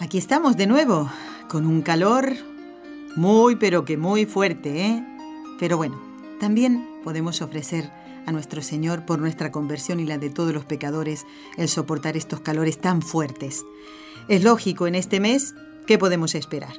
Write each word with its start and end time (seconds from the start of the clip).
Aquí 0.00 0.18
estamos 0.18 0.56
de 0.56 0.66
nuevo, 0.66 1.08
con 1.48 1.66
un 1.66 1.80
calor 1.80 2.34
muy 3.14 3.54
pero 3.54 3.84
que 3.84 3.96
muy 3.96 4.26
fuerte, 4.26 4.86
¿eh? 4.86 5.04
Pero 5.60 5.76
bueno, 5.76 6.00
también 6.40 6.84
podemos 7.04 7.40
ofrecer 7.42 7.90
a 8.26 8.32
nuestro 8.32 8.60
Señor 8.60 9.06
por 9.06 9.20
nuestra 9.20 9.52
conversión 9.52 10.00
y 10.00 10.04
la 10.04 10.18
de 10.18 10.30
todos 10.30 10.52
los 10.52 10.64
pecadores 10.64 11.26
el 11.56 11.68
soportar 11.68 12.16
estos 12.16 12.40
calores 12.40 12.78
tan 12.78 13.02
fuertes. 13.02 13.64
Es 14.28 14.42
lógico 14.42 14.88
en 14.88 14.96
este 14.96 15.20
mes, 15.20 15.54
¿qué 15.86 15.96
podemos 15.96 16.34
esperar? 16.34 16.74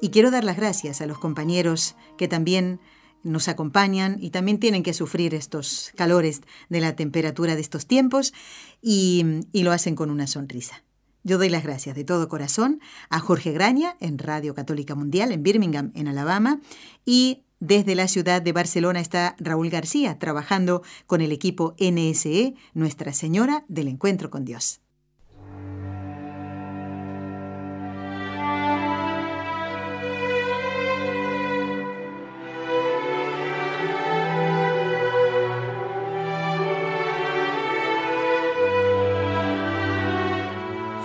Y 0.00 0.08
quiero 0.08 0.30
dar 0.30 0.44
las 0.44 0.56
gracias 0.56 1.02
a 1.02 1.06
los 1.06 1.18
compañeros 1.18 1.94
que 2.16 2.26
también 2.26 2.80
nos 3.22 3.48
acompañan 3.48 4.16
y 4.18 4.30
también 4.30 4.58
tienen 4.58 4.82
que 4.82 4.94
sufrir 4.94 5.34
estos 5.34 5.92
calores 5.94 6.40
de 6.70 6.80
la 6.80 6.96
temperatura 6.96 7.54
de 7.54 7.60
estos 7.60 7.86
tiempos 7.86 8.32
y, 8.80 9.24
y 9.52 9.62
lo 9.62 9.72
hacen 9.72 9.94
con 9.94 10.10
una 10.10 10.26
sonrisa. 10.26 10.83
Yo 11.26 11.38
doy 11.38 11.48
las 11.48 11.62
gracias 11.62 11.96
de 11.96 12.04
todo 12.04 12.28
corazón 12.28 12.80
a 13.08 13.18
Jorge 13.18 13.52
Graña 13.52 13.96
en 13.98 14.18
Radio 14.18 14.54
Católica 14.54 14.94
Mundial 14.94 15.32
en 15.32 15.42
Birmingham, 15.42 15.90
en 15.94 16.06
Alabama, 16.06 16.60
y 17.06 17.44
desde 17.60 17.94
la 17.94 18.08
ciudad 18.08 18.42
de 18.42 18.52
Barcelona 18.52 19.00
está 19.00 19.34
Raúl 19.38 19.70
García 19.70 20.18
trabajando 20.18 20.82
con 21.06 21.22
el 21.22 21.32
equipo 21.32 21.74
NSE, 21.80 22.56
Nuestra 22.74 23.14
Señora 23.14 23.64
del 23.68 23.88
Encuentro 23.88 24.28
con 24.28 24.44
Dios. 24.44 24.83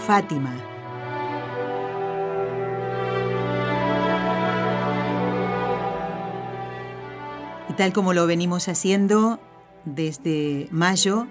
Fátima. 0.09 0.55
Y 7.69 7.73
tal 7.73 7.93
como 7.93 8.13
lo 8.13 8.25
venimos 8.25 8.69
haciendo 8.69 9.39
desde 9.85 10.67
mayo, 10.71 11.27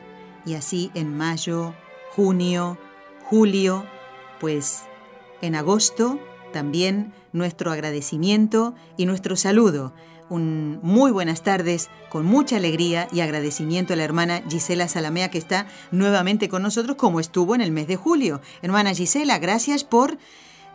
y 0.47 0.55
así 0.55 0.93
en 0.95 1.17
mayo, 1.17 1.75
junio, 2.15 2.79
julio, 3.25 3.85
pues 4.39 4.85
en 5.43 5.57
agosto 5.57 6.21
también 6.53 7.13
nuestro 7.33 7.73
agradecimiento 7.73 8.77
y 8.97 9.07
nuestro 9.07 9.35
saludo 9.35 9.93
un 10.31 10.79
muy 10.83 11.11
buenas 11.11 11.43
tardes 11.43 11.91
con 12.09 12.25
mucha 12.25 12.57
alegría 12.57 13.07
y 13.13 13.21
agradecimiento 13.21 13.93
a 13.93 13.97
la 13.97 14.05
hermana 14.05 14.43
Gisela 14.49 14.89
Salamea 14.89 15.31
que 15.31 15.39
está 15.39 15.67
nuevamente 15.91 16.49
con 16.49 16.63
nosotros 16.63 16.97
como 16.97 17.21
estuvo 17.21 17.55
en 17.55 17.61
el 17.61 17.71
mes 17.71 17.87
de 17.89 17.97
julio. 17.97 18.41
Hermana 18.63 18.95
Gisela, 18.95 19.39
gracias 19.39 19.85
por 19.85 20.19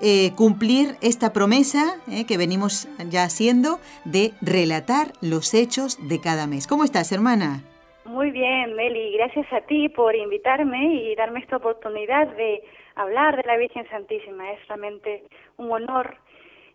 eh, 0.02 0.32
cumplir 0.36 0.96
esta 1.02 1.32
promesa 1.32 1.96
eh, 2.12 2.26
que 2.26 2.38
venimos 2.38 2.88
ya 3.10 3.24
haciendo 3.24 3.80
de 4.06 4.32
relatar 4.42 5.14
los 5.22 5.54
hechos 5.54 5.98
de 6.10 6.20
cada 6.20 6.48
mes. 6.48 6.68
¿Cómo 6.68 6.84
estás, 6.84 7.12
hermana? 7.12 7.64
Muy 8.06 8.32
bien, 8.32 8.76
Meli. 8.76 9.14
Gracias 9.14 9.48
a 9.54 9.62
ti 9.62 9.88
por 9.88 10.14
invitarme 10.16 10.94
y 10.96 11.16
darme 11.16 11.40
esta 11.40 11.58
oportunidad 11.58 12.28
de 12.36 12.62
hablar 12.96 13.38
de 13.38 13.44
la 13.44 13.56
Virgen 13.56 13.88
Santísima. 13.90 14.52
Es 14.52 14.68
realmente 14.68 15.24
un 15.58 15.72
honor 15.72 16.18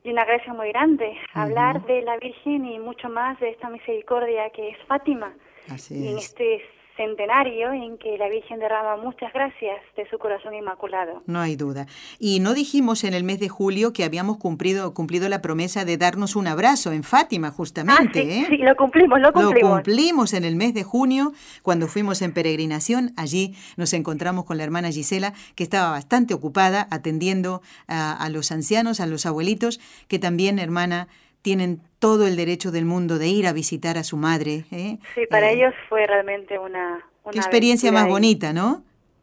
y 0.08 0.10
una 0.10 0.24
gracia 0.24 0.54
muy 0.54 0.69
grande 0.69 1.19
hablar 1.34 1.84
de 1.84 2.00
la 2.00 2.16
Virgen 2.16 2.64
y 2.64 2.78
mucho 2.78 3.10
más 3.10 3.38
de 3.41 3.50
esta 3.50 3.69
misericordia 3.69 4.48
que 4.50 4.70
es 4.70 4.78
Fátima. 4.86 5.34
Así 5.70 6.02
y 6.02 6.08
en 6.08 6.19
este 6.19 6.62
centenario 6.98 7.72
en 7.72 7.97
que 7.97 8.19
la 8.19 8.28
Virgen 8.28 8.59
derrama 8.59 8.97
muchas 8.97 9.32
gracias 9.32 9.81
de 9.97 10.06
su 10.10 10.19
corazón 10.19 10.53
inmaculado. 10.53 11.22
No 11.26 11.41
hay 11.41 11.56
duda. 11.56 11.86
Y 12.19 12.41
no 12.41 12.53
dijimos 12.53 13.04
en 13.04 13.14
el 13.14 13.25
mes 13.25 13.41
de 13.41 13.48
julio 13.48 13.92
que 13.92 14.04
habíamos 14.04 14.36
cumplido, 14.36 14.92
cumplido 14.92 15.28
la 15.28 15.41
promesa 15.41 15.84
de 15.84 15.97
darnos 15.97 16.37
un 16.37 16.48
abrazo 16.48 16.92
en 16.92 17.04
Fátima, 17.04 17.50
justamente. 17.50 18.20
Ah, 18.20 18.22
sí, 18.22 18.31
¿eh? 18.31 18.47
sí, 18.50 18.56
lo 18.58 18.76
cumplimos, 18.76 19.20
lo 19.20 19.32
cumplimos. 19.32 19.70
Lo 19.70 19.76
cumplimos 19.76 20.34
en 20.34 20.44
el 20.44 20.56
mes 20.56 20.75
de 20.75 20.82
junio, 20.82 21.32
cuando 21.62 21.87
fuimos 21.87 22.20
en 22.20 22.34
peregrinación. 22.34 23.12
Allí 23.16 23.54
nos 23.76 23.92
encontramos 23.92 24.44
con 24.44 24.58
la 24.58 24.64
hermana 24.64 24.91
Gisela, 24.91 25.32
que 25.54 25.62
estaba 25.62 25.92
bastante 25.92 26.34
ocupada 26.34 26.88
atendiendo 26.91 27.62
a, 27.87 28.12
a 28.12 28.28
los 28.28 28.50
ancianos, 28.50 29.00
a 29.00 29.06
los 29.06 29.25
abuelitos, 29.25 29.81
que 30.08 30.19
también, 30.19 30.58
hermana, 30.58 31.08
tienen 31.43 31.81
todo 31.99 32.26
el 32.26 32.37
derecho 32.37 32.71
del 32.71 32.84
mundo 32.84 33.19
de 33.19 33.28
ir 33.28 33.47
a 33.47 33.53
visitar 33.53 33.97
a 33.99 34.04
su 34.04 34.16
madre. 34.16 34.65
¿eh? 34.71 34.99
Sí, 35.15 35.22
para 35.31 35.50
Eh, 35.50 35.54
ellos 35.54 35.75
fue 35.88 36.06
realmente 36.06 36.59
una... 36.59 37.04
una 37.25 37.32
Qué 37.32 37.38
experiencia 37.38 37.91
más 37.93 38.06
y- 38.06 38.10
bonita, 38.10 38.53
¿no? 38.53 38.82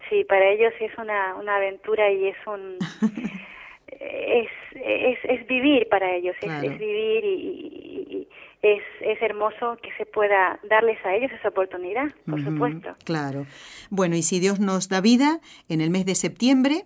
Sí, 0.09 0.23
para 0.23 0.47
ellos 0.51 0.71
es 0.79 0.91
una, 0.97 1.35
una 1.35 1.55
aventura 1.55 2.11
y 2.11 2.27
es 2.27 2.37
un... 2.45 2.77
es, 3.87 4.47
es, 4.75 5.17
es 5.23 5.47
vivir 5.47 5.87
para 5.89 6.15
ellos, 6.15 6.35
es, 6.41 6.45
Claro. 6.47 6.71
es 6.71 6.77
vivir 6.79 7.23
y, 7.23 7.27
y- 7.29 8.07
y 8.21 8.27
es, 8.67 8.81
es 9.01 9.21
hermoso 9.21 9.77
que 9.81 9.89
se 9.97 10.05
pueda 10.07 10.59
darles 10.67 10.97
a 11.05 11.15
ellos 11.15 11.31
esa 11.31 11.49
oportunidad, 11.49 12.07
por 12.27 12.43
supuesto. 12.43 12.95
Claro. 13.03 13.45
Bueno, 13.91 14.15
y 14.15 14.23
si 14.23 14.39
Dios 14.39 14.59
nos 14.59 14.89
da 14.89 15.01
vida, 15.01 15.39
en 15.69 15.81
el 15.81 15.91
mes 15.91 16.05
de 16.07 16.15
septiembre 16.15 16.85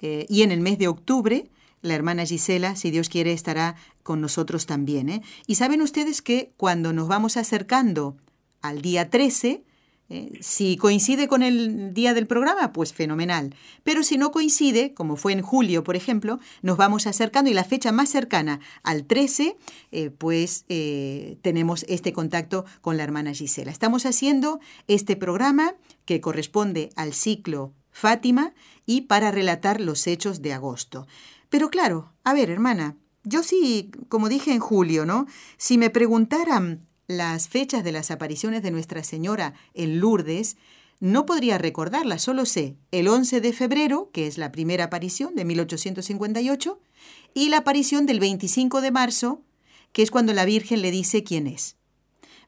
eh, 0.00 0.24
y 0.30 0.42
en 0.42 0.50
el 0.50 0.60
mes 0.60 0.78
de 0.78 0.88
octubre, 0.88 1.44
la 1.82 1.94
hermana 1.94 2.26
Gisela, 2.26 2.76
si 2.76 2.90
Dios 2.90 3.08
quiere, 3.08 3.32
estará 3.32 3.76
con 4.02 4.20
nosotros 4.20 4.66
también. 4.66 5.08
¿eh? 5.08 5.22
Y 5.46 5.54
saben 5.56 5.82
ustedes 5.82 6.22
que 6.22 6.52
cuando 6.56 6.92
nos 6.92 7.08
vamos 7.08 7.36
acercando 7.36 8.16
al 8.60 8.82
día 8.82 9.10
13, 9.10 9.64
eh, 10.12 10.32
si 10.40 10.76
coincide 10.76 11.28
con 11.28 11.44
el 11.44 11.94
día 11.94 12.14
del 12.14 12.26
programa, 12.26 12.72
pues 12.72 12.92
fenomenal. 12.92 13.54
Pero 13.84 14.02
si 14.02 14.18
no 14.18 14.32
coincide, 14.32 14.92
como 14.92 15.14
fue 15.14 15.32
en 15.32 15.40
julio, 15.40 15.84
por 15.84 15.94
ejemplo, 15.94 16.40
nos 16.62 16.76
vamos 16.76 17.06
acercando 17.06 17.48
y 17.48 17.54
la 17.54 17.62
fecha 17.62 17.92
más 17.92 18.08
cercana 18.08 18.58
al 18.82 19.04
13, 19.04 19.56
eh, 19.92 20.10
pues 20.10 20.64
eh, 20.68 21.38
tenemos 21.42 21.84
este 21.88 22.12
contacto 22.12 22.64
con 22.80 22.96
la 22.96 23.04
hermana 23.04 23.34
Gisela. 23.34 23.70
Estamos 23.70 24.04
haciendo 24.04 24.58
este 24.88 25.14
programa 25.14 25.74
que 26.06 26.20
corresponde 26.20 26.90
al 26.96 27.14
ciclo 27.14 27.72
Fátima 27.92 28.52
y 28.86 29.02
para 29.02 29.30
relatar 29.30 29.80
los 29.80 30.08
hechos 30.08 30.42
de 30.42 30.52
agosto. 30.52 31.06
Pero 31.50 31.68
claro, 31.68 32.14
a 32.24 32.32
ver, 32.32 32.48
hermana, 32.48 32.96
yo 33.24 33.42
sí, 33.42 33.90
como 34.08 34.28
dije 34.28 34.52
en 34.52 34.60
julio, 34.60 35.04
¿no? 35.04 35.26
Si 35.58 35.76
me 35.76 35.90
preguntaran 35.90 36.86
las 37.06 37.48
fechas 37.48 37.84
de 37.84 37.92
las 37.92 38.10
apariciones 38.10 38.62
de 38.62 38.70
Nuestra 38.70 39.04
Señora 39.04 39.54
en 39.74 40.00
Lourdes, 40.00 40.56
no 41.00 41.26
podría 41.26 41.58
recordarlas, 41.58 42.22
solo 42.22 42.46
sé 42.46 42.76
el 42.92 43.08
11 43.08 43.40
de 43.40 43.52
febrero, 43.52 44.10
que 44.12 44.26
es 44.26 44.38
la 44.38 44.52
primera 44.52 44.84
aparición 44.84 45.34
de 45.34 45.44
1858, 45.44 46.80
y 47.34 47.48
la 47.48 47.58
aparición 47.58 48.06
del 48.06 48.20
25 48.20 48.80
de 48.80 48.90
marzo, 48.90 49.42
que 49.92 50.02
es 50.02 50.10
cuando 50.10 50.32
la 50.32 50.44
Virgen 50.44 50.82
le 50.82 50.90
dice 50.90 51.24
quién 51.24 51.46
es. 51.46 51.76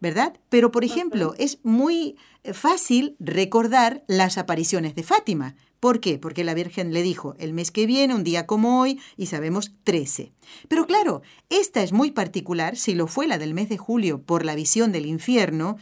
¿Verdad? 0.01 0.39
Pero, 0.49 0.71
por 0.71 0.85
ejemplo, 0.85 1.35
es 1.39 1.59
muy 1.63 2.17
fácil 2.53 3.17
recordar 3.21 4.05
las 4.09 4.37
apariciones 4.37 4.95
de 4.95 5.05
Fátima. 5.05 5.55
¿Por 5.83 5.99
qué? 5.99 6.17
Porque 6.17 6.45
la 6.45 6.55
Virgen 6.55 6.93
le 6.93 7.03
dijo 7.03 7.35
el 7.41 7.53
mes 7.53 7.73
que 7.73 7.87
viene, 7.87 8.15
un 8.15 8.23
día 8.23 8.47
como 8.47 8.81
hoy, 8.81 9.01
y 9.17 9.27
sabemos 9.27 9.73
13. 9.83 10.31
Pero 10.69 10.87
claro, 10.87 11.23
esta 11.51 11.83
es 11.83 11.93
muy 11.93 12.13
particular, 12.13 12.77
si 12.77 12.95
lo 12.95 13.09
fue 13.09 13.27
la 13.27 13.37
del 13.37 13.53
mes 13.53 13.69
de 13.69 13.79
julio 13.79 14.23
por 14.23 14.45
la 14.45 14.55
visión 14.55 14.93
del 14.93 15.07
infierno, 15.07 15.79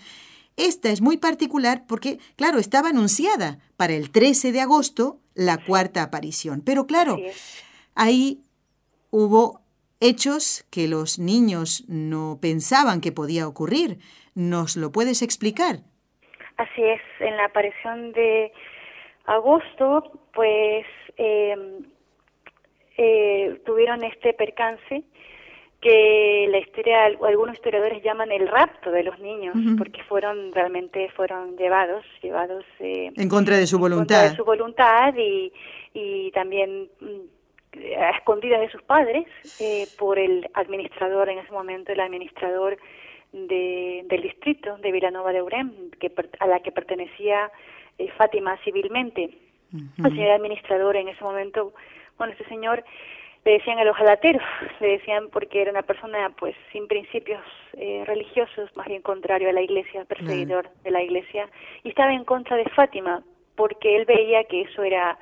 esta 0.56 0.88
es 0.88 1.02
muy 1.02 1.18
particular 1.18 1.84
porque, 1.86 2.18
claro, 2.36 2.58
estaba 2.58 2.88
anunciada 2.88 3.58
para 3.76 3.92
el 3.92 4.10
13 4.10 4.52
de 4.52 4.62
agosto 4.62 5.18
la 5.34 5.58
cuarta 5.58 6.02
aparición. 6.02 6.62
Pero 6.64 6.86
claro, 6.86 7.18
ahí 7.94 8.40
hubo 9.10 9.60
hechos 10.00 10.64
que 10.70 10.88
los 10.88 11.18
niños 11.18 11.84
no 11.88 12.38
pensaban 12.40 13.02
que 13.02 13.12
podía 13.12 13.46
ocurrir. 13.46 13.98
¿Nos 14.34 14.78
lo 14.78 14.92
puedes 14.92 15.20
explicar? 15.20 15.80
Así 16.56 16.82
es, 16.82 17.00
en 17.20 17.36
la 17.36 17.44
aparición 17.46 18.12
de 18.12 18.50
agosto, 19.26 20.10
pues 20.32 20.86
eh, 21.16 21.56
eh, 22.96 23.60
tuvieron 23.64 24.04
este 24.04 24.32
percance 24.34 25.02
que 25.80 26.46
la 26.50 26.58
historia, 26.58 27.06
algunos 27.06 27.54
historiadores 27.54 28.02
llaman 28.02 28.30
el 28.30 28.46
rapto 28.48 28.90
de 28.90 29.02
los 29.02 29.18
niños, 29.18 29.56
porque 29.78 30.02
fueron 30.04 30.52
realmente 30.52 31.08
fueron 31.16 31.56
llevados, 31.56 32.04
llevados 32.22 32.64
eh, 32.80 33.10
En 33.16 33.28
contra 33.30 33.56
de 33.56 33.66
su 33.66 33.76
en 33.76 33.80
contra 33.82 33.96
voluntad. 33.96 34.30
de 34.30 34.36
su 34.36 34.44
voluntad 34.44 35.14
y, 35.16 35.50
y 35.94 36.30
también 36.32 36.90
mm, 37.00 37.96
a 37.98 38.10
escondidas 38.10 38.60
de 38.60 38.70
sus 38.70 38.82
padres 38.82 39.26
eh, 39.58 39.86
por 39.98 40.18
el 40.18 40.50
administrador 40.52 41.30
en 41.30 41.38
ese 41.38 41.52
momento, 41.52 41.92
el 41.92 42.00
administrador 42.00 42.76
de, 43.32 44.04
del 44.06 44.22
distrito 44.22 44.76
de 44.78 44.92
Vilanova 44.92 45.32
de 45.32 45.40
Urem, 45.40 45.90
que, 45.98 46.12
a 46.40 46.46
la 46.46 46.60
que 46.60 46.72
pertenecía 46.72 47.50
eh, 48.00 48.10
Fátima 48.16 48.56
civilmente. 48.64 49.30
El 49.72 50.10
señor 50.10 50.32
administrador 50.32 50.96
en 50.96 51.08
ese 51.08 51.22
momento, 51.22 51.72
bueno, 52.18 52.32
este 52.32 52.44
señor 52.48 52.82
le 53.44 53.52
decían 53.52 53.78
el 53.78 53.88
ojalatero, 53.88 54.40
le 54.80 54.98
decían 54.98 55.28
porque 55.30 55.62
era 55.62 55.70
una 55.70 55.82
persona 55.82 56.30
pues 56.36 56.56
sin 56.72 56.88
principios 56.88 57.40
eh, 57.74 58.02
religiosos, 58.06 58.74
más 58.74 58.88
bien 58.88 59.02
contrario 59.02 59.48
a 59.48 59.52
la 59.52 59.62
iglesia, 59.62 60.04
perseguidor 60.06 60.68
de 60.82 60.90
la 60.90 61.02
iglesia, 61.02 61.48
y 61.84 61.90
estaba 61.90 62.12
en 62.12 62.24
contra 62.24 62.56
de 62.56 62.64
Fátima, 62.70 63.22
porque 63.54 63.96
él 63.96 64.06
veía 64.06 64.44
que 64.44 64.62
eso 64.62 64.82
era 64.82 65.16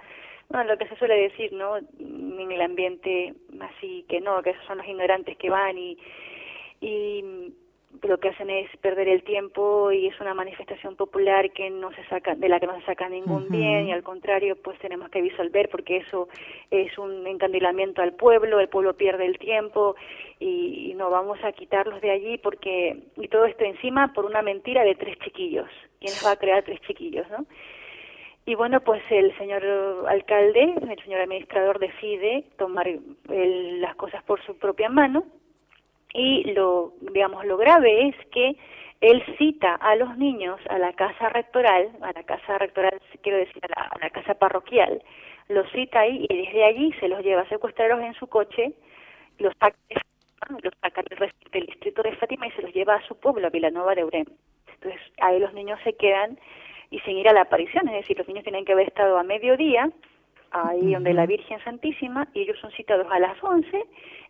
bueno, 0.48 0.70
lo 0.70 0.78
que 0.78 0.88
se 0.88 0.96
suele 0.96 1.16
decir, 1.16 1.52
¿no? 1.52 1.76
En 1.76 2.50
el 2.50 2.62
ambiente 2.62 3.34
así 3.60 4.06
que 4.08 4.20
no, 4.20 4.40
que 4.42 4.50
esos 4.50 4.64
son 4.64 4.78
los 4.78 4.86
ignorantes 4.86 5.36
que 5.36 5.50
van 5.50 5.76
y, 5.76 5.98
y 6.80 7.52
lo 8.02 8.18
que 8.18 8.28
hacen 8.28 8.50
es 8.50 8.68
perder 8.78 9.08
el 9.08 9.22
tiempo 9.22 9.90
y 9.90 10.06
es 10.06 10.20
una 10.20 10.34
manifestación 10.34 10.94
popular 10.94 11.50
que 11.52 11.70
no 11.70 11.90
se 11.92 12.04
saca 12.06 12.34
de 12.34 12.48
la 12.48 12.60
que 12.60 12.66
no 12.66 12.78
se 12.78 12.86
saca 12.86 13.08
ningún 13.08 13.48
bien 13.48 13.88
y 13.88 13.92
al 13.92 14.02
contrario 14.02 14.56
pues 14.56 14.78
tenemos 14.78 15.08
que 15.10 15.22
disolver 15.22 15.68
porque 15.70 15.96
eso 15.98 16.28
es 16.70 16.96
un 16.98 17.26
encandilamiento 17.26 18.02
al 18.02 18.12
pueblo 18.12 18.60
el 18.60 18.68
pueblo 18.68 18.94
pierde 18.94 19.26
el 19.26 19.38
tiempo 19.38 19.96
y, 20.38 20.90
y, 20.90 20.94
no 20.94 21.10
vamos 21.10 21.38
a 21.42 21.52
quitarlos 21.52 22.00
de 22.00 22.10
allí 22.10 22.38
porque 22.38 23.04
y 23.16 23.28
todo 23.28 23.46
esto 23.46 23.64
encima 23.64 24.12
por 24.12 24.24
una 24.26 24.42
mentira 24.42 24.84
de 24.84 24.94
tres 24.94 25.18
chiquillos. 25.18 25.68
Quién 25.98 26.14
va 26.24 26.32
a 26.32 26.36
crear 26.36 26.62
tres 26.62 26.80
chiquillos 26.82 27.28
no 27.30 27.46
y 28.48 28.54
bueno, 28.54 28.80
pues 28.80 29.02
el 29.10 29.36
señor 29.36 29.62
alcalde, 30.08 30.72
el 30.80 31.04
señor 31.04 31.20
administrador 31.20 31.78
decide 31.78 32.44
tomar 32.56 32.88
las 33.28 33.94
cosas 33.96 34.22
por 34.24 34.42
su 34.46 34.56
propia 34.56 34.88
mano 34.88 35.24
y 36.12 36.52
lo, 36.52 36.92
digamos, 37.12 37.44
lo 37.44 37.56
grave 37.56 38.08
es 38.08 38.16
que 38.32 38.56
él 39.00 39.22
cita 39.36 39.74
a 39.76 39.94
los 39.96 40.16
niños 40.18 40.60
a 40.68 40.78
la 40.78 40.92
casa 40.92 41.28
rectoral, 41.28 41.90
a 42.02 42.12
la 42.12 42.22
casa 42.24 42.58
rectoral, 42.58 43.00
quiero 43.22 43.38
decir, 43.38 43.62
a 43.76 43.98
la, 44.00 44.10
casa 44.10 44.34
parroquial, 44.34 45.02
los 45.48 45.70
cita 45.70 46.00
ahí 46.00 46.26
y 46.28 46.36
desde 46.36 46.64
allí 46.64 46.92
se 46.98 47.08
los 47.08 47.22
lleva 47.22 47.42
a 47.42 47.48
secuestrarlos 47.48 48.00
en 48.00 48.14
su 48.14 48.26
coche, 48.26 48.72
los 49.38 49.52
saca, 49.60 49.76
los 50.62 50.74
saca 50.80 51.02
del 51.52 51.66
distrito 51.66 52.02
de 52.02 52.16
Fátima 52.16 52.46
y 52.48 52.50
se 52.52 52.62
los 52.62 52.72
lleva 52.74 52.94
a 52.94 53.06
su 53.06 53.18
pueblo, 53.18 53.46
a 53.46 53.50
Vilanova 53.50 53.94
de 53.94 54.04
Urem. 54.04 54.26
Entonces 54.74 55.00
ahí 55.20 55.38
los 55.38 55.54
niños 55.54 55.78
se 55.84 55.92
quedan 55.94 56.38
y 56.90 56.98
sin 57.00 57.18
ir 57.18 57.28
a 57.28 57.32
la 57.32 57.42
aparición, 57.42 57.88
es 57.88 57.94
decir, 57.94 58.18
los 58.18 58.26
niños 58.26 58.44
tienen 58.44 58.64
que 58.64 58.72
haber 58.72 58.88
estado 58.88 59.18
a 59.18 59.22
mediodía, 59.22 59.90
ahí 60.50 60.92
donde 60.92 61.12
la 61.12 61.26
Virgen 61.26 61.58
Santísima, 61.64 62.28
y 62.34 62.42
ellos 62.42 62.58
son 62.60 62.70
citados 62.72 63.06
a 63.10 63.18
las 63.18 63.42
11 63.42 63.84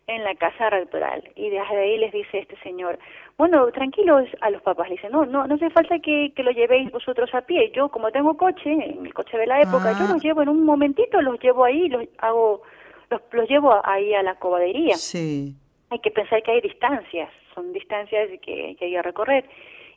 en 0.07 0.23
la 0.23 0.35
casa 0.35 0.69
rectoral. 0.69 1.23
Y 1.35 1.49
desde 1.49 1.77
ahí 1.77 1.97
les 1.97 2.11
dice 2.11 2.39
este 2.39 2.57
señor, 2.61 2.97
bueno, 3.37 3.71
tranquilos 3.71 4.27
a 4.41 4.49
los 4.49 4.61
papás, 4.61 4.89
le 4.89 4.95
dice, 4.95 5.09
no, 5.09 5.25
no, 5.25 5.45
no 5.45 5.55
hace 5.55 5.69
falta 5.69 5.99
que, 5.99 6.33
que 6.35 6.43
lo 6.43 6.51
llevéis 6.51 6.91
vosotros 6.91 7.33
a 7.33 7.41
pie, 7.41 7.71
yo 7.75 7.89
como 7.89 8.11
tengo 8.11 8.35
coche, 8.35 8.71
en 8.71 9.05
el 9.05 9.13
coche 9.13 9.37
de 9.37 9.47
la 9.47 9.61
época, 9.61 9.91
yo 9.93 10.05
ah. 10.05 10.13
los 10.13 10.23
llevo 10.23 10.41
en 10.41 10.49
un 10.49 10.65
momentito, 10.65 11.21
los 11.21 11.39
llevo 11.39 11.63
ahí, 11.63 11.87
los 11.89 12.05
hago, 12.17 12.63
los, 13.09 13.21
los 13.31 13.49
llevo 13.49 13.79
ahí 13.83 14.13
a 14.13 14.23
la 14.23 14.35
cobadería. 14.35 14.95
Sí. 14.95 15.55
Hay 15.91 15.99
que 15.99 16.11
pensar 16.11 16.41
que 16.43 16.51
hay 16.51 16.61
distancias, 16.61 17.29
son 17.53 17.71
distancias 17.71 18.29
que, 18.41 18.75
que 18.77 18.85
hay 18.85 18.91
que 18.91 19.01
recorrer. 19.01 19.45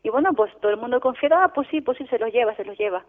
Y 0.02 0.10
bueno, 0.10 0.32
pues 0.34 0.52
todo 0.60 0.72
el 0.72 0.78
mundo 0.78 1.00
confía, 1.00 1.30
ah, 1.32 1.52
pues 1.54 1.68
sí, 1.70 1.80
pues 1.80 1.96
sí, 1.96 2.06
se 2.08 2.18
los 2.18 2.32
lleva, 2.32 2.54
se 2.56 2.64
los 2.64 2.76
lleva. 2.76 3.04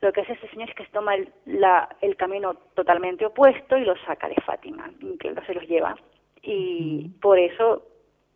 Lo 0.00 0.12
que 0.12 0.20
hace 0.20 0.32
ese 0.32 0.48
señor 0.48 0.68
es 0.68 0.74
que 0.74 0.84
se 0.84 0.92
toma 0.92 1.14
el, 1.14 1.32
la, 1.46 1.88
el 2.00 2.16
camino 2.16 2.54
totalmente 2.74 3.26
opuesto 3.26 3.76
y 3.76 3.84
los 3.84 3.98
saca 4.06 4.28
de 4.28 4.36
Fátima, 4.36 4.90
que 5.20 5.34
se 5.46 5.54
los 5.54 5.66
lleva. 5.66 5.96
Y 6.42 7.10
por 7.20 7.38
eso 7.38 7.82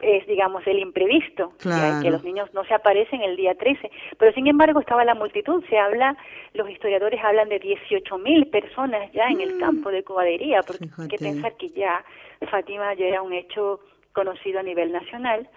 es, 0.01 0.27
digamos, 0.27 0.67
el 0.67 0.79
imprevisto, 0.79 1.53
que, 1.59 2.11
los 2.11 2.25
niños 2.25 2.53
no 2.55 2.65
se 2.65 2.75
aparecen 2.75 3.23
el 3.23 3.37
día 3.37 3.55
13. 3.55 3.91
Pero 4.19 4.33
sin 4.33 4.47
embargo 4.47 4.81
estaba 4.81 5.05
la 5.05 5.15
multitud, 5.15 5.63
se 5.69 5.79
habla, 5.79 6.17
los 6.55 6.69
historiadores 6.71 7.21
hablan 7.23 7.49
de 7.49 7.61
18.000 7.61 8.51
personas 8.51 9.13
ya 9.13 9.29
en 9.29 9.41
el 9.41 9.57
mm. 9.57 9.61
campo 9.61 9.91
de 9.91 10.03
cobadería, 10.03 10.63
porque 10.63 10.89
hay 10.99 11.09
que 11.09 11.19
pensar 11.19 11.55
que 11.57 11.69
ya 11.71 12.03
Fátima 12.51 12.95
ya 12.95 13.07
era 13.07 13.23
un 13.23 13.33
hecho 13.33 13.81
conocido 14.13 14.61
a 14.61 14.63
nivel 14.63 14.93
nacional 14.93 15.49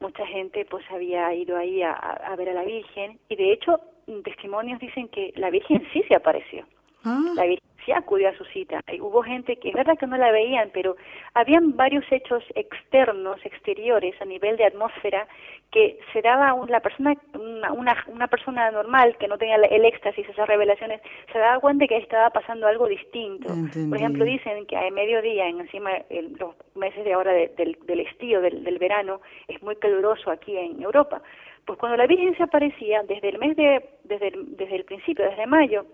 mucha 0.00 0.26
gente 0.26 0.64
pues 0.66 0.84
había 0.90 1.32
ido 1.34 1.56
ahí 1.56 1.82
a, 1.82 2.34
ver 2.36 2.50
a 2.50 2.54
la 2.54 2.64
Virgen 2.64 3.18
y 3.28 3.36
de 3.36 3.52
hecho 3.52 3.80
testimonios 4.24 4.78
dicen 4.78 5.08
que 5.08 5.32
la 5.36 5.50
Virgen 5.50 5.82
sí 5.92 6.02
se 6.08 6.14
apareció. 6.14 6.64
Ah. 7.04 7.32
La 7.34 7.44
Virgen 7.44 7.68
sí 7.86 7.92
acudió 7.92 8.28
a 8.28 8.36
su 8.36 8.44
cita. 8.46 8.80
Y 8.92 9.00
hubo 9.00 9.22
gente 9.22 9.56
que 9.56 9.68
es 9.68 9.74
verdad 9.74 9.96
que 9.96 10.06
no 10.06 10.18
la 10.18 10.32
veían, 10.32 10.70
pero 10.74 10.96
habían 11.32 11.76
varios 11.76 12.04
hechos 12.10 12.42
externos, 12.54 13.38
exteriores, 13.46 14.20
a 14.20 14.24
nivel 14.24 14.56
de 14.56 14.66
atmósfera, 14.66 15.26
que 15.70 15.98
se 16.12 16.20
daba 16.20 16.54
la 16.68 16.80
persona, 16.80 17.14
una, 17.34 18.04
una, 18.08 18.26
persona 18.28 18.70
normal 18.70 19.16
que 19.18 19.28
no 19.28 19.38
tenía 19.38 19.56
el 19.56 19.84
éxtasis, 19.84 20.28
esas 20.28 20.48
revelaciones, 20.48 21.00
se 21.32 21.38
daba 21.38 21.60
cuenta 21.60 21.84
de 21.84 21.88
que 21.88 21.96
estaba 21.96 22.30
pasando 22.30 22.66
algo 22.66 22.86
distinto. 22.88 23.48
Por 23.88 23.96
ejemplo, 23.96 24.24
dicen 24.24 24.66
que 24.66 24.76
a 24.76 24.90
mediodía, 24.90 25.48
encima 25.48 25.90
los 26.38 26.54
meses 26.74 27.04
de 27.04 27.12
ahora 27.12 27.32
del, 27.32 27.78
del 27.86 28.00
estío, 28.00 28.40
del, 28.40 28.64
del 28.64 28.78
verano, 28.78 29.20
es 29.48 29.62
muy 29.62 29.76
caluroso 29.76 30.30
aquí 30.30 30.56
en 30.56 30.82
Europa. 30.82 31.22
Pues 31.64 31.78
cuando 31.78 31.96
la 31.96 32.06
Virgen 32.06 32.36
se 32.36 32.44
aparecía, 32.44 33.02
desde 33.02 33.28
el 33.28 33.38
mes 33.38 33.56
de, 33.56 33.84
desde 34.04 34.32
desde 34.34 34.76
el 34.76 34.84
principio, 34.84 35.28
desde 35.28 35.46
mayo, 35.46 35.84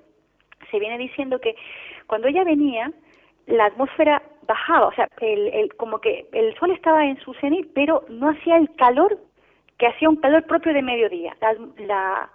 se 0.70 0.78
viene 0.78 0.98
diciendo 0.98 1.40
que 1.40 1.54
cuando 2.06 2.28
ella 2.28 2.44
venía, 2.44 2.92
la 3.46 3.66
atmósfera 3.66 4.22
bajaba, 4.46 4.88
o 4.88 4.92
sea, 4.92 5.08
el, 5.20 5.48
el, 5.48 5.74
como 5.76 6.00
que 6.00 6.26
el 6.32 6.54
sol 6.58 6.70
estaba 6.70 7.06
en 7.06 7.18
su 7.20 7.34
cenit, 7.34 7.70
pero 7.74 8.04
no 8.08 8.30
hacía 8.30 8.56
el 8.56 8.74
calor 8.76 9.18
que 9.78 9.86
hacía 9.86 10.08
un 10.08 10.16
calor 10.16 10.44
propio 10.44 10.72
de 10.72 10.82
mediodía. 10.82 11.36
La, 11.40 11.54
la, 11.84 12.30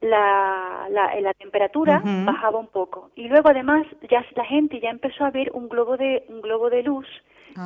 la, 0.00 0.86
la, 0.88 1.20
la 1.20 1.34
temperatura 1.34 2.02
bajaba 2.04 2.58
un 2.58 2.68
poco. 2.68 3.10
Y 3.16 3.28
luego 3.28 3.48
además 3.48 3.86
ya 4.08 4.24
la 4.36 4.44
gente 4.44 4.80
ya 4.80 4.90
empezó 4.90 5.24
a 5.24 5.30
ver 5.30 5.50
un 5.52 5.68
globo 5.68 5.96
de, 5.96 6.24
un 6.28 6.40
globo 6.40 6.70
de 6.70 6.82
luz 6.82 7.06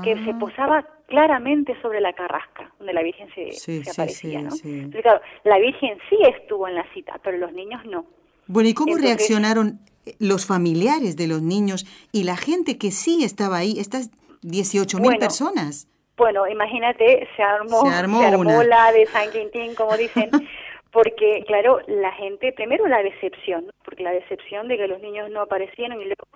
que 0.03 0.17
se 0.17 0.31
ah. 0.31 0.39
posaba 0.39 0.87
claramente 1.07 1.79
sobre 1.83 2.01
la 2.01 2.15
carrasca, 2.15 2.73
donde 2.79 2.95
la 2.95 3.03
Virgen 3.03 3.29
se, 3.35 3.53
se 3.53 3.91
aparecía, 3.91 4.41
¿no? 4.41 4.51
Entonces, 4.65 5.03
claro, 5.03 5.21
la 5.45 5.59
Virgen 5.59 5.99
sí 6.09 6.17
estuvo 6.23 6.67
en 6.67 6.77
la 6.77 6.85
cita, 6.95 7.21
pero 7.23 7.37
los 7.37 7.53
niños 7.53 7.85
no. 7.85 8.07
Bueno, 8.47 8.69
¿y 8.69 8.75
cómo 8.75 8.97
reaccionaron 8.97 9.81
los 10.19 10.47
familiares 10.47 11.17
de 11.17 11.27
los 11.27 11.43
niños 11.43 11.87
y 12.13 12.25
la 12.25 12.37
gente 12.37 12.79
que 12.79 12.91
sí 12.91 13.25
estaba 13.25 13.59
ahí, 13.59 13.79
estas 13.79 14.11
18 14.43 14.99
mil 14.99 15.19
personas? 15.19 15.89
Bueno, 16.17 16.47
imagínate, 16.47 17.27
se 17.37 17.43
armó, 17.43 17.83
se 17.83 17.95
armó, 17.95 18.63
la 18.63 18.93
de 18.93 19.07
San 19.07 19.31
Quintín, 19.33 19.75
como 19.75 19.97
dicen, 19.97 20.31
porque, 20.93 21.43
claro, 21.47 21.81
la 21.89 22.13
gente, 22.13 22.53
primero 22.53 22.87
la 22.87 23.03
decepción, 23.03 23.73
porque 23.85 24.05
la 24.05 24.13
decepción 24.13 24.69
de 24.69 24.77
que 24.77 24.87
los 24.87 25.01
niños 25.01 25.31
no 25.31 25.41
aparecieron 25.41 26.01
y 26.01 26.05
luego 26.05 26.29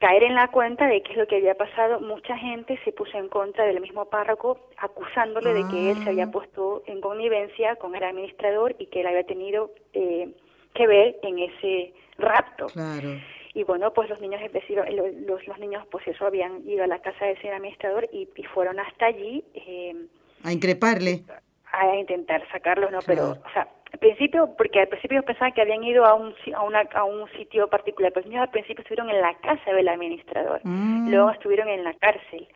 caer 0.00 0.24
en 0.24 0.34
la 0.34 0.48
cuenta 0.48 0.86
de 0.86 1.02
qué 1.02 1.12
es 1.12 1.18
lo 1.18 1.26
que 1.26 1.36
había 1.36 1.54
pasado, 1.54 2.00
mucha 2.00 2.36
gente 2.36 2.78
se 2.84 2.92
puso 2.92 3.16
en 3.16 3.28
contra 3.28 3.64
del 3.64 3.80
mismo 3.80 4.04
párroco 4.04 4.68
acusándole 4.76 5.54
de 5.54 5.66
que 5.70 5.92
él 5.92 6.04
se 6.04 6.10
había 6.10 6.24
ah. 6.24 6.30
puesto 6.30 6.82
en 6.86 7.00
connivencia 7.00 7.76
con 7.76 7.94
el 7.94 8.04
administrador 8.04 8.76
y 8.78 8.86
que 8.86 9.00
él 9.00 9.06
había 9.06 9.24
tenido... 9.24 9.70
Eh, 9.94 10.34
que 10.74 10.86
ver 10.86 11.16
en 11.22 11.38
ese 11.38 11.92
rapto. 12.18 12.66
Y 13.54 13.64
bueno, 13.64 13.92
pues 13.92 14.08
los 14.08 14.20
niños 14.20 14.40
los, 15.26 15.46
los 15.46 15.58
niños 15.58 15.84
pues 15.90 16.06
eso 16.06 16.26
habían 16.26 16.68
ido 16.68 16.84
a 16.84 16.86
la 16.86 17.00
casa 17.00 17.24
de 17.24 17.32
ese 17.32 17.50
administrador 17.50 18.08
y, 18.12 18.28
fueron 18.54 18.78
hasta 18.78 19.06
allí 19.06 19.44
eh, 19.54 19.94
a 20.44 20.52
increparle. 20.52 21.24
A 21.72 21.96
intentar 21.96 22.42
sacarlos, 22.50 22.90
¿no? 22.90 23.00
Pero, 23.06 23.32
o 23.32 23.52
sea, 23.52 23.68
al 23.92 23.98
principio, 23.98 24.54
porque 24.56 24.80
al 24.80 24.88
principio 24.88 25.22
pensaban 25.22 25.52
que 25.52 25.62
habían 25.62 25.82
ido 25.82 26.04
a 26.04 26.14
un, 26.14 26.34
a, 26.54 26.62
una, 26.62 26.80
a 26.94 27.04
un 27.04 27.28
sitio 27.32 27.68
particular, 27.68 28.12
pero 28.12 28.24
los 28.24 28.30
niños 28.30 28.42
al 28.42 28.50
principio 28.50 28.82
estuvieron 28.82 29.10
en 29.10 29.20
la 29.20 29.34
casa 29.38 29.72
del 29.72 29.88
administrador, 29.88 30.60
mm. 30.64 31.10
luego 31.10 31.30
estuvieron 31.30 31.68
en 31.68 31.84
la 31.84 31.94
cárcel. 31.94 32.48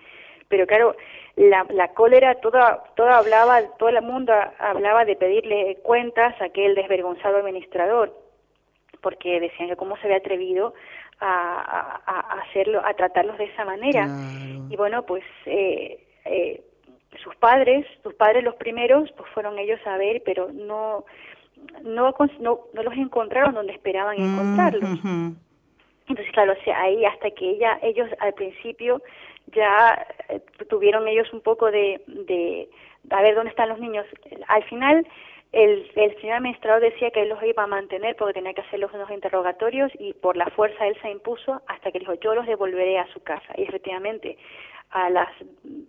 Pero 0.53 0.67
claro, 0.67 0.95
la, 1.37 1.65
la 1.71 1.89
cólera 1.95 2.35
toda, 2.35 2.85
toda 2.95 3.17
hablaba, 3.17 3.63
todo 3.79 3.89
el 3.89 4.03
mundo 4.03 4.35
hablaba 4.59 5.07
de 5.07 5.17
pedirle 5.17 5.79
cuentas 5.83 6.39
a 6.43 6.45
aquel 6.45 6.75
desvergonzado 6.75 7.39
administrador, 7.39 8.15
porque 9.01 9.41
decían 9.41 9.71
que 9.71 9.77
cómo 9.77 9.97
se 9.97 10.03
había 10.05 10.19
atrevido 10.19 10.75
a, 11.21 12.03
a, 12.05 12.43
hacerlo, 12.43 12.83
a 12.85 12.93
tratarlos 12.93 13.39
de 13.39 13.45
esa 13.45 13.65
manera. 13.65 14.07
Y 14.69 14.77
bueno, 14.77 15.07
pues 15.07 15.25
eh, 15.47 16.07
eh, 16.27 16.63
sus 17.25 17.35
padres, 17.37 17.87
sus 18.03 18.13
padres 18.13 18.45
los 18.45 18.57
primeros, 18.57 19.11
pues 19.13 19.31
fueron 19.31 19.59
ellos 19.59 19.81
a 19.87 19.97
ver, 19.97 20.23
pero 20.23 20.53
no, 20.53 21.07
no, 21.83 22.15
no, 22.41 22.61
no 22.75 22.83
los 22.83 22.95
encontraron 22.99 23.55
donde 23.55 23.73
esperaban 23.73 24.19
mm, 24.19 24.35
encontrarlos. 24.35 24.99
Entonces, 26.09 26.31
claro, 26.35 26.53
o 26.53 26.65
sea, 26.65 26.79
ahí 26.83 27.07
hasta 27.07 27.31
que 27.31 27.53
ella, 27.53 27.79
ellos 27.81 28.11
al 28.19 28.35
principio 28.35 29.01
ya 29.49 30.07
eh, 30.29 30.41
tuvieron 30.69 31.09
ellos 31.09 31.33
un 31.33 31.41
poco 31.41 31.71
de, 31.71 32.01
de 32.07 32.69
a 33.11 33.23
ver 33.23 33.35
dónde 33.35 33.51
están 33.51 33.69
los 33.69 33.79
niños. 33.79 34.07
Al 34.49 34.63
final 34.65 35.07
el, 35.53 35.91
el 35.97 36.21
señor 36.21 36.37
administrador 36.37 36.81
decía 36.81 37.11
que 37.11 37.23
él 37.23 37.29
los 37.29 37.43
iba 37.43 37.63
a 37.63 37.67
mantener 37.67 38.17
porque 38.17 38.35
tenía 38.35 38.55
que 38.55 38.63
hacer 38.63 38.81
los 38.81 38.93
unos 38.93 39.11
interrogatorios 39.11 39.93
y 39.99 40.15
por 40.15 40.37
la 40.37 40.47
fuerza 40.47 40.87
él 40.87 40.97
se 41.03 41.11
impuso 41.11 41.61
hasta 41.67 41.93
que 41.93 41.99
dijo 41.99 42.15
yo 42.15 42.35
los 42.35 42.47
devolveré 42.47 42.99
a 42.99 43.07
su 43.13 43.23
casa. 43.23 43.53
Y 43.57 43.63
efectivamente, 43.63 44.39
a 44.93 45.09
las, 45.09 45.29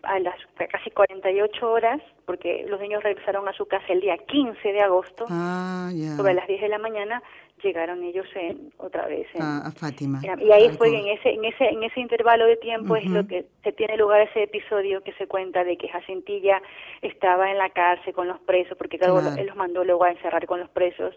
a 0.03 0.19
las 0.19 0.36
casi 0.72 0.89
48 0.91 1.69
horas, 1.69 2.01
porque 2.25 2.65
los 2.69 2.79
niños 2.79 3.03
regresaron 3.03 3.48
a 3.50 3.53
su 3.53 3.65
casa 3.65 3.86
el 3.89 4.00
día 4.00 4.17
15 4.17 4.65
de 4.72 4.81
agosto, 4.81 5.25
ah, 5.29 5.91
sobre 6.15 6.33
las 6.33 6.48
10 6.48 6.62
de 6.62 6.69
la 6.69 6.77
mañana, 6.77 7.22
llegaron 7.62 8.01
ellos 8.01 8.25
en, 8.33 8.72
otra 8.77 9.05
vez 9.07 9.27
a, 9.39 9.72
Fátima. 9.75 10.22
Y 10.24 10.51
ahí 10.51 10.69
fue 10.77 10.88
en 10.88 11.07
ese, 11.07 11.31
en 11.31 11.43
ese, 11.43 11.65
en 11.65 11.83
ese 11.83 12.00
intervalo 12.00 12.45
de 12.45 12.55
tiempo 12.55 12.95
es 12.95 13.05
lo 13.05 13.27
que 13.27 13.45
se 13.63 13.74
tiene 13.74 13.98
lugar 13.98 14.22
ese 14.22 14.43
episodio 14.43 15.03
que 15.03 15.13
se 15.13 15.27
cuenta 15.27 15.65
de 15.65 15.77
que 15.77 15.89
Jacintilla 15.89 16.62
estaba 17.01 17.51
en 17.51 17.57
la 17.57 17.69
cárcel 17.72 18.13
con 18.13 18.29
los 18.29 18.39
presos, 18.39 18.77
porque 18.77 18.98
claro, 18.98 19.19
él 19.38 19.48
los 19.48 19.55
mandó 19.57 19.83
luego 19.83 20.05
a 20.05 20.12
encerrar 20.12 20.45
con 20.45 20.62
los 20.62 20.69
presos. 20.69 21.13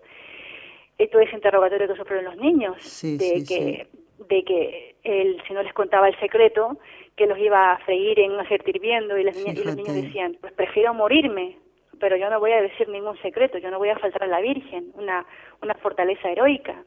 Y 0.98 1.08
todo 1.08 1.20
ese 1.20 1.36
interrogatorio 1.36 1.86
que 1.86 1.96
sufrieron 1.96 2.24
los 2.24 2.36
niños, 2.36 3.02
de 3.02 3.44
que 3.46 3.86
de 4.18 4.44
que 4.44 4.94
él, 5.04 5.42
si 5.46 5.52
no 5.52 5.62
les 5.62 5.73
contaba 5.73 6.08
el 6.08 6.18
secreto, 6.18 6.78
que 7.16 7.26
los 7.26 7.38
iba 7.38 7.73
a 7.73 7.78
freír 7.78 8.20
en 8.20 8.32
un 8.32 8.40
aceite 8.40 8.70
hirviendo 8.70 9.16
y, 9.18 9.25
las 9.25 9.37
y 9.37 9.64
los 9.64 9.76
niños 9.76 9.94
decían, 9.94 10.37
pues 10.40 10.52
prefiero 10.52 10.92
morirme 10.94 11.56
pero 11.99 12.16
yo 12.16 12.30
no 12.30 12.40
voy 12.40 12.52
a 12.52 12.62
decir 12.62 12.88
ningún 12.88 13.16
secreto, 13.23 13.58
yo 13.58 13.70
no 13.70 13.78
voy 13.78 13.88
a 13.88 13.99
faltar 13.99 14.25
a 14.25 14.26
la 14.26 14.40
Virgen, 14.40 14.92
una, 14.94 15.25
una 15.62 15.75
fortaleza 15.75 16.30
heroica. 16.30 16.82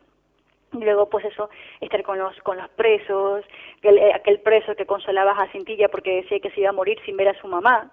Y 0.74 0.78
luego, 0.78 1.10
pues 1.10 1.26
eso, 1.26 1.50
estar 1.82 2.04
con 2.04 2.20
los, 2.20 2.38
con 2.42 2.58
los 2.58 2.70
presos, 2.70 3.44
aquel, 3.80 4.00
aquel 4.14 4.40
preso 4.42 4.76
que 4.76 4.86
consolaba 4.86 5.32
a 5.32 5.52
Cintilla 5.52 5.90
porque 5.90 6.18
decía 6.18 6.40
que 6.40 6.52
se 6.52 6.62
iba 6.62 6.70
a 6.70 6.74
morir 6.74 7.00
sin 7.06 7.18
ver 7.18 7.30
a 7.30 7.42
su 7.42 7.48
mamá. 7.48 7.92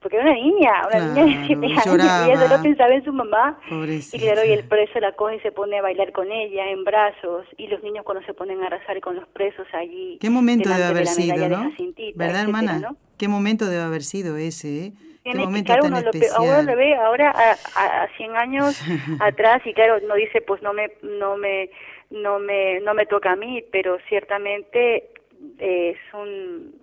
Porque 0.00 0.16
era 0.16 0.30
una 0.30 0.34
niña, 0.34 0.72
una 0.88 1.06
niña 1.06 1.24
de 1.24 1.46
siete 1.46 1.66
años, 1.66 1.86
y 1.86 2.30
ella 2.30 2.48
solo 2.48 2.62
pensaba 2.62 2.94
en 2.94 3.04
su 3.04 3.12
mamá. 3.12 3.60
Y 3.70 4.18
claro, 4.18 4.44
y 4.46 4.52
el 4.52 4.64
preso 4.64 4.98
la 4.98 5.12
coge 5.12 5.36
y 5.36 5.40
se 5.40 5.52
pone 5.52 5.78
a 5.78 5.82
bailar 5.82 6.12
con 6.12 6.32
ella 6.32 6.70
en 6.70 6.84
brazos, 6.84 7.46
y 7.58 7.66
los 7.66 7.82
niños 7.82 8.04
cuando 8.04 8.24
se 8.24 8.32
ponen 8.32 8.62
a 8.62 8.70
rezar 8.70 8.98
con 9.00 9.16
los 9.16 9.28
presos 9.28 9.66
allí. 9.74 10.16
Qué 10.20 10.30
momento 10.30 10.70
debe 10.70 10.84
haber 10.84 11.06
sido, 11.06 11.48
¿no? 11.48 11.70
¿Verdad, 12.14 12.42
hermana? 12.42 12.94
Qué 13.18 13.28
momento 13.28 13.66
debe 13.66 13.82
haber 13.82 14.02
sido 14.02 14.38
ese, 14.38 14.86
¿eh? 14.86 14.92
Tiene 15.22 15.64
claro, 15.64 15.84
uno 15.84 16.00
lo, 16.00 16.10
ahora 16.36 16.62
lo 16.62 16.76
ve 16.76 16.94
ahora 16.94 17.30
a, 17.30 18.04
a, 18.04 18.08
100 18.16 18.36
años 18.36 18.80
atrás 19.20 19.60
y 19.66 19.74
claro, 19.74 20.00
no 20.08 20.14
dice 20.14 20.40
pues 20.40 20.62
no 20.62 20.72
me 20.72 20.92
no 21.02 21.36
me 21.36 21.70
no 22.08 22.38
me 22.38 22.80
no 22.80 22.94
me 22.94 23.04
toca 23.04 23.32
a 23.32 23.36
mí, 23.36 23.62
pero 23.70 23.98
ciertamente 24.08 25.10
es 25.58 25.98
un 26.14 26.74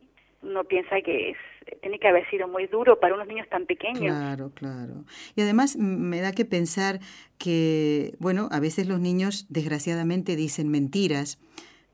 uno 0.43 0.63
piensa 0.65 1.01
que 1.01 1.31
es 1.31 1.38
tiene 1.81 2.00
que 2.00 2.07
haber 2.07 2.29
sido 2.29 2.47
muy 2.47 2.67
duro 2.67 3.00
para 3.00 3.15
unos 3.15 3.27
niños 3.27 3.47
tan 3.50 3.65
pequeños. 3.65 4.15
Claro, 4.15 4.51
claro. 4.53 5.05
Y 5.36 5.41
además 5.41 5.77
me 5.77 6.21
da 6.21 6.31
que 6.31 6.45
pensar 6.45 7.00
que, 7.38 8.15
bueno, 8.19 8.50
a 8.51 8.59
veces 8.59 8.88
los 8.88 9.00
niños 9.00 9.45
desgraciadamente 9.50 10.36
dicen 10.36 10.69
mentiras 10.69 11.39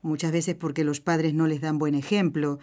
muchas 0.04 0.32
veces 0.32 0.54
porque 0.54 0.84
los 0.84 1.00
padres 1.00 1.34
no 1.34 1.46
les 1.46 1.60
dan 1.60 1.78
buen 1.78 1.94
ejemplo. 1.94 2.58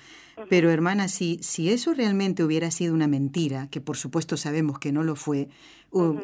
Pero 0.49 0.71
hermana, 0.71 1.07
si, 1.07 1.39
si 1.41 1.71
eso 1.71 1.93
realmente 1.93 2.43
hubiera 2.43 2.71
sido 2.71 2.93
una 2.93 3.07
mentira, 3.07 3.67
que 3.69 3.81
por 3.81 3.97
supuesto 3.97 4.37
sabemos 4.37 4.79
que 4.79 4.91
no 4.91 5.03
lo 5.03 5.15
fue, 5.15 5.49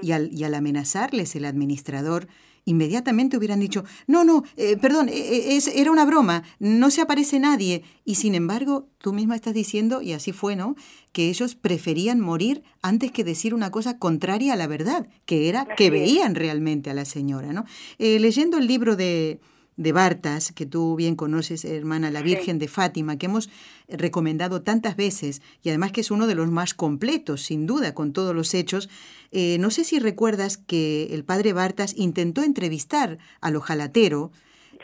y, 0.01 0.12
al, 0.12 0.32
y 0.32 0.44
al 0.44 0.53
amenazarles 0.53 1.36
el 1.36 1.46
administrador, 1.46 2.27
inmediatamente 2.68 3.38
hubieran 3.38 3.62
dicho, 3.62 3.86
no, 4.08 4.26
no, 4.26 4.44
eh, 4.58 4.76
perdón, 4.78 5.08
eh, 5.08 5.14
eh, 5.16 5.56
es, 5.56 5.68
era 5.70 5.90
una 5.90 6.06
broma, 6.06 6.44
no 6.60 6.92
se 6.92 7.02
aparece 7.02 7.40
nadie. 7.40 7.84
Y 8.04 8.16
sin 8.16 8.36
embargo, 8.36 8.90
tú 8.98 9.14
misma 9.14 9.36
estás 9.36 9.54
diciendo, 9.54 10.02
y 10.02 10.12
así 10.12 10.34
fue, 10.34 10.58
¿no? 10.58 10.76
Que 11.14 11.30
ellos 11.30 11.56
preferían 11.56 12.20
morir 12.20 12.64
antes 12.82 13.12
que 13.14 13.24
decir 13.24 13.54
una 13.54 13.72
cosa 13.72 13.98
contraria 13.98 14.54
a 14.54 14.58
la 14.58 14.68
verdad, 14.68 15.08
que 15.26 15.48
era 15.48 15.66
que 15.66 15.90
veían 15.90 16.36
realmente 16.36 16.90
a 16.90 16.94
la 16.94 17.06
señora, 17.06 17.54
¿no? 17.54 17.66
leyendo 17.98 18.58
el 18.58 18.68
libro 18.68 18.96
de, 18.96 19.40
de 19.78 19.92
Bartas, 19.92 20.52
que 20.52 20.66
tú 20.66 20.96
bien 20.96 21.16
conoces, 21.16 21.64
hermana, 21.64 22.12
la 22.12 22.24
Virgen 22.24 22.60
de 22.60 22.68
Fátima, 22.68 23.18
que 23.18 23.28
hemos 23.28 23.50
recomendado 23.88 24.64
tantas 24.64 24.96
veces 24.98 25.42
y 25.64 25.70
además 25.70 25.92
que 25.92 26.02
es 26.02 26.12
uno 26.12 26.28
de 26.28 26.36
los 26.36 26.50
más 26.50 26.74
completos, 26.74 27.44
sin 27.44 27.68
duda, 27.68 27.94
con 27.94 28.12
todos 28.12 28.36
los 28.36 28.54
hechos. 28.54 28.90
Eh, 29.32 29.58
no 29.60 29.70
sé 29.70 29.84
si 29.84 30.00
recuerdas 30.00 30.58
que 30.58 31.10
el 31.12 31.24
padre 31.24 31.54
Bartas 31.54 31.94
intentó 31.96 32.44
entrevistar 32.44 33.20
al 33.40 33.56
ojalatero, 33.56 34.32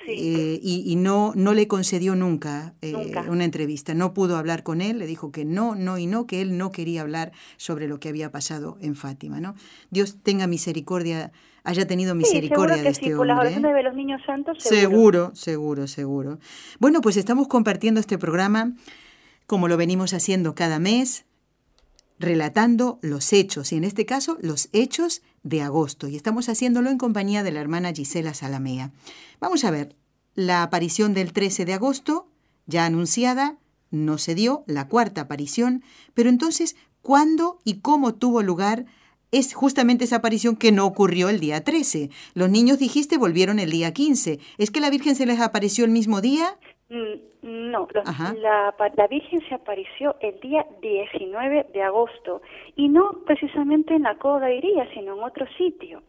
eh, 0.05 0.59
y, 0.61 0.95
no, 0.97 1.31
no 1.35 1.53
le 1.53 1.67
concedió 1.67 2.15
nunca, 2.15 2.73
eh, 2.81 3.13
una 3.29 3.45
entrevista. 3.45 3.93
No 3.93 4.13
pudo 4.13 4.37
hablar 4.37 4.63
con 4.63 4.81
él, 4.81 4.99
le 4.99 5.07
dijo 5.07 5.31
que 5.31 5.45
no, 5.45 5.75
no 5.75 5.97
y 5.97 6.07
no, 6.07 6.27
que 6.27 6.41
él 6.41 6.57
no 6.57 6.71
quería 6.71 7.01
hablar 7.01 7.31
sobre 7.57 7.87
lo 7.87 7.99
que 7.99 8.09
había 8.09 8.31
pasado 8.31 8.77
en 8.81 8.95
Fátima. 8.95 9.39
¿no? 9.39 9.55
Dios 9.91 10.17
tenga 10.21 10.47
misericordia 10.47 11.31
haya 11.63 11.87
tenido 11.87 12.15
misericordia 12.15 12.81
de 12.81 12.89
este 12.89 13.15
Por 13.15 13.27
las 13.27 13.39
oraciones 13.39 13.71
¿eh? 13.71 13.75
de 13.75 13.83
los 13.83 13.95
niños 13.95 14.21
santos, 14.25 14.57
seguro. 14.59 15.31
Seguro, 15.33 15.87
seguro, 15.87 16.39
Bueno, 16.79 17.01
pues 17.01 17.17
estamos 17.17 17.47
compartiendo 17.47 17.99
este 17.99 18.17
programa 18.17 18.73
como 19.47 19.67
lo 19.67 19.77
venimos 19.77 20.13
haciendo 20.13 20.55
cada 20.55 20.79
mes, 20.79 21.25
relatando 22.19 22.99
los 23.01 23.33
hechos, 23.33 23.71
y 23.71 23.77
en 23.77 23.83
este 23.83 24.05
caso 24.05 24.37
los 24.41 24.69
hechos 24.71 25.21
de 25.43 25.61
agosto, 25.61 26.07
y 26.07 26.15
estamos 26.15 26.47
haciéndolo 26.49 26.89
en 26.89 26.97
compañía 26.97 27.43
de 27.43 27.51
la 27.51 27.59
hermana 27.59 27.93
Gisela 27.93 28.33
Salamea. 28.33 28.91
Vamos 29.39 29.63
a 29.65 29.71
ver, 29.71 29.95
la 30.35 30.63
aparición 30.63 31.13
del 31.13 31.33
13 31.33 31.65
de 31.65 31.73
agosto, 31.73 32.27
ya 32.65 32.85
anunciada, 32.85 33.57
no 33.91 34.17
se 34.17 34.35
dio, 34.35 34.63
la 34.67 34.87
cuarta 34.87 35.21
aparición, 35.21 35.83
pero 36.13 36.29
entonces, 36.29 36.75
¿cuándo 37.01 37.59
y 37.63 37.75
cómo 37.81 38.15
tuvo 38.15 38.41
lugar 38.41 38.85
es 39.33 39.53
justamente 39.53 40.05
esa 40.05 40.17
aparición 40.17 40.55
que 40.55 40.71
no 40.71 40.85
ocurrió 40.85 41.27
el 41.27 41.39
día 41.39 41.63
13. 41.63 42.09
Los 42.35 42.49
niños, 42.49 42.79
dijiste, 42.79 43.17
volvieron 43.17 43.59
el 43.59 43.71
día 43.71 43.91
15. 43.91 44.39
¿Es 44.57 44.71
que 44.71 44.79
la 44.79 44.89
Virgen 44.89 45.15
se 45.15 45.25
les 45.25 45.41
apareció 45.41 45.83
el 45.83 45.91
mismo 45.91 46.21
día? 46.21 46.55
Mm, 46.89 47.71
no, 47.71 47.87
la, 47.93 48.73
la, 48.95 49.07
Virgen 49.07 49.41
se 49.49 49.55
apareció 49.55 50.15
el 50.21 50.39
día 50.39 50.65
19 50.81 51.67
de 51.73 51.81
agosto 51.81 52.41
y 52.75 52.87
no 52.87 53.11
precisamente 53.25 53.95
en 53.95 54.03
la 54.03 54.15
Coda 54.15 54.53
Iría, 54.53 54.87
sino 54.93 55.15
en 55.17 55.23
otro 55.23 55.47
sitio. 55.57 56.03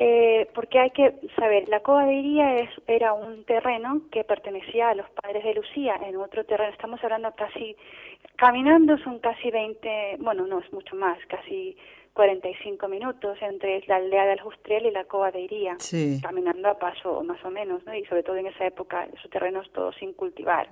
Eh, 0.00 0.48
porque 0.54 0.78
hay 0.78 0.90
que 0.90 1.14
saber, 1.36 1.68
la 1.68 1.80
Coda 1.80 2.04
de 2.04 2.14
Iría 2.14 2.56
es, 2.56 2.70
era 2.86 3.12
un 3.14 3.44
terreno 3.44 4.02
que 4.12 4.22
pertenecía 4.22 4.90
a 4.90 4.94
los 4.94 5.10
padres 5.10 5.42
de 5.42 5.54
Lucía, 5.54 5.96
en 6.06 6.16
otro 6.16 6.44
terreno, 6.44 6.70
estamos 6.72 7.02
hablando 7.02 7.32
casi 7.34 7.74
Caminando 8.38 8.96
son 8.98 9.18
casi 9.18 9.50
20, 9.50 10.18
bueno, 10.20 10.46
no 10.46 10.60
es 10.60 10.72
mucho 10.72 10.94
más, 10.94 11.18
casi 11.26 11.76
45 12.12 12.86
minutos 12.86 13.36
entre 13.40 13.82
la 13.88 13.96
aldea 13.96 14.26
de 14.26 14.32
Aljustriel 14.32 14.86
y 14.86 14.90
la 14.92 15.06
Cova 15.06 15.32
de 15.32 15.40
Iría, 15.40 15.76
caminando 16.22 16.68
a 16.68 16.78
paso 16.78 17.24
más 17.24 17.44
o 17.44 17.50
menos, 17.50 17.84
¿no? 17.84 17.92
y 17.92 18.04
sobre 18.04 18.22
todo 18.22 18.36
en 18.36 18.46
esa 18.46 18.64
época, 18.64 19.08
esos 19.12 19.28
terrenos 19.30 19.68
todos 19.72 19.96
sin 19.96 20.12
cultivar. 20.12 20.68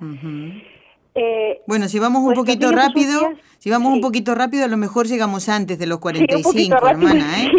Eh, 1.18 1.62
bueno, 1.66 1.88
si 1.88 1.98
vamos 1.98 2.20
un 2.20 2.34
pues 2.34 2.40
poquito 2.40 2.70
rápido, 2.72 3.32
si 3.58 3.70
vamos 3.70 3.90
un 3.90 4.02
poquito 4.02 4.34
rápido, 4.34 4.66
a 4.66 4.68
lo 4.68 4.76
mejor 4.76 5.06
llegamos 5.06 5.48
antes 5.48 5.78
de 5.78 5.86
los 5.86 5.98
45, 5.98 6.86
hermana, 6.86 7.42
¿eh? 7.42 7.50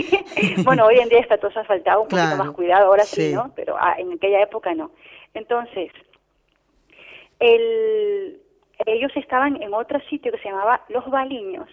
bueno, 0.64 0.86
hoy 0.86 1.00
en 1.00 1.10
día 1.10 1.20
está 1.20 1.40
todo 1.40 1.50
asfaltado, 1.60 2.04
un 2.04 2.08
poquito 2.08 2.38
más 2.38 2.52
cuidado, 2.52 2.86
ahora 2.86 3.04
sí, 3.04 3.34
¿no? 3.34 3.52
Pero 3.56 3.76
ah, 3.80 3.96
en 3.98 4.14
aquella 4.14 4.44
época 4.44 4.76
no. 4.76 4.92
Entonces, 5.34 5.92
el, 7.40 8.40
ellos 8.86 9.12
estaban 9.16 9.60
en 9.60 9.74
otro 9.74 10.00
sitio 10.08 10.32
que 10.32 10.38
se 10.38 10.50
llamaba 10.50 10.84
Los 10.90 11.10
Baliños 11.10 11.68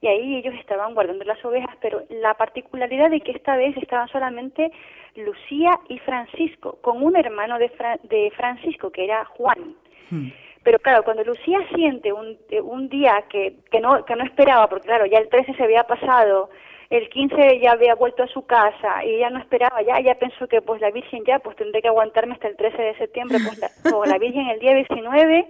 y 0.00 0.06
ahí 0.06 0.36
ellos 0.36 0.54
estaban 0.60 0.94
guardando 0.94 1.24
las 1.24 1.44
ovejas, 1.44 1.74
pero 1.80 2.04
la 2.10 2.34
particularidad 2.34 3.10
de 3.10 3.20
que 3.22 3.32
esta 3.32 3.56
vez 3.56 3.76
estaban 3.76 4.06
solamente 4.08 4.70
Lucía 5.16 5.80
y 5.88 5.98
Francisco, 5.98 6.78
con 6.80 7.02
un 7.02 7.16
hermano 7.16 7.58
de, 7.58 7.72
de 8.04 8.30
Francisco 8.36 8.90
que 8.90 9.04
era 9.04 9.24
Juan. 9.24 9.74
Hmm. 10.10 10.28
Pero 10.64 10.78
claro, 10.78 11.04
cuando 11.04 11.22
Lucía 11.22 11.58
siente 11.74 12.12
un, 12.12 12.38
eh, 12.48 12.60
un 12.60 12.88
día 12.88 13.24
que, 13.28 13.56
que, 13.70 13.80
no, 13.80 14.04
que 14.04 14.16
no 14.16 14.24
esperaba, 14.24 14.68
porque 14.68 14.88
claro, 14.88 15.06
ya 15.06 15.18
el 15.18 15.28
13 15.28 15.54
se 15.54 15.62
había 15.62 15.84
pasado, 15.84 16.48
el 16.90 17.08
15 17.10 17.60
ya 17.60 17.72
había 17.72 17.94
vuelto 17.94 18.22
a 18.22 18.28
su 18.28 18.46
casa 18.46 19.04
y 19.04 19.16
ella 19.16 19.30
no 19.30 19.38
esperaba, 19.38 19.82
ya 19.82 19.98
ella 19.98 20.18
pensó 20.18 20.48
que 20.48 20.62
pues 20.62 20.80
la 20.80 20.90
Virgen 20.90 21.22
ya 21.26 21.38
pues 21.38 21.56
tendré 21.56 21.82
que 21.82 21.88
aguantarme 21.88 22.34
hasta 22.34 22.48
el 22.48 22.56
13 22.56 22.82
de 22.82 22.96
septiembre, 22.96 23.38
pues 23.46 23.58
la, 23.58 23.70
o 23.94 24.04
la 24.06 24.18
Virgen 24.18 24.48
el 24.48 24.58
día 24.58 24.74
19 24.74 25.46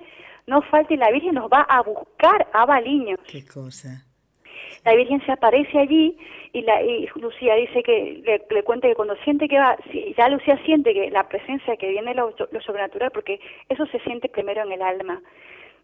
no 0.47 0.63
falte, 0.63 0.97
la 0.97 1.11
Virgen 1.11 1.35
nos 1.35 1.51
va 1.51 1.63
a 1.63 1.83
buscar 1.83 2.49
a 2.53 2.67
Baliños. 2.67 3.21
Qué 3.27 3.47
cosa. 3.47 4.05
La 4.85 4.95
Virgen 4.95 5.25
se 5.25 5.33
aparece 5.33 5.79
allí 5.79 6.17
y, 6.53 6.63
la, 6.63 6.83
y 6.83 7.09
Lucía 7.17 7.55
dice 7.55 7.83
que 7.83 8.23
le, 8.25 8.43
le 8.49 8.63
cuenta 8.63 8.87
que 8.87 8.95
cuando 8.95 9.17
siente 9.25 9.49
que 9.49 9.59
va, 9.59 9.77
ya 10.17 10.29
Lucía 10.29 10.59
siente 10.65 10.93
que 10.93 11.11
la 11.11 11.29
presencia, 11.29 11.77
que 11.77 11.89
viene 11.89 12.15
lo, 12.15 12.35
lo 12.51 12.61
sobrenatural, 12.61 13.11
porque 13.11 13.41
eso 13.69 13.87
se 13.87 13.99
siente 14.01 14.29
primero 14.29 14.63
en 14.63 14.73
el 14.73 14.83
alma. 14.83 15.21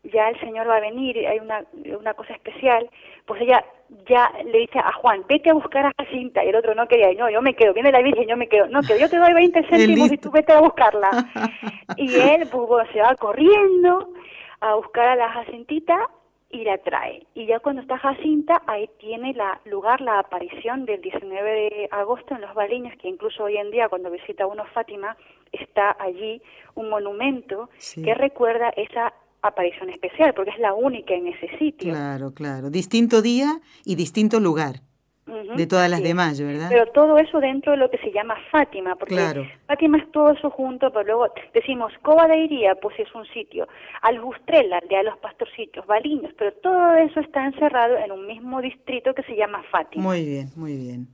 Ya 0.05 0.29
el 0.29 0.41
Señor 0.41 0.69
va 0.69 0.77
a 0.77 0.81
venir, 0.81 1.19
hay 1.27 1.39
una, 1.41 1.65
una 1.99 2.15
cosa 2.15 2.33
especial, 2.33 2.89
pues 3.27 3.43
ella 3.43 3.65
ya 4.09 4.31
le 4.45 4.59
dice 4.61 4.79
a 4.79 4.93
Juan, 4.93 5.25
vete 5.29 5.51
a 5.51 5.55
buscar 5.55 5.87
a 5.87 5.93
Jacinta, 5.99 6.45
y 6.45 6.49
el 6.49 6.57
otro 6.57 6.75
no 6.75 6.87
quería, 6.87 7.13
no, 7.15 7.29
yo 7.29 7.43
me 7.43 7.55
quedo, 7.55 7.75
viene 7.75 7.93
la 7.93 8.01
Virgen, 8.01 8.27
yo 8.27 8.37
me 8.37 8.49
quedo, 8.49 8.67
no, 8.69 8.81
que 8.81 8.99
yo 8.99 9.11
te 9.11 9.19
doy 9.19 9.35
20 9.35 9.63
céntimos 9.69 10.13
y 10.13 10.19
tú 10.19 10.31
vete 10.31 10.53
a 10.53 10.61
buscarla. 10.61 11.11
y 11.97 12.15
él 12.15 12.49
pues, 12.51 12.89
se 12.93 13.01
va 13.01 13.15
corriendo, 13.17 14.13
a 14.61 14.75
buscar 14.75 15.09
a 15.09 15.17
la 15.17 15.31
Jacintita 15.31 16.09
y 16.51 16.65
la 16.65 16.79
trae. 16.79 17.27
Y 17.35 17.47
ya 17.47 17.61
cuando 17.61 17.83
está 17.83 17.99
Jacinta, 17.99 18.63
ahí 18.67 18.91
tiene 18.99 19.33
la, 19.35 19.61
lugar 19.65 20.01
la 20.01 20.19
aparición 20.19 20.85
del 20.85 21.01
19 21.01 21.51
de 21.51 21.89
agosto 21.91 22.35
en 22.35 22.41
los 22.41 22.55
Baliños, 22.55 22.95
que 23.01 23.09
incluso 23.09 23.45
hoy 23.45 23.57
en 23.57 23.71
día 23.71 23.89
cuando 23.89 24.11
visita 24.11 24.47
uno 24.47 24.65
Fátima, 24.75 25.17
está 25.53 25.97
allí 25.99 26.43
un 26.75 26.89
monumento 26.89 27.71
que 27.95 28.15
recuerda 28.15 28.71
esa 28.71 29.13
aparición 29.43 29.91
especial, 29.91 30.35
porque 30.35 30.51
es 30.51 30.59
la 30.59 30.75
única 30.75 31.15
en 31.15 31.29
ese 31.29 31.57
sitio. 31.59 31.93
Claro, 31.93 32.33
claro. 32.35 32.71
Distinto 32.71 33.23
día 33.23 33.61
y 33.85 33.95
distinto 33.95 34.41
lugar 34.41 34.81
de 35.27 35.67
todas 35.67 35.89
las 35.91 36.03
demás, 36.03 36.41
¿verdad? 36.41 36.69
Pero 36.71 36.87
todo 36.87 37.19
eso 37.19 37.41
dentro 37.41 37.73
de 37.73 37.79
lo 37.79 37.91
que 37.91 37.99
se 37.99 38.13
llama 38.13 38.37
Fátima, 38.51 38.97
porque 38.97 39.49
Fátima 39.67 39.99
es 39.99 40.11
todo 40.13 40.31
eso 40.31 40.51
junto, 40.51 40.93
pero 40.93 41.05
luego 41.05 41.35
decimos 41.55 41.93
Cova 42.03 42.27
de 42.27 42.39
Iría, 42.39 42.75
pues 42.75 42.99
es 42.99 43.15
un 43.15 43.25
sitio, 43.27 43.69
Aljustrela, 44.03 44.81
de 44.89 44.97
a 44.97 45.03
los 45.03 45.19
pastorcitos, 45.19 45.87
Baliños, 45.87 46.33
pero 46.37 46.53
todo 46.55 46.95
eso 46.95 47.21
está 47.21 47.45
encerrado 47.47 47.97
en 47.97 48.13
un 48.13 48.27
mismo 48.27 48.61
distrito 48.61 49.15
que 49.15 49.23
se 49.23 49.37
llama 49.37 49.63
Fátima. 49.71 50.03
Muy 50.03 50.25
bien, 50.25 50.49
muy 50.57 50.77
bien. 50.77 51.09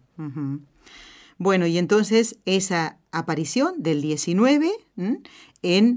Bueno, 1.38 1.66
y 1.66 1.76
entonces 1.76 2.40
esa 2.46 2.98
aparición 3.12 3.82
del 3.82 4.00
19 4.00 4.70
en 4.96 5.16
eh, 5.62 5.94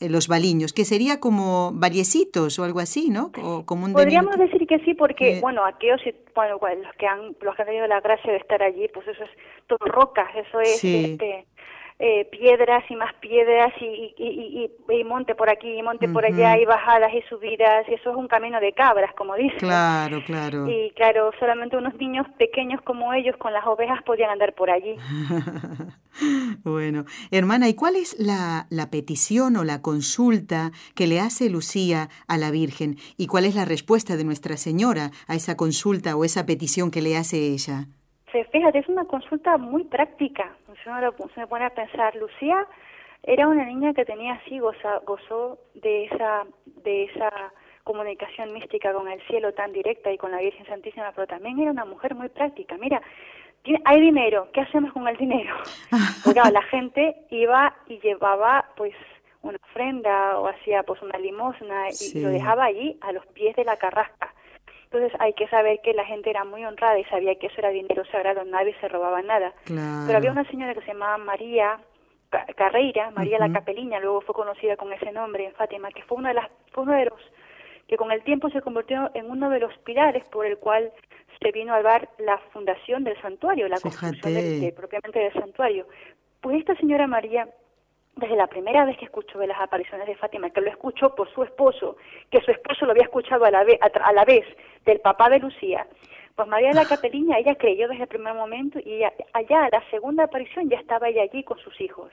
los 0.00 0.28
baliños, 0.28 0.72
que 0.72 0.84
sería 0.84 1.20
como 1.20 1.72
variecitos 1.72 2.58
o 2.58 2.64
algo 2.64 2.80
así, 2.80 3.10
¿no? 3.10 3.30
O 3.42 3.64
como 3.64 3.92
Podríamos 3.92 4.36
decir 4.36 4.66
que 4.66 4.78
sí, 4.80 4.94
porque, 4.94 5.38
bueno, 5.40 5.64
aquellos, 5.64 6.00
bueno, 6.34 6.58
los 6.60 6.96
que 6.96 7.06
han 7.06 7.36
los 7.40 7.54
que 7.54 7.62
han 7.62 7.68
tenido 7.68 7.86
la 7.86 8.00
gracia 8.00 8.32
de 8.32 8.38
estar 8.38 8.62
allí, 8.62 8.88
pues 8.92 9.06
eso 9.08 9.22
es 9.22 9.30
todo 9.66 9.78
rocas, 9.86 10.28
eso 10.34 10.60
es 10.60 10.84
este, 10.84 11.46
eh, 12.00 12.24
piedras 12.24 12.82
y 12.90 12.96
más 12.96 13.14
piedras 13.20 13.72
y, 13.80 14.14
y, 14.18 14.70
y, 14.92 15.04
monte 15.04 15.36
por 15.36 15.48
aquí 15.48 15.78
y 15.78 15.82
monte 15.82 16.08
por 16.08 16.24
allá 16.24 16.58
y 16.58 16.64
bajadas 16.64 17.12
y 17.14 17.22
subidas 17.28 17.88
y 17.88 17.94
eso 17.94 18.10
es 18.10 18.16
un 18.16 18.26
camino 18.26 18.58
de 18.58 18.72
cabras 18.72 19.14
como 19.14 19.36
dicen. 19.36 19.60
Claro 19.60 20.20
claro. 20.26 20.66
Y 20.68 20.90
claro 20.96 21.30
solamente 21.38 21.76
unos 21.76 21.94
niños 21.94 22.26
pequeños 22.36 22.82
como 22.82 23.12
ellos 23.12 23.36
con 23.36 23.52
las 23.52 23.64
ovejas 23.64 24.02
podían 24.02 24.30
andar 24.30 24.54
por 24.54 24.70
allí. 24.70 24.96
Bueno 26.62 27.04
hermana 27.32 27.68
y 27.68 27.74
cuál 27.74 27.96
es 27.96 28.16
la, 28.20 28.68
la 28.70 28.88
petición 28.88 29.56
o 29.56 29.64
la 29.64 29.82
consulta 29.82 30.70
que 30.94 31.08
le 31.08 31.18
hace 31.18 31.50
Lucía 31.50 32.08
a 32.28 32.38
la 32.38 32.52
Virgen 32.52 32.98
y 33.16 33.26
cuál 33.26 33.44
es 33.44 33.56
la 33.56 33.64
respuesta 33.64 34.16
de 34.16 34.22
Nuestra 34.22 34.56
Señora 34.56 35.10
a 35.26 35.34
esa 35.34 35.56
consulta 35.56 36.14
o 36.14 36.24
esa 36.24 36.46
petición 36.46 36.92
que 36.92 37.02
le 37.02 37.16
hace 37.16 37.48
ella 37.48 37.88
fíjate, 38.42 38.80
es 38.80 38.88
una 38.88 39.04
consulta 39.04 39.56
muy 39.56 39.84
práctica. 39.84 40.56
Se 40.82 41.40
me 41.40 41.46
pone 41.46 41.66
a 41.66 41.70
pensar, 41.70 42.16
Lucía 42.16 42.66
era 43.22 43.46
una 43.46 43.64
niña 43.64 43.94
que 43.94 44.04
tenía 44.04 44.34
así, 44.34 44.58
gozó 44.58 45.58
de 45.74 46.06
esa, 46.06 46.44
de 46.82 47.04
esa 47.04 47.30
comunicación 47.84 48.52
mística 48.52 48.92
con 48.92 49.08
el 49.08 49.20
cielo 49.28 49.52
tan 49.52 49.72
directa 49.72 50.10
y 50.10 50.18
con 50.18 50.32
la 50.32 50.38
Virgen 50.38 50.66
Santísima, 50.66 51.12
pero 51.14 51.26
también 51.26 51.58
era 51.60 51.70
una 51.70 51.84
mujer 51.84 52.14
muy 52.14 52.28
práctica. 52.28 52.76
Mira, 52.78 53.00
hay 53.84 54.00
dinero, 54.00 54.48
¿qué 54.52 54.62
hacemos 54.62 54.92
con 54.92 55.06
el 55.06 55.16
dinero? 55.16 55.54
Porque 56.24 56.40
la 56.50 56.62
gente 56.62 57.16
iba 57.30 57.74
y 57.86 57.98
llevaba 58.00 58.66
pues 58.76 58.94
una 59.42 59.58
ofrenda 59.70 60.38
o 60.38 60.48
hacía 60.48 60.82
pues 60.82 61.00
una 61.02 61.18
limosna 61.18 61.88
y 61.90 62.20
lo 62.20 62.30
dejaba 62.30 62.64
allí 62.64 62.98
a 63.02 63.12
los 63.12 63.26
pies 63.28 63.54
de 63.56 63.64
la 63.64 63.76
carrasca. 63.76 64.34
Entonces 64.94 65.20
hay 65.20 65.32
que 65.32 65.48
saber 65.48 65.80
que 65.82 65.92
la 65.92 66.04
gente 66.04 66.30
era 66.30 66.44
muy 66.44 66.64
honrada 66.64 66.96
y 67.00 67.04
sabía 67.06 67.34
que 67.34 67.48
eso 67.48 67.56
era 67.58 67.70
dinero 67.70 68.04
sagrado, 68.12 68.44
nadie 68.44 68.76
se 68.80 68.86
robaba 68.86 69.22
nada. 69.22 69.52
Pero 69.66 70.16
había 70.16 70.30
una 70.30 70.48
señora 70.48 70.72
que 70.72 70.82
se 70.82 70.92
llamaba 70.92 71.18
María 71.18 71.80
Carreira, 72.54 73.10
María 73.10 73.40
la 73.40 73.52
Capeliña, 73.52 73.98
luego 73.98 74.20
fue 74.20 74.36
conocida 74.36 74.76
con 74.76 74.92
ese 74.92 75.10
nombre 75.10 75.46
en 75.46 75.52
Fátima, 75.54 75.90
que 75.90 76.04
fue 76.04 76.18
una 76.18 76.28
de 76.28 76.34
las, 76.36 76.48
fue 76.70 76.84
uno 76.84 76.92
de 76.92 77.06
los 77.06 77.20
que 77.88 77.96
con 77.96 78.12
el 78.12 78.22
tiempo 78.22 78.48
se 78.50 78.62
convirtió 78.62 79.10
en 79.14 79.28
uno 79.28 79.50
de 79.50 79.58
los 79.58 79.76
pilares 79.78 80.24
por 80.28 80.46
el 80.46 80.58
cual 80.58 80.92
se 81.42 81.50
vino 81.50 81.74
a 81.74 81.82
dar 81.82 82.08
la 82.18 82.38
fundación 82.52 83.02
del 83.02 83.20
santuario, 83.20 83.66
la 83.66 83.80
construcción 83.80 84.72
propiamente 84.76 85.18
del 85.18 85.32
santuario. 85.32 85.88
Pues 86.40 86.58
esta 86.58 86.76
señora 86.76 87.08
María 87.08 87.48
desde 88.16 88.36
la 88.36 88.46
primera 88.46 88.84
vez 88.84 88.96
que 88.96 89.06
escuchó 89.06 89.38
de 89.38 89.48
las 89.48 89.60
apariciones 89.60 90.06
de 90.06 90.14
Fátima, 90.16 90.50
que 90.50 90.60
lo 90.60 90.70
escuchó 90.70 91.14
por 91.14 91.32
su 91.32 91.42
esposo, 91.42 91.96
que 92.30 92.40
su 92.40 92.50
esposo 92.50 92.86
lo 92.86 92.92
había 92.92 93.04
escuchado 93.04 93.44
a 93.44 93.50
la 93.50 93.64
vez, 93.64 93.78
a, 93.80 94.12
la 94.12 94.24
vez 94.24 94.44
del 94.84 95.00
papá 95.00 95.28
de 95.28 95.40
Lucía, 95.40 95.86
pues 96.36 96.48
María 96.48 96.68
de 96.68 96.74
la 96.74 96.84
Capeliña, 96.84 97.38
ella 97.38 97.54
creyó 97.56 97.88
desde 97.88 98.02
el 98.02 98.08
primer 98.08 98.34
momento 98.34 98.78
y 98.78 99.02
allá, 99.32 99.64
a 99.64 99.68
la 99.70 99.82
segunda 99.90 100.24
aparición, 100.24 100.68
ya 100.68 100.78
estaba 100.78 101.08
ella 101.08 101.22
allí 101.22 101.42
con 101.44 101.58
sus 101.58 101.80
hijos. 101.80 102.10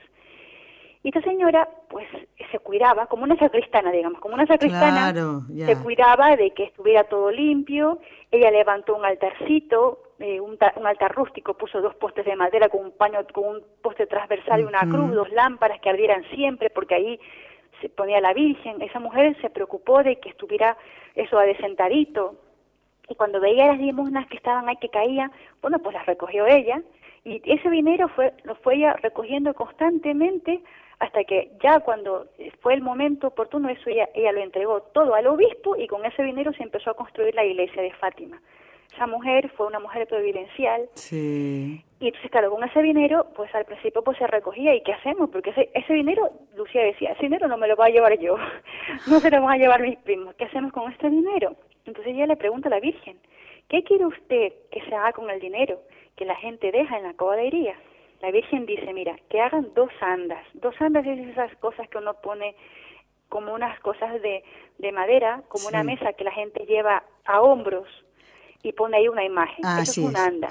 Y 1.04 1.08
esta 1.08 1.20
señora, 1.22 1.68
pues, 1.88 2.06
se 2.52 2.58
cuidaba, 2.60 3.06
como 3.06 3.24
una 3.24 3.36
sacristana, 3.36 3.90
digamos, 3.90 4.20
como 4.20 4.34
una 4.34 4.46
sacristana, 4.46 5.12
se 5.12 5.76
cuidaba 5.82 6.36
de 6.36 6.52
que 6.52 6.64
estuviera 6.64 7.02
todo 7.04 7.32
limpio, 7.32 7.98
ella 8.30 8.52
levantó 8.52 8.94
un 8.94 9.04
altarcito, 9.04 9.98
eh, 10.22 10.40
un, 10.40 10.56
altar 10.86 11.12
rústico, 11.16 11.54
puso 11.54 11.80
dos 11.80 11.96
postes 11.96 12.24
de 12.24 12.36
madera 12.36 12.68
con 12.68 12.84
un 12.84 12.92
paño, 12.92 13.18
con 13.32 13.56
un 13.56 13.62
poste 13.82 14.06
transversal 14.06 14.60
y 14.60 14.62
una 14.62 14.88
cruz, 14.88 15.12
dos 15.12 15.28
lámparas 15.32 15.80
que 15.80 15.90
ardieran 15.90 16.22
siempre, 16.32 16.70
porque 16.70 16.94
ahí 16.94 17.20
se 17.80 17.88
ponía 17.88 18.20
la 18.20 18.32
Virgen. 18.32 18.80
Esa 18.82 19.00
mujer 19.00 19.36
se 19.40 19.50
preocupó 19.50 20.04
de 20.04 20.20
que 20.20 20.28
estuviera 20.28 20.76
eso 21.16 21.36
adesentadito. 21.40 22.36
Y 23.08 23.16
cuando 23.16 23.40
veía 23.40 23.66
las 23.66 23.78
limosnas 23.78 24.28
que 24.28 24.36
estaban 24.36 24.68
ahí 24.68 24.76
que 24.76 24.90
caían, 24.90 25.32
bueno, 25.60 25.80
pues 25.80 25.92
las 25.94 26.06
recogió 26.06 26.46
ella. 26.46 26.80
Y 27.24 27.42
ese 27.44 27.68
dinero 27.68 28.06
fue, 28.06 28.32
lo 28.44 28.54
fue 28.54 28.76
ella 28.76 28.92
recogiendo 29.02 29.52
constantemente 29.54 30.62
hasta 31.00 31.24
que 31.24 31.50
ya 31.60 31.80
cuando 31.80 32.28
fue 32.60 32.74
el 32.74 32.80
momento 32.80 33.26
oportuno, 33.26 33.68
eso 33.68 33.90
ella, 33.90 34.08
ella 34.14 34.30
lo 34.30 34.40
entregó 34.40 34.82
todo 34.94 35.16
al 35.16 35.26
obispo 35.26 35.74
y 35.74 35.88
con 35.88 36.04
ese 36.04 36.22
dinero 36.22 36.52
se 36.52 36.62
empezó 36.62 36.90
a 36.90 36.94
construir 36.94 37.34
la 37.34 37.44
iglesia 37.44 37.82
de 37.82 37.92
Fátima 37.94 38.40
esa 38.94 39.06
mujer 39.06 39.50
fue 39.56 39.66
una 39.66 39.78
mujer 39.78 40.06
providencial. 40.06 40.88
Sí. 40.94 41.82
Y 42.00 42.06
entonces, 42.06 42.30
claro, 42.30 42.50
con 42.50 42.64
ese 42.64 42.82
dinero, 42.82 43.26
pues 43.34 43.54
al 43.54 43.64
principio 43.64 44.02
pues 44.02 44.18
se 44.18 44.26
recogía. 44.26 44.74
¿Y 44.74 44.82
qué 44.82 44.92
hacemos? 44.92 45.30
Porque 45.30 45.50
ese, 45.50 45.70
ese 45.74 45.94
dinero, 45.94 46.30
Lucía 46.56 46.82
decía, 46.82 47.12
ese 47.12 47.22
dinero 47.22 47.48
no 47.48 47.56
me 47.56 47.68
lo 47.68 47.76
va 47.76 47.86
a 47.86 47.90
llevar 47.90 48.18
yo, 48.18 48.36
no 49.08 49.20
se 49.20 49.30
lo 49.30 49.42
van 49.42 49.54
a 49.54 49.58
llevar 49.58 49.82
mis 49.82 49.98
primos. 49.98 50.34
¿Qué 50.34 50.44
hacemos 50.44 50.72
con 50.72 50.90
este 50.90 51.08
dinero? 51.08 51.56
Entonces 51.86 52.14
ella 52.14 52.26
le 52.26 52.36
pregunta 52.36 52.68
a 52.68 52.70
la 52.70 52.80
Virgen, 52.80 53.18
¿qué 53.68 53.82
quiere 53.82 54.06
usted 54.06 54.52
que 54.70 54.82
se 54.82 54.94
haga 54.94 55.12
con 55.12 55.30
el 55.30 55.40
dinero 55.40 55.80
que 56.16 56.24
la 56.24 56.36
gente 56.36 56.70
deja 56.70 56.98
en 56.98 57.04
la 57.04 57.14
cobadería? 57.14 57.74
La 58.20 58.30
Virgen 58.30 58.66
dice, 58.66 58.92
mira, 58.92 59.16
que 59.28 59.40
hagan 59.40 59.74
dos 59.74 59.90
andas. 60.00 60.44
Dos 60.54 60.74
andas 60.80 61.04
es 61.06 61.18
esas 61.28 61.54
cosas 61.56 61.88
que 61.88 61.98
uno 61.98 62.14
pone 62.14 62.54
como 63.28 63.54
unas 63.54 63.80
cosas 63.80 64.20
de, 64.22 64.44
de 64.78 64.92
madera, 64.92 65.42
como 65.48 65.66
una 65.66 65.82
mesa 65.82 66.12
que 66.12 66.22
la 66.22 66.30
gente 66.32 66.66
lleva 66.66 67.02
a 67.24 67.40
hombros 67.40 67.88
y 68.62 68.72
pone 68.72 68.96
ahí 68.96 69.08
una 69.08 69.24
imagen. 69.24 69.64
Ah, 69.64 69.80
Eso 69.82 70.02
es 70.02 70.06
un 70.08 70.16
anda. 70.16 70.48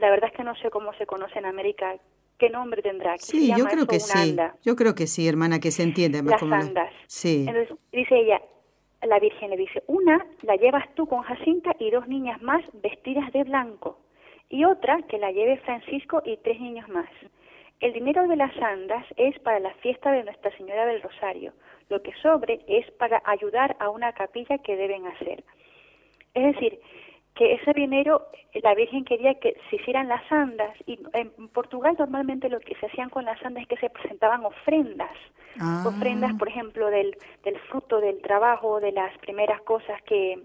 la 0.00 0.10
verdad 0.10 0.30
es 0.30 0.36
que 0.36 0.44
no 0.44 0.54
sé 0.56 0.70
cómo 0.70 0.92
se 0.94 1.06
conoce 1.06 1.38
en 1.38 1.46
América. 1.46 1.96
¿Qué 2.38 2.50
nombre 2.50 2.82
tendrá? 2.82 3.16
Sí, 3.18 3.50
yo 3.56 3.64
creo 3.64 3.86
que 3.86 3.98
sí. 3.98 4.36
Yo 4.62 4.76
creo 4.76 4.94
que 4.94 5.06
sí, 5.06 5.26
hermana, 5.26 5.58
que 5.58 5.70
se 5.70 5.82
entiende. 5.82 6.22
Las 6.22 6.42
andas. 6.42 6.92
Sí. 7.06 7.46
Entonces, 7.48 7.76
dice 7.92 8.18
ella, 8.18 8.40
la 9.02 9.18
Virgen 9.18 9.50
le 9.50 9.56
dice, 9.56 9.82
una 9.86 10.26
la 10.42 10.56
llevas 10.56 10.84
tú 10.94 11.06
con 11.06 11.22
Jacinta 11.22 11.74
y 11.78 11.90
dos 11.90 12.06
niñas 12.08 12.42
más 12.42 12.62
vestidas 12.82 13.32
de 13.32 13.44
blanco. 13.44 13.98
Y 14.50 14.64
otra 14.64 15.00
que 15.08 15.18
la 15.18 15.32
lleve 15.32 15.56
Francisco 15.58 16.22
y 16.24 16.36
tres 16.38 16.60
niños 16.60 16.88
más. 16.88 17.08
El 17.80 17.92
dinero 17.92 18.26
de 18.28 18.36
las 18.36 18.56
andas 18.62 19.04
es 19.16 19.38
para 19.40 19.58
la 19.60 19.72
fiesta 19.74 20.10
de 20.12 20.24
Nuestra 20.24 20.54
Señora 20.56 20.86
del 20.86 21.02
Rosario. 21.02 21.52
Lo 21.88 22.02
que 22.02 22.12
sobre 22.22 22.60
es 22.68 22.90
para 22.92 23.22
ayudar 23.24 23.76
a 23.80 23.90
una 23.90 24.12
capilla 24.12 24.58
que 24.58 24.76
deben 24.76 25.06
hacer. 25.06 25.44
Es 26.34 26.54
decir, 26.54 26.80
que 27.36 27.54
ese 27.54 27.72
dinero 27.74 28.26
la 28.62 28.74
Virgen 28.74 29.04
quería 29.04 29.34
que 29.34 29.56
se 29.68 29.76
hicieran 29.76 30.08
las 30.08 30.22
andas 30.32 30.74
y 30.86 30.98
en 31.12 31.48
Portugal 31.48 31.94
normalmente 31.98 32.48
lo 32.48 32.58
que 32.60 32.74
se 32.76 32.86
hacían 32.86 33.10
con 33.10 33.26
las 33.26 33.40
andas 33.44 33.62
es 33.62 33.68
que 33.68 33.76
se 33.76 33.90
presentaban 33.90 34.44
ofrendas, 34.44 35.12
ah. 35.60 35.84
ofrendas 35.86 36.34
por 36.38 36.48
ejemplo 36.48 36.88
del, 36.88 37.16
del 37.44 37.58
fruto 37.68 38.00
del 38.00 38.20
trabajo, 38.22 38.80
de 38.80 38.92
las 38.92 39.16
primeras 39.18 39.60
cosas 39.62 40.00
que, 40.02 40.40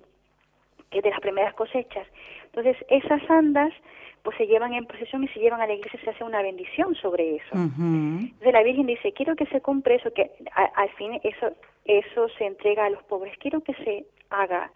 que 0.90 1.02
de 1.02 1.10
las 1.10 1.22
primeras 1.22 1.54
cosechas. 1.54 2.06
Entonces 2.46 2.76
esas 2.90 3.22
andas 3.30 3.74
pues 4.22 4.38
se 4.38 4.46
llevan 4.46 4.74
en 4.74 4.86
procesión 4.86 5.24
y 5.24 5.30
se 5.30 5.40
llevan 5.40 5.62
a 5.62 5.68
la 5.68 5.74
iglesia 5.74 5.98
y 6.00 6.04
se 6.04 6.12
hace 6.12 6.24
una 6.26 6.42
bendición 6.42 6.94
sobre 6.96 7.38
eso. 7.38 7.56
Entonces 7.56 8.54
la 8.54 8.64
Virgen 8.64 8.86
dice, 8.86 9.14
quiero 9.14 9.36
que 9.36 9.48
se 9.48 9.62
compre 9.62 9.96
eso, 9.96 10.14
que 10.14 10.30
al 10.54 10.90
fin 10.92 11.20
eso, 11.24 11.54
eso 11.86 12.28
se 12.38 12.46
entrega 12.46 12.86
a 12.86 12.90
los 12.90 13.02
pobres, 13.04 13.36
quiero 13.40 13.62
que 13.62 13.74
se 13.76 14.06
haga, 14.30 14.70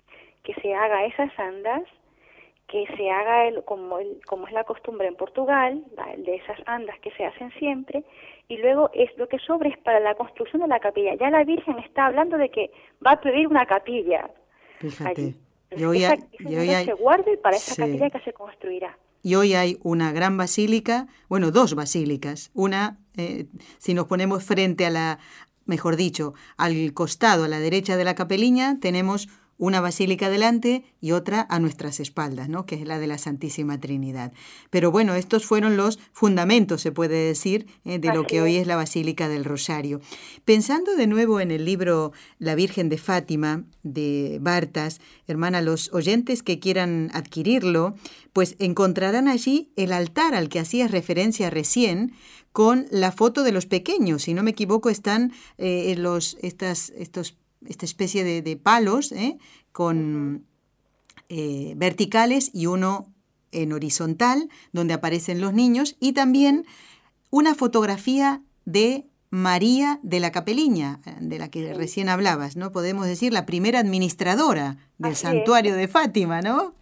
que 0.43 0.53
se 0.55 0.73
haga 0.73 1.05
esas 1.05 1.37
andas 1.37 1.83
que 2.67 2.85
se 2.97 3.09
haga 3.09 3.47
el, 3.47 3.63
como, 3.63 3.99
el, 3.99 4.19
como 4.25 4.47
es 4.47 4.53
la 4.53 4.63
costumbre 4.63 5.07
en 5.07 5.15
Portugal, 5.15 5.83
de 6.17 6.35
esas 6.35 6.59
andas 6.65 6.97
que 6.99 7.11
se 7.11 7.25
hacen 7.25 7.51
siempre, 7.59 8.03
y 8.47 8.57
luego 8.57 8.89
es 8.93 9.15
lo 9.17 9.27
que 9.27 9.39
sobra 9.39 9.69
es 9.69 9.77
para 9.79 9.99
la 9.99 10.15
construcción 10.15 10.61
de 10.61 10.67
la 10.67 10.79
capilla. 10.79 11.15
Ya 11.15 11.29
la 11.29 11.43
Virgen 11.43 11.77
está 11.79 12.07
hablando 12.07 12.37
de 12.37 12.49
que 12.49 12.71
va 13.05 13.11
a 13.11 13.21
pedir 13.21 13.47
una 13.47 13.65
capilla. 13.65 14.29
Fíjate. 14.79 15.35
Y 15.75 15.83
hoy 15.83 15.99
se 15.99 16.93
guarde 16.93 17.37
para 17.37 17.57
esa 17.57 17.75
capilla 17.75 18.09
que 18.09 18.19
se 18.19 18.33
construirá. 18.33 18.97
Y 19.21 19.35
hoy 19.35 19.55
hay 19.55 19.79
una 19.81 20.11
gran 20.11 20.37
basílica, 20.37 21.07
bueno, 21.27 21.49
dos 21.49 21.73
basílicas. 21.73 22.51
Una, 22.53 22.99
eh, 23.17 23.47
si 23.79 23.95
nos 23.95 24.05
ponemos 24.05 24.43
frente 24.43 24.85
a 24.85 24.91
la, 24.91 25.19
mejor 25.65 25.95
dicho, 25.95 26.35
al 26.57 26.93
costado, 26.93 27.45
a 27.45 27.47
la 27.47 27.59
derecha 27.59 27.97
de 27.97 28.03
la 28.03 28.13
capeliña, 28.13 28.79
tenemos 28.79 29.27
una 29.57 29.79
basílica 29.79 30.29
delante 30.29 30.83
y 30.99 31.11
otra 31.11 31.45
a 31.49 31.59
nuestras 31.59 31.99
espaldas, 31.99 32.49
¿no? 32.49 32.65
que 32.65 32.75
es 32.75 32.85
la 32.85 32.99
de 32.99 33.07
la 33.07 33.17
Santísima 33.17 33.79
Trinidad. 33.79 34.33
Pero 34.69 34.91
bueno, 34.91 35.15
estos 35.15 35.45
fueron 35.45 35.77
los 35.77 35.99
fundamentos, 36.11 36.81
se 36.81 36.91
puede 36.91 37.27
decir, 37.27 37.67
eh, 37.85 37.99
de 37.99 38.13
lo 38.13 38.25
que 38.27 38.41
hoy 38.41 38.57
es 38.57 38.67
la 38.67 38.75
Basílica 38.75 39.29
del 39.29 39.45
Rosario. 39.45 40.01
Pensando 40.43 40.95
de 40.95 41.07
nuevo 41.07 41.39
en 41.39 41.51
el 41.51 41.63
libro 41.63 42.11
La 42.37 42.55
Virgen 42.55 42.89
de 42.89 42.97
Fátima 42.97 43.63
de 43.83 44.39
Bartas, 44.41 44.99
hermana, 45.27 45.61
los 45.61 45.93
oyentes 45.93 46.43
que 46.43 46.59
quieran 46.59 47.09
adquirirlo, 47.13 47.95
pues 48.33 48.55
encontrarán 48.59 49.27
allí 49.27 49.71
el 49.75 49.93
altar 49.93 50.35
al 50.35 50.49
que 50.49 50.59
hacías 50.59 50.91
referencia 50.91 51.49
recién, 51.49 52.13
con 52.51 52.85
la 52.89 53.11
foto 53.11 53.43
de 53.43 53.51
los 53.51 53.65
pequeños. 53.65 54.23
Si 54.23 54.33
no 54.33 54.41
me 54.41 54.51
equivoco, 54.51 54.89
están 54.89 55.33
eh, 55.57 55.93
los, 55.97 56.37
estas, 56.41 56.89
estos 56.95 57.35
esta 57.67 57.85
especie 57.85 58.23
de, 58.23 58.57
palos 58.57 59.11
¿eh? 59.11 59.37
con 59.71 60.45
eh, 61.29 61.73
verticales 61.77 62.51
y 62.53 62.67
uno 62.67 63.13
en 63.51 63.73
horizontal, 63.73 64.49
donde 64.73 64.93
aparecen 64.93 65.39
los 65.39 65.53
niños, 65.53 65.95
y 65.99 66.13
también 66.13 66.65
una 67.29 67.55
fotografía 67.55 68.41
de 68.65 69.07
María 69.29 69.99
de 70.03 70.19
la 70.19 70.31
Capeliña, 70.31 71.01
de 71.19 71.39
la 71.39 71.49
que 71.49 71.73
recién 71.73 72.09
hablabas, 72.09 72.55
¿no? 72.55 72.71
Podemos 72.71 73.05
decir 73.07 73.33
la 73.33 73.45
primera 73.45 73.79
administradora 73.79 74.77
del 74.97 75.15
santuario 75.15 75.75
de 75.75 75.87
Fátima, 75.87 76.41
¿no? 76.41 76.73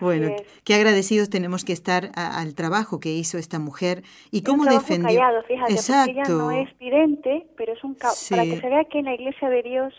Bueno, 0.00 0.34
qué 0.64 0.74
agradecidos 0.74 1.30
tenemos 1.30 1.64
que 1.64 1.72
estar 1.72 2.10
al 2.14 2.54
trabajo 2.54 3.00
que 3.00 3.10
hizo 3.10 3.38
esta 3.38 3.58
mujer 3.58 4.02
y 4.30 4.42
cómo 4.42 4.64
defendió. 4.64 5.08
Callado, 5.08 5.42
fíjate, 5.44 5.72
Exacto. 5.72 6.10
Ella 6.10 6.28
no 6.28 6.50
es 6.50 6.78
vidente, 6.78 7.46
pero 7.56 7.72
es 7.72 7.84
un 7.84 7.94
para 7.94 8.44
que 8.44 8.60
se 8.60 8.68
vea 8.68 8.84
que 8.84 8.98
en 8.98 9.04
la 9.06 9.14
Iglesia 9.14 9.48
de 9.48 9.62
Dios 9.62 9.94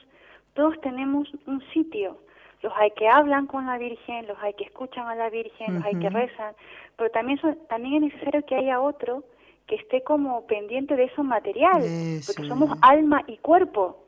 todos 0.54 0.80
tenemos 0.82 1.28
un 1.46 1.62
sitio. 1.74 2.18
Los 2.62 2.74
hay 2.78 2.92
que 2.92 3.08
hablan 3.08 3.46
con 3.46 3.68
la 3.68 3.78
Virgen, 3.78 4.28
los 4.28 4.38
hay 4.42 4.54
que 4.54 4.64
escuchan 4.64 5.08
a 5.08 5.16
la 5.16 5.30
Virgen, 5.30 5.76
los 5.76 5.86
hay 5.86 5.96
que 6.00 6.10
rezan, 6.10 6.56
pero 6.98 7.12
también 7.12 7.40
también 7.70 8.04
es 8.04 8.14
necesario 8.14 8.46
que 8.46 8.56
haya 8.56 8.82
otro 8.82 9.24
que 9.68 9.76
esté 9.76 10.04
como 10.04 10.46
pendiente 10.46 10.96
de 10.96 11.06
eso 11.06 11.24
material, 11.24 11.84
porque 12.26 12.48
somos 12.48 12.78
alma 12.82 13.24
y 13.28 13.38
cuerpo. 13.38 14.05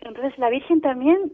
Entonces 0.00 0.38
la 0.38 0.50
Virgen 0.50 0.80
también, 0.80 1.32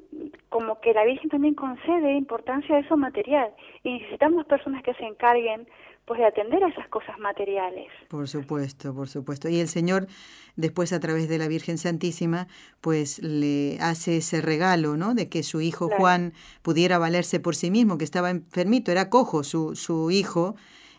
como 0.48 0.80
que 0.80 0.92
la 0.92 1.04
Virgen 1.04 1.30
también 1.30 1.54
concede 1.54 2.16
importancia 2.16 2.76
a 2.76 2.78
eso 2.80 2.96
material 2.96 3.50
y 3.82 3.94
necesitamos 3.94 4.46
personas 4.46 4.82
que 4.82 4.94
se 4.94 5.04
encarguen 5.04 5.66
pues 6.04 6.18
de 6.18 6.26
atender 6.26 6.64
a 6.64 6.68
esas 6.68 6.88
cosas 6.88 7.18
materiales. 7.18 7.86
Por 8.08 8.26
supuesto, 8.28 8.94
por 8.94 9.08
supuesto. 9.08 9.48
Y 9.48 9.60
el 9.60 9.68
Señor 9.68 10.08
después 10.56 10.92
a 10.92 11.00
través 11.00 11.28
de 11.28 11.38
la 11.38 11.48
Virgen 11.48 11.78
Santísima 11.78 12.48
pues 12.80 13.22
le 13.22 13.78
hace 13.80 14.16
ese 14.18 14.40
regalo, 14.40 14.96
¿no? 14.96 15.14
De 15.14 15.28
que 15.28 15.42
su 15.42 15.60
hijo 15.60 15.88
Juan 15.88 16.32
pudiera 16.62 16.98
valerse 16.98 17.40
por 17.40 17.54
sí 17.54 17.70
mismo, 17.70 17.98
que 17.98 18.04
estaba 18.04 18.30
enfermito, 18.30 18.90
era 18.90 19.10
cojo 19.10 19.44
su, 19.44 19.76
su 19.76 20.10
hijo 20.10 20.56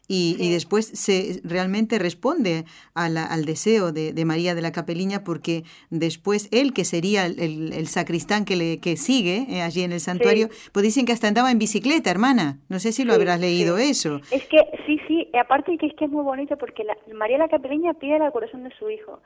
y, 0.07 0.51
después 0.51 0.85
se 0.85 1.39
realmente 1.43 1.97
responde 1.97 2.65
al 2.93 3.45
deseo 3.45 3.91
de, 3.91 4.25
María 4.25 4.53
de 4.53 4.61
la 4.61 4.71
Capeliña 4.71 5.23
porque 5.23 5.63
después 5.89 6.49
él, 6.51 6.73
que 6.73 6.83
sería 6.83 7.25
el, 7.25 7.87
sacristán 7.87 8.45
que, 8.45 8.55
le, 8.55 8.79
que 8.79 8.97
sigue 8.97 9.45
eh, 9.49 9.61
allí 9.61 9.81
en 9.83 9.91
el 9.91 9.99
santuario, 9.99 10.49
pues 10.71 10.83
dicen 10.83 11.05
que 11.05 11.13
hasta 11.13 11.27
andaba 11.27 11.51
en 11.51 11.59
bicicleta, 11.59 12.11
hermana. 12.11 12.59
No 12.69 12.79
sé 12.79 12.91
si 12.91 13.05
lo 13.05 13.13
habrás 13.13 13.39
leído 13.39 13.77
eso. 13.77 14.19
Es 14.31 14.45
que 14.47 14.59
sí, 14.85 14.99
sí, 15.07 15.27
aparte 15.39 15.77
que 15.77 15.87
es 15.87 15.93
que 15.95 16.05
es 16.05 16.11
muy 16.11 16.23
bonito 16.23 16.57
porque 16.57 16.83
la, 16.83 16.97
María 17.13 17.37
la 17.37 17.47
Capeliña 17.47 17.93
pide 17.93 18.19
la 18.19 18.31
curación 18.31 18.63
de 18.63 18.71
su 18.77 18.89
hijo. 18.89 19.21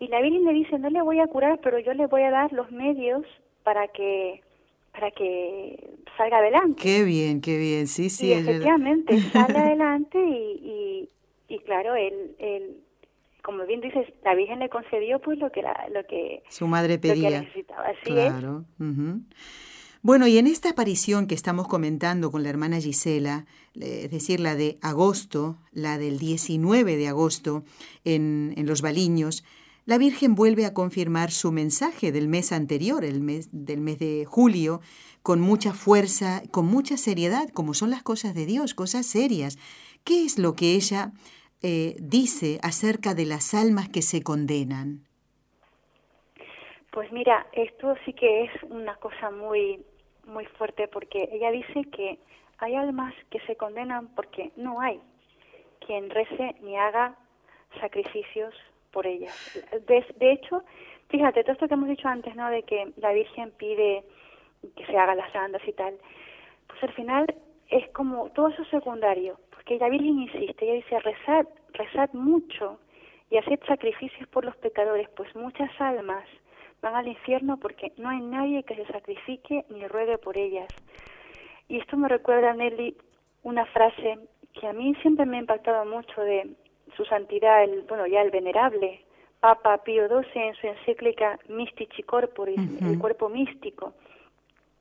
Y 0.00 0.08
la 0.08 0.20
Virgen 0.20 0.44
le 0.44 0.52
dice, 0.52 0.78
no 0.78 0.90
le 0.90 1.02
voy 1.02 1.20
a 1.20 1.26
curar, 1.26 1.60
pero 1.62 1.78
yo 1.78 1.92
le 1.92 2.06
voy 2.06 2.22
a 2.22 2.30
dar 2.30 2.52
los 2.52 2.70
medios 2.72 3.24
para 3.62 3.88
que 3.88 4.42
para 4.94 5.10
que 5.10 5.90
salga 6.16 6.38
adelante. 6.38 6.80
Qué 6.80 7.02
bien, 7.02 7.40
qué 7.40 7.58
bien, 7.58 7.88
sí, 7.88 8.08
sí. 8.08 8.32
efectivamente, 8.32 9.20
sale 9.32 9.58
adelante 9.58 10.18
y, 10.18 11.08
y, 11.48 11.58
claro, 11.60 11.96
él, 11.96 12.36
él, 12.38 12.76
como 13.42 13.66
bien 13.66 13.80
dices, 13.80 14.06
la 14.24 14.34
Virgen 14.34 14.60
le 14.60 14.68
concedió 14.68 15.20
pues 15.20 15.38
lo 15.38 15.50
que, 15.50 15.62
la, 15.62 15.88
lo 15.92 16.06
que 16.06 16.44
su 16.48 16.68
madre 16.68 16.98
pedía. 16.98 17.40
necesitaba. 17.40 17.86
Así 17.88 18.04
claro. 18.04 18.64
Bueno, 20.02 20.26
y 20.26 20.36
en 20.36 20.46
esta 20.46 20.70
aparición 20.70 21.26
que 21.26 21.34
estamos 21.34 21.66
comentando 21.66 22.30
con 22.30 22.42
la 22.42 22.50
hermana 22.50 22.78
Gisela, 22.78 23.46
es 23.74 24.10
decir, 24.10 24.38
la 24.38 24.54
de 24.54 24.78
agosto, 24.82 25.56
la 25.72 25.96
del 25.96 26.18
19 26.18 26.96
de 26.96 27.08
agosto 27.08 27.64
en, 28.04 28.52
en 28.58 28.66
Los 28.66 28.82
Baliños, 28.82 29.44
la 29.86 29.98
Virgen 29.98 30.34
vuelve 30.34 30.64
a 30.64 30.72
confirmar 30.72 31.30
su 31.30 31.52
mensaje 31.52 32.10
del 32.10 32.28
mes 32.28 32.52
anterior, 32.52 33.04
el 33.04 33.20
mes 33.20 33.48
del 33.52 33.80
mes 33.80 33.98
de 33.98 34.24
julio, 34.24 34.80
con 35.22 35.40
mucha 35.40 35.72
fuerza, 35.72 36.42
con 36.50 36.66
mucha 36.66 36.96
seriedad, 36.96 37.48
como 37.52 37.74
son 37.74 37.90
las 37.90 38.02
cosas 38.02 38.34
de 38.34 38.46
Dios, 38.46 38.74
cosas 38.74 39.06
serias. 39.06 39.58
¿Qué 40.04 40.24
es 40.24 40.38
lo 40.38 40.54
que 40.54 40.74
ella 40.74 41.12
eh, 41.62 41.96
dice 41.98 42.58
acerca 42.62 43.14
de 43.14 43.26
las 43.26 43.54
almas 43.54 43.88
que 43.88 44.02
se 44.02 44.22
condenan? 44.22 45.04
Pues 46.90 47.10
mira, 47.12 47.46
esto 47.52 47.94
sí 48.04 48.12
que 48.12 48.44
es 48.44 48.50
una 48.70 48.96
cosa 48.96 49.30
muy 49.30 49.84
muy 50.26 50.46
fuerte 50.46 50.88
porque 50.88 51.28
ella 51.32 51.50
dice 51.50 51.84
que 51.90 52.18
hay 52.58 52.74
almas 52.74 53.12
que 53.30 53.40
se 53.40 53.56
condenan 53.56 54.08
porque 54.14 54.52
no 54.56 54.80
hay 54.80 55.00
quien 55.86 56.08
rece 56.08 56.54
ni 56.62 56.78
haga 56.78 57.14
sacrificios 57.80 58.54
por 58.94 59.06
ellas. 59.06 59.34
De, 59.86 60.30
hecho, 60.32 60.62
fíjate, 61.08 61.42
todo 61.42 61.52
esto 61.52 61.66
que 61.68 61.74
hemos 61.74 61.88
dicho 61.88 62.06
antes, 62.06 62.34
¿no? 62.36 62.48
De 62.48 62.62
que 62.62 62.92
la 62.96 63.12
Virgen 63.12 63.50
pide 63.58 64.04
que 64.76 64.86
se 64.86 64.96
hagan 64.96 65.18
las 65.18 65.34
andas 65.34 65.60
y 65.66 65.72
tal, 65.72 65.94
pues 66.68 66.82
al 66.84 66.92
final 66.92 67.26
es 67.68 67.86
como 67.90 68.30
todo 68.30 68.48
eso 68.48 68.64
secundario, 68.66 69.38
porque 69.50 69.78
la 69.78 69.90
Virgen 69.90 70.20
insiste, 70.20 70.64
ella 70.64 70.74
dice, 70.74 71.00
rezad, 71.00 71.46
rezad 71.72 72.10
mucho 72.12 72.78
y 73.30 73.36
haced 73.36 73.58
sacrificios 73.66 74.28
por 74.28 74.44
los 74.44 74.56
pecadores, 74.56 75.08
pues 75.16 75.34
muchas 75.34 75.70
almas 75.80 76.24
van 76.80 76.94
al 76.94 77.08
infierno 77.08 77.58
porque 77.58 77.92
no 77.96 78.08
hay 78.10 78.20
nadie 78.20 78.62
que 78.62 78.76
se 78.76 78.86
sacrifique 78.86 79.64
ni 79.70 79.86
ruegue 79.88 80.18
por 80.18 80.38
ellas. 80.38 80.68
Y 81.68 81.80
esto 81.80 81.96
me 81.96 82.08
recuerda, 82.08 82.54
Nelly, 82.54 82.96
una 83.42 83.66
frase 83.66 84.18
que 84.52 84.66
a 84.68 84.72
mí 84.72 84.94
siempre 85.02 85.26
me 85.26 85.38
ha 85.38 85.40
impactado 85.40 85.84
mucho 85.84 86.20
de 86.20 86.54
su 86.96 87.04
santidad, 87.04 87.64
el, 87.64 87.82
bueno, 87.82 88.06
ya 88.06 88.22
el 88.22 88.30
venerable 88.30 89.00
Papa 89.40 89.78
Pío 89.84 90.08
XII 90.08 90.42
en 90.42 90.54
su 90.54 90.66
encíclica 90.66 91.38
Mystici 91.48 92.02
Corporis, 92.02 92.58
el 92.80 92.98
cuerpo 92.98 93.28
místico. 93.28 93.92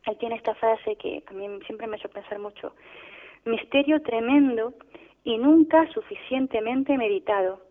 Él 0.05 0.17
tiene 0.17 0.35
esta 0.35 0.55
frase 0.55 0.95
que 0.95 1.23
a 1.27 1.33
mí 1.33 1.47
siempre 1.65 1.87
me 1.87 1.95
ha 1.95 1.99
hecho 1.99 2.09
pensar 2.09 2.39
mucho. 2.39 2.73
Misterio 3.45 4.01
tremendo 4.01 4.73
y 5.23 5.37
nunca 5.37 5.87
suficientemente 5.91 6.97
meditado. 6.97 7.61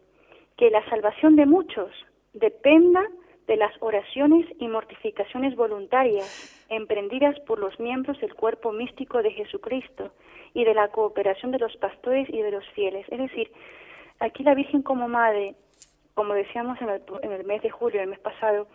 Que 0.57 0.71
la 0.71 0.85
salvación 0.91 1.35
de 1.37 1.47
muchos 1.47 1.91
dependa 2.35 3.03
de 3.47 3.57
las 3.57 3.73
oraciones 3.81 4.47
y 4.59 4.69
mortificaciones 4.69 5.57
voluntarias 5.57 6.65
emprendidas 6.69 7.39
por 7.41 7.59
los 7.59 7.79
miembros 7.81 8.21
del 8.21 8.35
cuerpo 8.35 8.73
místico 8.73 9.23
de 9.23 9.31
Jesucristo 9.31 10.13
y 10.55 10.65
de 10.65 10.75
la 10.75 10.89
cooperación 10.89 11.53
de 11.53 11.59
los 11.59 11.77
pastores 11.77 12.29
y 12.29 12.41
de 12.41 12.51
los 12.51 12.67
fieles. 12.71 13.07
Es 13.11 13.19
decir, 13.19 13.51
Aquí 14.23 14.45
la 14.45 14.55
Virgen 14.55 14.83
como 14.83 15.09
madre, 15.09 15.57
como 16.15 16.33
decíamos 16.35 16.81
en 16.81 16.91
el, 16.91 17.03
en 17.23 17.33
el 17.33 17.45
mes 17.45 17.61
de 17.63 17.71
julio, 17.71 18.01
el 18.01 18.09
mes 18.09 18.21
pasado, 18.21 18.69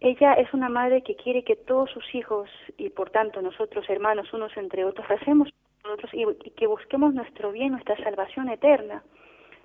ella 0.00 0.32
es 0.32 0.52
una 0.52 0.68
madre 0.68 1.02
que 1.02 1.14
quiere 1.14 1.44
que 1.44 1.54
todos 1.54 1.88
sus 1.92 2.12
hijos 2.16 2.50
y 2.76 2.90
por 2.90 3.10
tanto 3.10 3.40
nosotros 3.42 3.88
hermanos 3.88 4.32
unos 4.32 4.56
entre 4.56 4.84
otros 4.84 5.06
recemos 5.06 5.50
nosotros 5.84 6.12
y, 6.12 6.24
y 6.48 6.50
que 6.50 6.66
busquemos 6.66 7.14
nuestro 7.14 7.52
bien, 7.52 7.70
nuestra 7.70 7.96
salvación 8.02 8.48
eterna. 8.48 9.04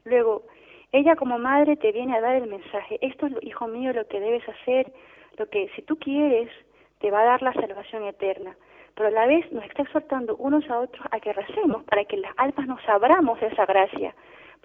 Luego, 0.03 0.43
ella 0.91 1.15
como 1.15 1.39
madre 1.39 1.77
te 1.77 1.91
viene 1.91 2.15
a 2.15 2.21
dar 2.21 2.35
el 2.35 2.47
mensaje, 2.47 2.99
esto 3.01 3.25
es, 3.25 3.33
hijo 3.41 3.65
mío, 3.65 3.91
lo 3.91 4.07
que 4.07 4.19
debes 4.19 4.47
hacer, 4.47 4.93
lo 5.37 5.49
que 5.49 5.67
si 5.75 5.81
tú 5.81 5.97
quieres, 5.97 6.51
te 6.99 7.09
va 7.09 7.21
a 7.21 7.25
dar 7.25 7.41
la 7.41 7.53
salvación 7.53 8.03
eterna. 8.03 8.55
Pero 8.93 9.09
a 9.09 9.11
la 9.11 9.25
vez 9.25 9.51
nos 9.51 9.65
está 9.65 9.81
exhortando 9.81 10.35
unos 10.35 10.69
a 10.69 10.77
otros 10.77 11.03
a 11.09 11.19
que 11.19 11.33
recemos 11.33 11.83
para 11.85 12.05
que 12.05 12.17
las 12.17 12.33
almas 12.37 12.67
nos 12.67 12.87
abramos 12.87 13.39
de 13.39 13.47
esa 13.47 13.65
gracia, 13.65 14.13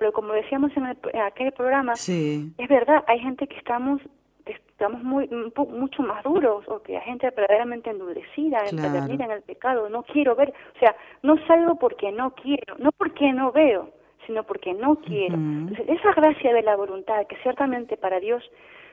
pero 0.00 0.12
como 0.12 0.32
decíamos 0.32 0.72
en, 0.76 0.86
aquel 1.20 1.52
programa, 1.52 1.92
es 1.92 2.68
verdad, 2.68 3.04
hay 3.06 3.18
gente 3.20 3.46
que 3.46 3.56
estamos 3.58 4.00
estamos 4.46 5.02
muy 5.02 5.28
mucho 5.28 6.02
más 6.02 6.24
duros 6.24 6.64
o 6.68 6.82
que 6.82 6.96
hay 6.96 7.04
gente 7.04 7.28
verdaderamente 7.30 7.90
endurecida, 7.90 8.60
claro. 8.70 9.12
en 9.12 9.30
el 9.30 9.42
pecado, 9.42 9.90
no 9.90 10.02
quiero 10.04 10.34
ver, 10.34 10.54
o 10.74 10.78
sea, 10.78 10.96
no 11.22 11.36
salgo 11.46 11.76
porque 11.76 12.10
no 12.12 12.34
quiero, 12.34 12.76
no 12.78 12.92
porque 12.92 13.30
no 13.34 13.52
veo, 13.52 13.90
sino 14.26 14.42
porque 14.42 14.72
no 14.72 14.96
quiero. 14.96 15.34
Entonces, 15.34 15.86
esa 15.86 16.14
gracia 16.14 16.54
de 16.54 16.62
la 16.62 16.76
voluntad, 16.76 17.26
que 17.26 17.36
ciertamente 17.42 17.98
para 17.98 18.18
Dios, 18.20 18.42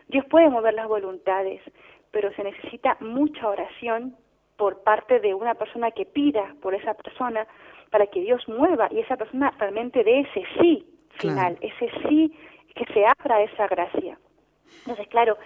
Dios 0.10 0.26
puede 0.26 0.50
mover 0.50 0.74
las 0.74 0.90
voluntades, 0.90 1.62
pero 2.12 2.34
se 2.34 2.44
necesita 2.44 2.98
mucha 3.00 3.48
oración 3.48 4.18
por 4.58 4.84
parte 4.84 5.22
de 5.22 5.34
una 5.34 5.54
persona 5.54 5.92
que 5.92 6.06
pida 6.06 6.54
por 6.62 6.76
esa 6.76 6.94
persona 6.96 7.48
para 7.92 8.08
que 8.08 8.20
Dios 8.20 8.46
mueva 8.50 8.90
y 8.92 9.00
esa 9.00 9.16
persona 9.16 9.54
realmente 9.58 10.04
dé 10.04 10.20
ese 10.20 10.44
sí 10.60 10.86
final, 11.18 11.58
ese 11.62 11.90
sí 12.08 12.34
que 12.76 12.86
se 12.94 13.06
abra 13.06 13.42
esa 13.42 13.68
gracia. 13.68 14.18
Entonces, 14.80 15.08
claro, 15.08 15.38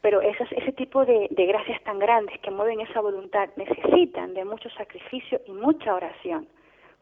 pero 0.00 0.20
ese, 0.20 0.44
ese 0.50 0.72
tipo 0.72 1.04
de, 1.04 1.28
de 1.30 1.46
gracias 1.46 1.82
tan 1.84 1.98
grandes 1.98 2.38
que 2.40 2.50
mueven 2.50 2.80
esa 2.80 3.00
voluntad 3.00 3.48
necesitan 3.56 4.34
de 4.34 4.44
mucho 4.44 4.68
sacrificio 4.70 5.40
y 5.46 5.52
mucha 5.52 5.94
oración 5.94 6.46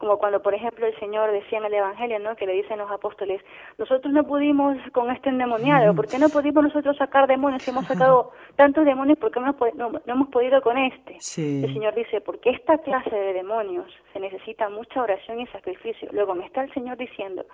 como 0.03 0.18
cuando 0.18 0.42
por 0.42 0.53
ejemplo 0.53 0.85
el 0.85 0.98
Señor 0.98 1.31
decía 1.31 1.59
en 1.59 1.64
el 1.66 1.75
Evangelio, 1.75 2.18
¿no? 2.18 2.35
que 2.35 2.44
le 2.44 2.55
dicen 2.55 2.77
los 2.77 2.90
apóstoles, 2.90 3.40
nosotros 3.79 4.12
no 4.12 4.25
pudimos 4.25 4.77
con 4.90 5.09
este 5.12 5.29
endemoniado, 5.29 5.94
¿por 5.94 6.09
qué 6.09 6.18
no 6.18 6.29
pudimos 6.29 6.64
nosotros 6.64 6.96
sacar 6.96 7.29
demonios? 7.29 7.66
Hemos 7.68 7.87
sacado 7.87 8.33
tantos 8.57 8.85
demonios, 8.85 9.16
¿por 9.16 9.31
qué 9.31 9.38
no, 9.38 9.55
no, 9.77 10.01
hemos 10.05 10.29
podido 10.31 10.61
con 10.61 10.77
este? 10.77 11.18
El 11.37 11.72
Señor 11.72 11.94
dice, 11.94 12.20
porque 12.20 12.51
esta 12.51 12.79
clase 12.79 13.14
de 13.14 13.33
demonios 13.33 13.87
se 14.12 14.18
necesita 14.18 14.68
mucha 14.68 15.03
oración 15.03 15.38
y 15.38 15.46
sacrificio. 15.46 16.09
Luego 16.11 16.35
me 16.35 16.46
está 16.46 16.64
el 16.64 16.75
Señor 16.75 16.96
diciendo 16.96 17.46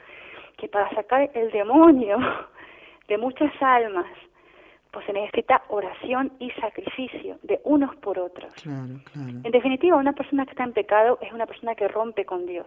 que 0.58 0.68
para 0.68 0.90
sacar 0.90 1.30
el 1.32 1.50
demonio 1.50 2.18
de 3.08 3.16
muchas 3.16 3.50
almas, 3.62 4.06
pues 4.90 5.06
se 5.06 5.12
necesita 5.12 5.62
oración 5.68 6.32
y 6.38 6.50
sacrificio 6.52 7.38
de 7.42 7.60
unos 7.64 7.94
por 7.96 8.18
otros. 8.18 8.52
En 8.66 9.50
definitiva, 9.50 9.96
una 9.96 10.12
persona 10.12 10.44
que 10.44 10.50
está 10.50 10.64
en 10.64 10.72
pecado 10.72 11.18
es 11.22 11.32
una 11.32 11.46
persona 11.46 11.74
que 11.74 11.88
rompe 11.88 12.24
con 12.24 12.46
Dios, 12.46 12.66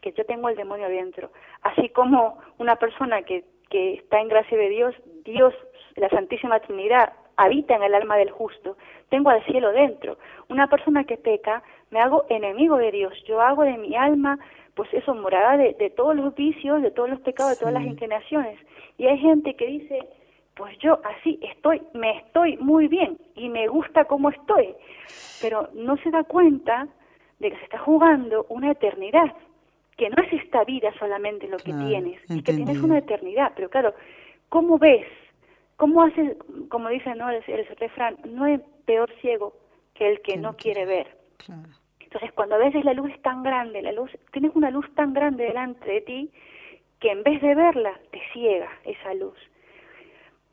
que 0.00 0.12
yo 0.12 0.24
tengo 0.26 0.48
el 0.48 0.56
demonio 0.56 0.88
dentro. 0.88 1.30
Así 1.62 1.88
como 1.88 2.38
una 2.58 2.76
persona 2.76 3.22
que, 3.22 3.44
que 3.70 3.94
está 3.94 4.20
en 4.20 4.28
gracia 4.28 4.58
de 4.58 4.68
Dios, 4.68 4.94
Dios, 5.24 5.54
la 5.96 6.08
Santísima 6.10 6.60
Trinidad, 6.60 7.12
habita 7.36 7.74
en 7.74 7.82
el 7.82 7.94
alma 7.94 8.16
del 8.16 8.30
justo, 8.30 8.76
tengo 9.08 9.30
al 9.30 9.42
cielo 9.44 9.72
dentro. 9.72 10.18
Una 10.48 10.66
persona 10.66 11.04
que 11.04 11.16
peca, 11.16 11.62
me 11.90 12.00
hago 12.00 12.26
enemigo 12.28 12.76
de 12.76 12.90
Dios, 12.90 13.14
yo 13.26 13.40
hago 13.40 13.62
de 13.62 13.78
mi 13.78 13.96
alma, 13.96 14.38
pues 14.80 14.94
eso, 14.94 15.14
morada 15.14 15.58
de, 15.58 15.74
de 15.74 15.90
todos 15.90 16.16
los 16.16 16.34
vicios, 16.34 16.80
de 16.80 16.90
todos 16.90 17.10
los 17.10 17.20
pecados, 17.20 17.52
de 17.52 17.58
todas 17.58 17.74
las 17.74 17.84
inclinaciones. 17.84 18.58
Y 18.96 19.04
hay 19.04 19.18
gente 19.18 19.54
que 19.54 19.66
dice, 19.66 20.08
pues 20.54 20.74
yo 20.78 20.98
así 21.04 21.38
estoy, 21.42 21.82
me 21.92 22.16
estoy 22.16 22.56
muy 22.56 22.88
bien 22.88 23.18
y 23.34 23.50
me 23.50 23.68
gusta 23.68 24.06
como 24.06 24.30
estoy, 24.30 24.74
pero 25.42 25.68
no 25.74 25.98
se 25.98 26.10
da 26.10 26.24
cuenta 26.24 26.88
de 27.40 27.50
que 27.50 27.58
se 27.58 27.64
está 27.64 27.78
jugando 27.80 28.46
una 28.48 28.70
eternidad, 28.70 29.36
que 29.98 30.08
no 30.08 30.16
es 30.22 30.32
esta 30.32 30.64
vida 30.64 30.90
solamente 30.98 31.46
lo 31.46 31.58
que 31.58 31.74
tienes, 31.74 32.18
y 32.30 32.42
que 32.42 32.54
tienes 32.54 32.78
una 32.78 32.96
eternidad, 33.00 33.52
pero 33.54 33.68
claro, 33.68 33.92
¿cómo 34.48 34.78
ves? 34.78 35.06
¿Cómo 35.76 36.04
haces, 36.04 36.38
como 36.70 36.88
dice 36.88 37.14
¿no? 37.16 37.28
el, 37.28 37.44
el 37.46 37.66
refrán, 37.76 38.16
no 38.24 38.46
es 38.46 38.62
peor 38.86 39.12
ciego 39.20 39.52
que 39.92 40.08
el 40.08 40.22
que 40.22 40.38
no 40.38 40.56
quiere 40.56 40.86
ver? 40.86 41.18
Entonces, 42.10 42.32
cuando 42.32 42.56
a 42.56 42.58
veces 42.58 42.84
la 42.84 42.92
luz 42.92 43.10
es 43.12 43.22
tan 43.22 43.42
grande, 43.42 43.82
la 43.82 43.92
luz, 43.92 44.10
tienes 44.32 44.50
una 44.54 44.70
luz 44.70 44.86
tan 44.94 45.14
grande 45.14 45.44
delante 45.44 45.88
de 45.88 46.00
ti, 46.00 46.30
que 46.98 47.12
en 47.12 47.22
vez 47.22 47.40
de 47.40 47.54
verla, 47.54 47.98
te 48.10 48.20
ciega 48.32 48.68
esa 48.84 49.14
luz 49.14 49.38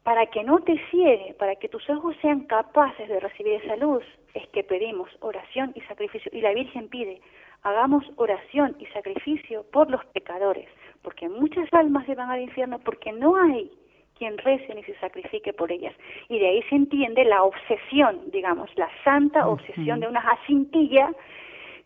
para 0.08 0.26
que 0.28 0.41
no 0.41 0.60
te 0.60 0.80
ciegue, 0.89 1.36
para 1.38 1.58
que 1.58 1.67
tus 1.67 1.89
ojos 1.89 2.15
sean 2.22 2.46
capaces 2.46 3.10
de 3.10 3.20
recibir 3.20 3.62
esa 3.62 3.76
luz, 3.76 4.06
es 4.34 4.48
que 4.54 4.63
pedimos 4.63 5.10
oración 5.20 5.74
y 5.76 5.82
sacrificio. 5.82 6.32
Y 6.34 6.39
la 6.39 6.54
Virgen 6.54 6.88
pide, 6.88 7.20
hagamos 7.63 8.06
oración 8.15 8.78
y 8.80 8.86
sacrificio 8.86 9.65
por 9.70 9.91
los 9.91 10.06
pecadores, 10.13 10.70
porque 11.02 11.28
muchas 11.28 11.67
almas 11.74 12.06
se 12.06 12.15
van 12.15 12.30
al 12.32 12.39
infierno 12.39 12.80
porque 12.80 13.12
no 13.12 13.36
hay 13.36 13.70
quien 14.17 14.38
rece 14.38 14.74
ni 14.76 14.84
se 14.84 14.98
sacrifique 15.00 15.52
por 15.52 15.74
ellas. 15.74 15.93
Y 16.30 16.39
de 16.39 16.48
ahí 16.48 16.63
se 16.70 16.76
entiende 16.76 17.26
la 17.26 17.43
obsesión, 17.43 18.32
digamos, 18.32 18.70
la 18.78 18.89
santa 19.04 19.46
obsesión 19.46 20.00
de 20.00 20.08
una 20.08 20.22
jacintilla, 20.22 21.12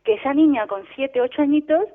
que 0.03 0.13
esa 0.13 0.33
niña 0.33 0.67
con 0.67 0.83
siete, 0.95 1.21
ocho 1.21 1.41
añitos 1.41 1.85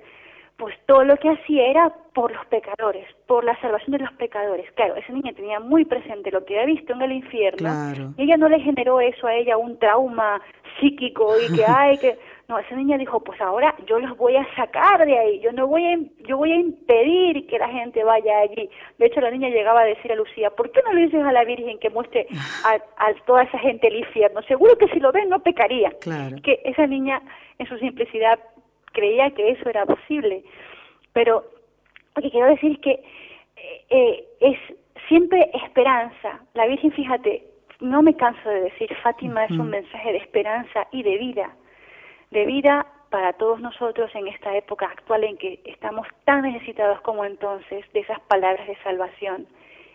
pues 0.57 0.75
todo 0.87 1.05
lo 1.05 1.17
que 1.17 1.29
hacía 1.29 1.67
era 1.67 1.93
por 2.15 2.33
los 2.33 2.47
pecadores, 2.47 3.07
por 3.27 3.45
la 3.45 3.59
salvación 3.61 3.93
de 3.93 4.05
los 4.05 4.13
pecadores. 4.15 4.71
Claro, 4.73 4.97
esa 4.97 5.13
niña 5.13 5.33
tenía 5.35 5.61
muy 5.61 5.85
presente 5.85 6.31
lo 6.31 6.45
que 6.45 6.59
había 6.59 6.75
visto 6.75 6.95
en 6.95 7.03
el 7.03 7.13
infierno 7.13 8.15
y 8.17 8.23
ella 8.23 8.37
no 8.37 8.49
le 8.49 8.61
generó 8.61 9.01
eso 9.01 9.27
a 9.27 9.35
ella 9.35 9.59
un 9.59 9.79
trauma 9.79 10.41
psíquico 10.81 11.35
y 11.39 11.55
que 11.55 11.65
hay 11.69 11.99
que 11.99 12.19
no, 12.49 12.59
esa 12.59 12.77
niña 12.77 12.97
dijo, 12.97 13.21
pues 13.21 13.41
ahora 13.41 13.75
yo 13.87 13.99
los 13.99 14.17
voy 14.17 14.37
a 14.37 14.47
sacar 14.55 15.05
de 15.05 15.19
ahí, 15.19 15.41
yo 15.41 15.51
no 15.53 15.67
voy 15.67 15.85
a, 15.85 15.99
yo 16.29 16.37
voy 16.37 16.53
a 16.53 16.57
impedir 16.57 17.47
que 17.49 17.59
la 17.59 17.69
gente 17.69 18.05
vaya 18.05 18.39
allí. 18.39 18.71
De 18.99 19.07
hecho, 19.07 19.21
la 19.21 19.33
niña 19.33 19.49
llegaba 19.49 19.81
a 19.81 19.85
decir 19.85 20.13
a 20.13 20.17
Lucía, 20.17 20.51
¿por 20.51 20.71
qué 20.71 20.81
no 20.85 20.93
le 20.93 21.03
dices 21.03 21.25
a 21.25 21.33
la 21.33 21.45
Virgen 21.45 21.79
que 21.79 21.91
muestre 21.91 22.29
a, 22.65 22.75
a 23.05 23.15
toda 23.27 23.43
esa 23.43 23.59
gente 23.59 23.89
el 23.89 23.97
infierno? 23.97 24.43
Seguro 24.43 24.79
que 24.79 24.87
si 24.89 25.01
lo 25.01 25.11
ven 25.11 25.29
no 25.29 25.41
pecaría. 25.41 25.91
Claro. 26.01 26.37
Que 26.43 26.61
esa 26.65 26.87
niña, 26.87 27.21
en 27.59 27.67
su 27.67 27.79
simplicidad, 27.79 28.39
creía 28.93 29.31
que 29.31 29.51
eso 29.51 29.69
era 29.69 29.85
posible. 29.85 30.45
Pero 31.13 31.45
lo 32.15 32.23
que 32.23 32.31
quiero 32.31 32.47
decir 32.49 32.73
es 32.73 32.79
que 32.79 32.91
eh, 33.57 33.85
eh, 33.91 34.25
es 34.41 34.59
siempre 35.09 35.51
esperanza. 35.65 36.41
La 36.55 36.67
Virgen, 36.67 36.93
fíjate, 36.93 37.43
no 37.81 38.03
me 38.03 38.15
canso 38.15 38.49
de 38.49 38.61
decir, 38.63 38.95
Fátima 39.03 39.45
es 39.45 39.51
un 39.53 39.71
mensaje 39.71 40.13
de 40.13 40.19
esperanza 40.19 40.87
y 40.93 41.03
de 41.03 41.19
vida, 41.19 41.55
de 42.31 42.47
vida 42.47 42.87
para 43.11 43.33
todos 43.35 43.61
nosotros 43.61 44.11
en 44.15 44.27
esta 44.29 44.57
época 44.57 44.87
actual 44.87 45.25
en 45.25 45.37
que 45.37 45.61
estamos 45.65 46.07
tan 46.25 46.43
necesitados 46.43 47.01
como 47.03 47.25
entonces 47.25 47.85
de 47.93 48.01
esas 48.01 48.21
palabras 48.21 48.67
de 48.67 48.77
salvación. 48.83 49.47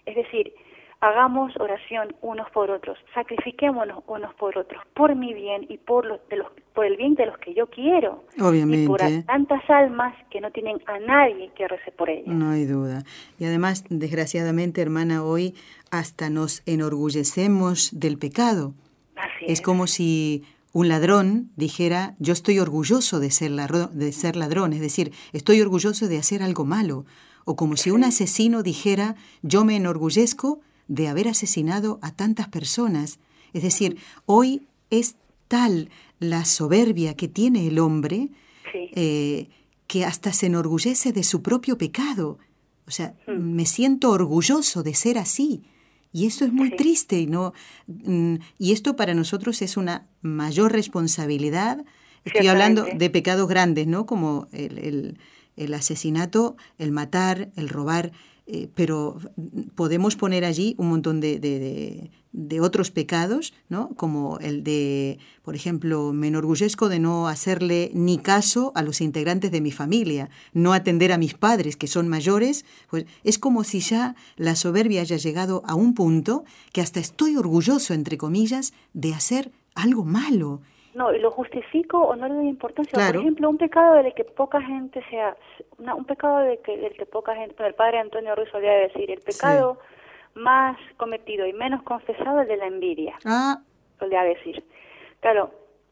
Es 0.06 0.16
decir, 0.16 0.54
hagamos 1.02 1.52
oración 1.60 2.16
unos 2.22 2.50
por 2.52 2.70
otros, 2.70 2.98
sacrifiquémonos 3.14 4.04
unos 4.08 4.34
por 4.36 4.58
otros, 4.58 4.82
por 4.94 5.16
mi 5.16 5.34
bien 5.34 5.66
y 5.68 5.78
por, 5.78 6.06
los, 6.06 6.20
de 6.30 6.38
los, 6.38 6.48
por 6.74 6.86
el 6.86 6.96
bien 6.96 7.16
de 7.16 7.26
los 7.26 7.38
que 7.40 7.54
yo 7.54 7.68
quiero. 7.68 8.24
Obviamente. 8.40 8.86
Y 8.86 8.88
por 8.88 9.00
tantas 9.26 9.68
almas 9.70 10.16
que 10.30 10.40
no 10.40 10.52
tienen 10.52 10.82
a 10.86 11.00
nadie 11.00 11.52
que 11.56 11.68
rece 11.68 11.92
por 11.92 12.10
ellas. 12.10 12.28
No 12.28 12.52
hay 12.52 12.66
duda. 12.66 13.04
Y 13.40 13.46
además, 13.46 13.84
desgraciadamente, 13.90 14.82
hermana, 14.82 15.24
hoy 15.24 15.56
hasta 15.92 16.30
nos 16.30 16.64
enorgullecemos 16.68 18.00
del 18.00 18.18
pecado. 18.18 18.74
Así 19.16 19.46
es. 19.46 19.54
es 19.54 19.62
como 19.62 19.88
si 19.88 20.44
un 20.74 20.88
ladrón 20.88 21.52
dijera, 21.56 22.16
yo 22.20 22.34
estoy 22.34 22.60
orgulloso 22.60 23.20
de 23.20 23.32
ser, 23.32 23.52
de 23.52 24.12
ser 24.14 24.36
ladrón, 24.36 24.74
es 24.74 24.82
decir, 24.82 25.12
estoy 25.34 25.62
orgulloso 25.62 26.08
de 26.08 26.18
hacer 26.18 26.44
algo 26.44 26.66
malo. 26.66 27.06
O 27.44 27.56
como 27.56 27.76
si 27.76 27.92
un 27.92 28.04
asesino 28.04 28.64
dijera, 28.64 29.16
yo 29.42 29.66
me 29.66 29.76
enorgullezco 29.76 30.62
de 30.88 31.08
haber 31.08 31.28
asesinado 31.28 32.00
a 32.02 32.12
tantas 32.12 32.48
personas. 32.48 33.20
Es 33.54 33.64
decir, 33.64 33.98
hoy 34.26 34.68
es 34.90 35.16
tal 35.48 35.90
la 36.20 36.46
soberbia 36.46 37.16
que 37.16 37.28
tiene 37.28 37.68
el 37.68 37.80
hombre 37.80 38.30
eh, 38.74 39.50
que 39.88 40.06
hasta 40.06 40.32
se 40.32 40.46
enorgullece 40.46 41.12
de 41.12 41.24
su 41.24 41.42
propio 41.42 41.78
pecado. 41.78 42.38
O 42.88 42.92
sea, 42.92 43.16
hmm. 43.28 43.56
me 43.56 43.66
siento 43.66 44.12
orgulloso 44.12 44.84
de 44.84 44.94
ser 44.94 45.18
así. 45.18 45.64
Y 46.14 46.28
esto 46.28 46.46
es 46.46 46.52
muy 46.52 46.76
triste 46.76 47.20
y 47.20 47.28
no 47.28 47.54
mm, 47.88 48.36
y 48.58 48.72
esto 48.74 48.96
para 48.96 49.14
nosotros 49.14 49.62
es 49.62 49.78
una 49.78 50.08
mayor 50.22 50.72
responsabilidad. 50.72 51.84
Estoy 52.26 52.48
hablando 52.48 52.86
de 52.86 53.10
pecados 53.10 53.48
grandes, 53.48 53.88
¿no? 53.88 54.06
Como 54.06 54.48
el, 54.52 55.18
el 55.58 55.74
asesinato, 55.74 56.56
el 56.78 56.92
matar, 56.92 57.52
el 57.56 57.70
robar. 57.70 58.12
Eh, 58.54 58.68
pero 58.76 59.18
podemos 59.76 60.18
poner 60.18 60.44
allí 60.44 60.76
un 60.78 60.90
montón 60.90 61.22
de, 61.22 61.40
de, 61.40 62.60
otros 62.60 62.92
pecados, 62.92 63.54
¿no? 63.70 63.96
como 63.96 64.40
el 64.40 64.62
de, 64.62 65.20
por 65.42 65.56
ejemplo, 65.56 66.12
me 66.12 66.28
enorgullezco 66.28 66.90
de 66.90 67.00
no 67.00 67.30
hacerle 67.30 67.92
ni 67.94 68.18
caso 68.18 68.74
a 68.76 68.84
los 68.84 69.00
integrantes 69.00 69.52
de 69.52 69.62
mi 69.62 69.72
familia, 69.72 70.30
no 70.52 70.74
atender 70.74 71.14
a 71.14 71.18
mis 71.18 71.34
padres 71.34 71.78
que 71.78 71.88
son 71.88 72.10
mayores, 72.10 72.66
pues 72.90 73.06
es 73.24 73.40
como 73.40 73.64
si 73.64 73.80
ya 73.80 74.18
la 74.36 74.58
soberbia 74.58 75.00
haya 75.00 75.16
llegado 75.16 75.64
a 75.66 75.74
un 75.76 75.94
punto 75.94 76.44
que 76.74 76.82
hasta 76.82 77.00
estoy 77.00 77.38
orgulloso, 77.38 77.94
entre 77.94 78.18
comillas, 78.18 78.74
de 78.94 79.14
hacer 79.14 79.54
algo 79.76 80.04
malo. 80.04 80.62
No, 80.94 81.14
y 81.14 81.20
lo 81.20 81.32
justifico 81.32 82.00
o 82.00 82.16
no 82.16 82.28
le 82.28 82.34
doy 82.36 82.48
importancia. 82.48 83.08
Por 83.08 83.16
ejemplo, 83.16 83.50
un 83.50 83.58
pecado 83.58 83.96
del 83.96 84.14
que 84.14 84.26
poca 84.26 84.62
gente 84.62 85.02
sea, 85.10 85.38
un 85.78 86.06
pecado 86.06 86.40
de 86.40 86.60
que, 86.60 86.78
del 86.78 86.94
que 86.94 87.06
poca 87.06 87.36
gente, 87.36 87.66
el 87.66 87.76
padre 87.76 88.00
Antonio 88.00 88.36
Ruiz 88.36 88.50
solía 88.52 88.74
decir, 88.74 89.10
el 89.10 89.22
pecado 89.22 89.80
más 90.34 90.78
cometido 90.98 91.46
y 91.46 91.54
menos 91.54 91.84
confesado 91.84 92.42
es 92.42 92.48
de 92.48 92.58
la 92.58 92.68
envidia. 92.68 93.14
Ah. 93.26 93.62
Solía 94.00 94.24
decir. 94.24 94.64
Claro, 95.20 95.52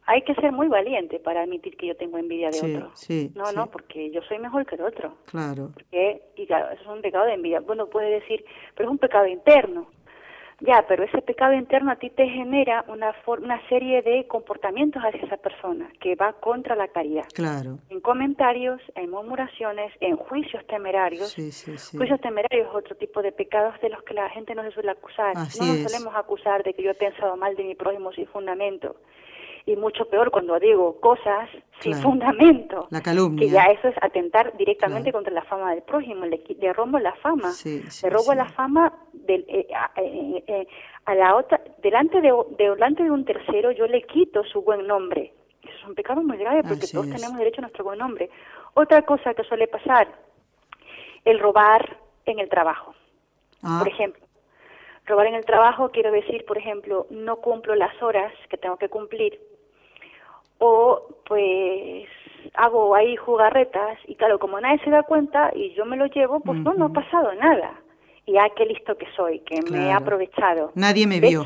hay 0.10 0.24
que 0.24 0.34
ser 0.36 0.52
muy 0.52 0.68
valiente 0.68 1.20
para 1.20 1.44
admitir 1.44 1.78
que 1.78 1.86
yo 1.86 1.96
tengo 1.96 2.18
envidia 2.18 2.50
de 2.50 2.58
otro. 2.58 2.92
Sí, 2.96 3.32
no, 3.36 3.52
no, 3.52 3.68
porque 3.68 4.10
yo 4.10 4.22
soy 4.24 4.40
mejor 4.40 4.66
que 4.66 4.74
el 4.74 4.82
otro. 4.82 5.14
Claro. 5.26 5.70
Porque, 5.74 6.24
y 6.36 6.48
claro, 6.48 6.72
eso 6.72 6.82
es 6.82 6.88
un 6.88 7.02
pecado 7.02 7.26
de 7.26 7.34
envidia. 7.34 7.60
Bueno, 7.60 7.86
puede 7.88 8.10
decir, 8.10 8.44
pero 8.76 8.90
es 8.90 8.92
un 8.92 8.98
pecado 8.98 9.28
interno. 9.28 9.88
Ya, 10.62 10.86
pero 10.88 11.04
ese 11.04 11.22
pecado 11.22 11.54
interno 11.54 11.91
a 11.91 11.95
ti 11.95 12.10
te 12.10 12.28
genera 12.28 12.84
una, 12.88 13.15
una 13.26 13.67
serie 13.69 14.02
de 14.02 14.28
comportamientos 14.28 15.02
hacia 15.02 15.22
esa 15.22 15.38
persona 15.38 15.89
que 16.02 16.15
va 16.15 16.34
contra 16.34 16.76
la 16.76 16.88
caridad. 16.89 17.26
Claro. 17.34 17.80
En 17.89 18.02
comentarios, 18.02 18.82
en 18.95 19.10
murmuraciones, 19.10 19.93
en 20.02 20.17
juicios 20.17 20.65
temerarios. 20.67 21.30
Sí, 21.30 21.52
sí, 21.52 21.78
sí. 21.78 21.98
Juicios 21.98 22.19
temerarios 22.19 22.67
es 22.67 22.76
otro 22.76 22.95
tipo 22.95 23.22
de 23.22 23.32
pecados 23.32 23.80
de 23.82 23.89
los 23.89 24.04
que 24.04 24.13
la 24.13 24.30
gente 24.30 24.54
no 24.54 24.63
se 24.63 24.72
suele 24.72 24.91
acusar. 24.91 25.36
no 25.36 25.41
nos 25.43 25.91
solemos 25.91 26.15
acusar 26.15 26.63
de 26.63 26.74
que 26.74 26.84
yo 26.84 26.91
he 26.91 26.95
pensado 26.95 27.38
mal 27.38 27.56
de 27.56 27.63
mi 27.63 27.76
prójimo 27.76 28.12
sin 28.12 28.28
fundamento. 28.28 28.95
Y 29.69 29.75
mucho 29.75 30.05
peor 30.05 30.32
cuando 30.32 30.60
digo 30.60 30.99
cosas 30.99 31.47
sin 31.79 31.93
fundamento. 31.95 32.88
La 32.89 33.01
calumnia. 33.01 33.39
Que 33.39 33.51
ya 33.51 33.65
eso 33.65 33.88
es 33.88 33.95
atentar 34.01 34.58
directamente 34.58 35.12
contra 35.12 35.32
la 35.32 35.43
fama 35.43 35.71
del 35.71 35.84
prójimo, 35.84 36.25
le, 36.25 36.43
le 36.60 36.73
robo 36.73 36.97
la 36.97 37.13
fama. 37.15 37.51
le 37.63 38.10
robo 38.10 38.34
la 38.34 38.49
fama 38.49 38.91
del, 39.13 39.45
eh, 39.47 39.67
eh, 39.97 40.43
eh, 40.47 40.67
a, 41.05 41.13
la 41.13 41.36
otra, 41.36 41.62
delante 41.84 42.19
de, 42.19 42.34
delante 42.58 43.03
de 43.03 43.12
un 43.12 43.23
tercero 43.25 43.71
yo 43.71 43.86
le 43.86 44.01
quito 44.03 44.43
su 44.43 44.62
buen 44.62 44.88
nombre. 44.88 45.34
Eso 45.62 45.73
es 45.77 45.86
un 45.86 45.93
pecado 45.93 46.23
muy 46.23 46.38
grave 46.38 46.63
porque 46.63 46.88
todos 46.88 47.08
tenemos 47.08 47.38
derecho 47.38 47.62
a 47.62 47.63
nuestro 47.63 47.84
buen 47.84 47.99
nombre. 47.99 48.29
Otra 48.73 49.03
cosa 49.03 49.36
que 49.36 49.43
suele 49.43 49.67
pasar, 49.67 50.08
el 51.25 51.39
robar 51.39 51.97
en 52.25 52.39
el 52.39 52.49
trabajo. 52.49 52.95
Ah. 53.62 53.77
Por 53.79 53.88
ejemplo, 53.88 54.25
robar 55.05 55.27
en 55.27 55.36
el 55.36 55.45
trabajo 55.45 55.91
quiero 55.91 56.12
decir, 56.12 56.43
por 56.45 56.58
ejemplo, 56.58 57.05
no 57.12 57.36
cumplo 57.38 57.75
las 57.75 58.01
horas 58.01 58.34
que 58.49 58.58
tengo 58.58 58.77
que 58.77 58.89
cumplir 58.89 59.39
o 60.60 61.08
pues 61.26 62.08
hago 62.54 62.95
ahí 62.95 63.15
jugarretas 63.15 63.98
y 64.08 64.15
claro, 64.15 64.39
como 64.39 64.60
nadie 64.60 64.80
se 64.84 64.89
da 64.89 65.04
cuenta 65.04 65.52
y 65.56 65.74
yo 65.74 65.86
me 65.86 65.98
lo 65.98 66.06
llevo, 66.08 66.39
pues 66.39 66.60
no, 66.60 66.74
no 66.74 66.86
ha 66.86 66.93
pasado 66.93 67.34
nada. 67.36 67.82
Y 68.26 68.38
ah, 68.38 68.48
qué 68.56 68.65
listo 68.65 68.95
que 68.95 69.08
soy, 69.15 69.39
que 69.39 69.60
me 69.72 69.88
he 69.88 69.91
aprovechado. 69.91 70.72
Nadie 70.76 71.08
me 71.08 71.19
vio. 71.19 71.43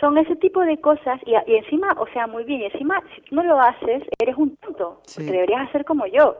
son 0.00 0.18
ese 0.18 0.36
tipo 0.36 0.60
de 0.60 0.78
cosas 0.78 1.18
y, 1.24 1.32
y, 1.50 1.56
encima, 1.56 1.94
o 1.98 2.06
sea, 2.08 2.26
muy 2.26 2.44
bien, 2.44 2.60
y 2.60 2.64
encima 2.66 3.02
si 3.14 3.22
tú 3.22 3.36
no 3.36 3.42
lo 3.42 3.58
haces, 3.58 4.02
eres 4.18 4.36
un 4.36 4.54
tonto, 4.56 5.00
porque 5.14 5.30
deberías 5.30 5.68
hacer 5.68 5.84
como 5.84 6.06
yo, 6.06 6.36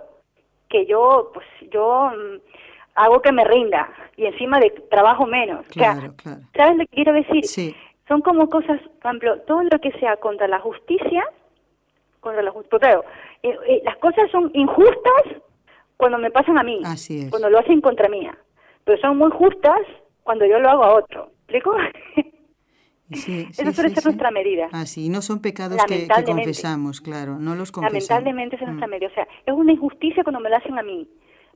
que 0.68 0.84
yo, 0.86 1.30
pues 1.32 1.46
yo 1.70 2.10
mm, 2.10 2.40
hago 2.94 3.22
que 3.22 3.32
me 3.32 3.44
rinda 3.44 3.88
y 4.16 4.26
encima 4.26 4.60
de 4.60 4.70
trabajo 4.90 5.26
menos. 5.26 5.66
Claro, 5.68 6.14
claro. 6.16 6.40
¿Sabes 6.54 6.76
lo 6.76 6.84
que 6.86 6.96
quiero 6.96 7.12
decir? 7.12 7.44
Sí. 7.44 7.74
Son 8.06 8.20
como 8.20 8.50
cosas, 8.50 8.80
por 9.00 9.06
ejemplo, 9.10 9.40
todo 9.42 9.62
lo 9.62 9.78
que 9.80 9.92
sea 9.92 10.16
contra 10.16 10.46
la 10.46 10.60
justicia, 10.60 11.24
contra 12.24 12.50
justicia, 12.50 13.00
eh, 13.42 13.56
eh, 13.68 13.82
las 13.84 13.96
cosas 13.98 14.30
son 14.30 14.50
injustas 14.54 15.42
cuando 15.96 16.18
me 16.18 16.30
pasan 16.30 16.58
a 16.58 16.62
mí, 16.62 16.80
Así 16.84 17.28
cuando 17.30 17.48
lo 17.48 17.58
hacen 17.58 17.80
contra 17.80 18.08
mía, 18.08 18.36
pero 18.84 19.00
son 19.00 19.16
muy 19.18 19.30
justas 19.30 19.80
cuando 20.22 20.44
yo 20.46 20.58
lo 20.58 20.68
hago 20.68 20.84
a 20.84 20.94
otro. 20.94 21.30
¿Explico? 21.42 21.74
Sí, 23.12 23.46
Esa 23.50 23.70
suele 23.72 23.90
ser 23.90 24.04
nuestra 24.04 24.30
medida. 24.30 24.68
Así, 24.72 25.10
no 25.10 25.20
son 25.20 25.42
pecados 25.42 25.78
que, 25.84 26.08
confesamos, 26.24 27.02
claro, 27.02 27.38
no 27.38 27.54
los 27.54 27.70
confesamos. 27.70 28.08
Lamentablemente 28.08 28.56
esa 28.56 28.64
es 28.64 28.70
nuestra 28.70 28.86
mm. 28.86 28.90
medida. 28.90 29.08
O 29.08 29.14
sea, 29.14 29.28
es 29.44 29.54
una 29.54 29.72
injusticia 29.72 30.24
cuando 30.24 30.40
me 30.40 30.48
lo 30.48 30.56
hacen 30.56 30.78
a 30.78 30.82
mí, 30.82 31.06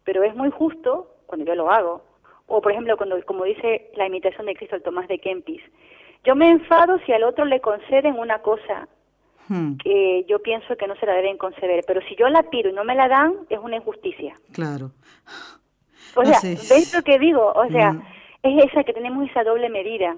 pero 0.04 0.22
es 0.22 0.36
muy 0.36 0.50
justo 0.50 1.10
cuando 1.26 1.46
yo 1.46 1.54
lo 1.54 1.70
hago. 1.70 2.04
O, 2.46 2.60
por 2.60 2.70
ejemplo, 2.70 2.96
cuando, 2.98 3.16
como 3.24 3.44
dice 3.44 3.90
la 3.96 4.06
imitación 4.06 4.46
de 4.46 4.54
Cristo, 4.54 4.76
el 4.76 4.82
Tomás 4.82 5.08
de 5.08 5.18
Kempis, 5.18 5.62
yo 6.24 6.36
me 6.36 6.50
enfado 6.50 6.98
si 7.06 7.12
al 7.12 7.24
otro 7.24 7.44
le 7.44 7.60
conceden 7.60 8.18
una 8.18 8.40
cosa 8.40 8.86
hmm. 9.48 9.76
que 9.78 10.24
yo 10.28 10.40
pienso 10.40 10.76
que 10.76 10.86
no 10.86 10.96
se 10.96 11.06
la 11.06 11.14
deben 11.14 11.36
conceder, 11.36 11.84
pero 11.86 12.00
si 12.08 12.16
yo 12.16 12.28
la 12.28 12.42
pido 12.44 12.70
y 12.70 12.72
no 12.72 12.84
me 12.84 12.94
la 12.94 13.08
dan, 13.08 13.34
es 13.48 13.58
una 13.58 13.76
injusticia. 13.76 14.34
Claro. 14.52 14.92
O 16.14 16.24
sea, 16.24 16.38
¿ves 16.42 16.94
lo 16.94 17.02
que 17.02 17.18
digo? 17.18 17.52
O 17.54 17.68
sea, 17.68 18.00
es 18.42 18.64
esa 18.64 18.84
que 18.84 18.92
tenemos 18.92 19.28
esa 19.28 19.44
doble 19.44 19.68
medida 19.68 20.16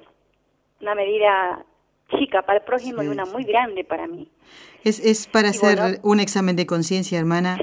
una 0.80 0.94
medida 0.94 1.64
chica 2.18 2.42
para 2.42 2.58
el 2.58 2.64
prójimo 2.64 3.02
y 3.02 3.08
una 3.08 3.24
muy 3.24 3.44
grande 3.44 3.84
para 3.84 4.06
mí. 4.06 4.30
Es, 4.82 4.98
es 4.98 5.26
para 5.26 5.50
hacer 5.50 6.00
un 6.02 6.20
examen 6.20 6.56
de 6.56 6.66
conciencia, 6.66 7.18
hermana. 7.18 7.58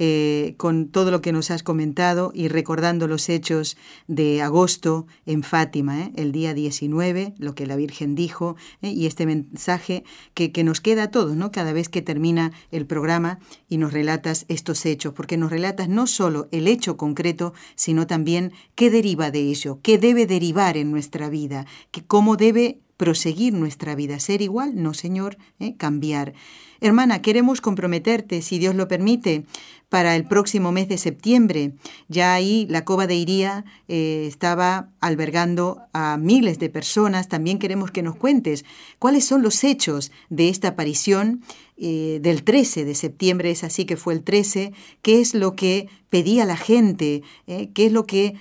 Eh, 0.00 0.54
con 0.56 0.88
todo 0.88 1.12
lo 1.12 1.20
que 1.20 1.30
nos 1.30 1.52
has 1.52 1.62
comentado 1.62 2.32
y 2.34 2.48
recordando 2.48 3.06
los 3.06 3.28
hechos 3.28 3.76
de 4.08 4.42
agosto 4.42 5.06
en 5.24 5.44
Fátima, 5.44 6.00
¿eh? 6.00 6.12
el 6.16 6.32
día 6.32 6.52
19, 6.52 7.34
lo 7.38 7.54
que 7.54 7.64
la 7.64 7.76
Virgen 7.76 8.16
dijo, 8.16 8.56
¿eh? 8.82 8.90
y 8.90 9.06
este 9.06 9.24
mensaje 9.24 10.02
que, 10.34 10.50
que, 10.50 10.64
nos 10.64 10.80
queda 10.80 11.04
a 11.04 11.10
todos, 11.12 11.36
¿no? 11.36 11.52
cada 11.52 11.72
vez 11.72 11.88
que 11.88 12.02
termina 12.02 12.50
el 12.72 12.86
programa 12.86 13.38
y 13.68 13.76
nos 13.76 13.92
relatas 13.92 14.46
estos 14.48 14.84
hechos, 14.84 15.14
porque 15.14 15.36
nos 15.36 15.52
relatas 15.52 15.88
no 15.88 16.08
solo 16.08 16.48
el 16.50 16.66
hecho 16.66 16.96
concreto, 16.96 17.54
sino 17.76 18.08
también 18.08 18.52
qué 18.74 18.90
deriva 18.90 19.30
de 19.30 19.42
ello, 19.42 19.78
qué 19.80 19.98
debe 19.98 20.26
derivar 20.26 20.76
en 20.76 20.90
nuestra 20.90 21.28
vida, 21.28 21.66
que 21.92 22.04
cómo 22.04 22.36
debe 22.36 22.80
proseguir 22.96 23.54
nuestra 23.54 23.94
vida, 23.94 24.18
ser 24.18 24.42
igual, 24.42 24.72
no 24.74 24.92
Señor, 24.92 25.36
cambiar. 25.78 26.34
Hermana, 26.84 27.22
queremos 27.22 27.62
comprometerte, 27.62 28.42
si 28.42 28.58
Dios 28.58 28.74
lo 28.74 28.88
permite, 28.88 29.46
para 29.94 30.16
el 30.16 30.24
próximo 30.24 30.72
mes 30.72 30.88
de 30.88 30.98
septiembre. 30.98 31.74
Ya 32.08 32.34
ahí 32.34 32.66
la 32.68 32.84
Cova 32.84 33.06
de 33.06 33.14
Iría 33.14 33.64
eh, 33.86 34.24
estaba 34.26 34.90
albergando 35.00 35.82
a 35.92 36.16
miles 36.16 36.58
de 36.58 36.68
personas. 36.68 37.28
También 37.28 37.60
queremos 37.60 37.92
que 37.92 38.02
nos 38.02 38.16
cuentes 38.16 38.64
cuáles 38.98 39.24
son 39.24 39.42
los 39.42 39.62
hechos 39.62 40.10
de 40.30 40.48
esta 40.48 40.66
aparición 40.66 41.44
eh, 41.76 42.18
del 42.22 42.42
13 42.42 42.84
de 42.84 42.94
septiembre, 42.96 43.50
es 43.52 43.62
así 43.64 43.84
que 43.84 43.96
fue 43.96 44.14
el 44.14 44.22
13, 44.22 44.72
qué 45.02 45.20
es 45.20 45.34
lo 45.34 45.54
que 45.54 45.88
pedía 46.08 46.44
la 46.44 46.56
gente, 46.56 47.22
eh, 47.46 47.70
qué 47.72 47.86
es 47.86 47.92
lo 47.92 48.04
que 48.04 48.34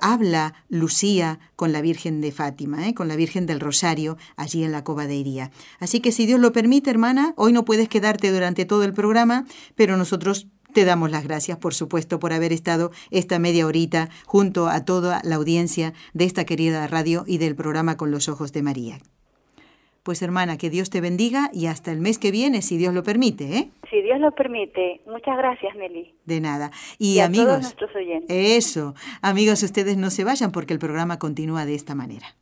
habla 0.00 0.54
Lucía 0.70 1.40
con 1.54 1.72
la 1.72 1.82
Virgen 1.82 2.22
de 2.22 2.32
Fátima, 2.32 2.90
con 2.94 3.06
la 3.06 3.16
Virgen 3.16 3.44
del 3.44 3.60
Rosario, 3.60 4.16
allí 4.36 4.64
en 4.64 4.72
la 4.72 4.82
Cova 4.82 5.06
de 5.06 5.16
Iría. 5.16 5.50
Así 5.78 6.00
que 6.00 6.10
si 6.10 6.24
Dios 6.24 6.40
lo 6.40 6.52
permite, 6.52 6.88
hermana, 6.88 7.34
hoy 7.36 7.52
no 7.52 7.66
puedes 7.66 7.87
quedarte 7.88 8.30
durante 8.30 8.64
todo 8.64 8.84
el 8.84 8.92
programa, 8.92 9.44
pero 9.74 9.96
nosotros 9.96 10.48
te 10.72 10.84
damos 10.84 11.10
las 11.10 11.24
gracias, 11.24 11.58
por 11.58 11.74
supuesto, 11.74 12.18
por 12.18 12.32
haber 12.32 12.52
estado 12.52 12.90
esta 13.10 13.38
media 13.38 13.66
horita 13.66 14.08
junto 14.26 14.68
a 14.68 14.84
toda 14.84 15.20
la 15.24 15.36
audiencia 15.36 15.92
de 16.12 16.24
esta 16.24 16.44
querida 16.44 16.86
radio 16.86 17.24
y 17.26 17.38
del 17.38 17.56
programa 17.56 17.96
Con 17.96 18.10
los 18.10 18.28
Ojos 18.28 18.52
de 18.52 18.62
María. 18.62 18.98
Pues 20.02 20.22
hermana, 20.22 20.56
que 20.56 20.70
Dios 20.70 20.88
te 20.88 21.00
bendiga 21.00 21.50
y 21.52 21.66
hasta 21.66 21.92
el 21.92 22.00
mes 22.00 22.18
que 22.18 22.30
viene, 22.30 22.62
si 22.62 22.78
Dios 22.78 22.94
lo 22.94 23.02
permite, 23.02 23.58
¿eh? 23.58 23.70
Si 23.90 24.00
Dios 24.00 24.20
lo 24.20 24.30
permite. 24.32 25.00
Muchas 25.06 25.36
gracias, 25.36 25.74
Nelly. 25.76 26.14
De 26.24 26.40
nada. 26.40 26.70
Y, 26.98 27.18
amigos, 27.18 27.46
todos 27.46 27.62
nuestros 27.62 27.96
oyentes. 27.96 28.28
Eso. 28.30 28.94
Amigos, 29.20 29.62
ustedes 29.62 29.96
no 29.96 30.10
se 30.10 30.24
vayan 30.24 30.50
porque 30.50 30.72
el 30.72 30.78
programa 30.78 31.18
continúa 31.18 31.66
de 31.66 31.74
esta 31.74 31.94
manera. 31.94 32.36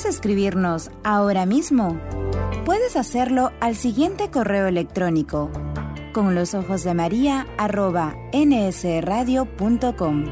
¿Quieres 0.00 0.16
escribirnos 0.16 0.90
ahora 1.04 1.44
mismo? 1.44 2.00
Puedes 2.64 2.96
hacerlo 2.96 3.52
al 3.60 3.76
siguiente 3.76 4.30
correo 4.30 4.66
electrónico 4.66 5.50
con 6.14 6.34
los 6.34 6.54
ojos 6.54 6.84
de 6.84 6.94
María 6.94 7.46
arroba 7.58 8.14
nsradio.com. 8.32 10.24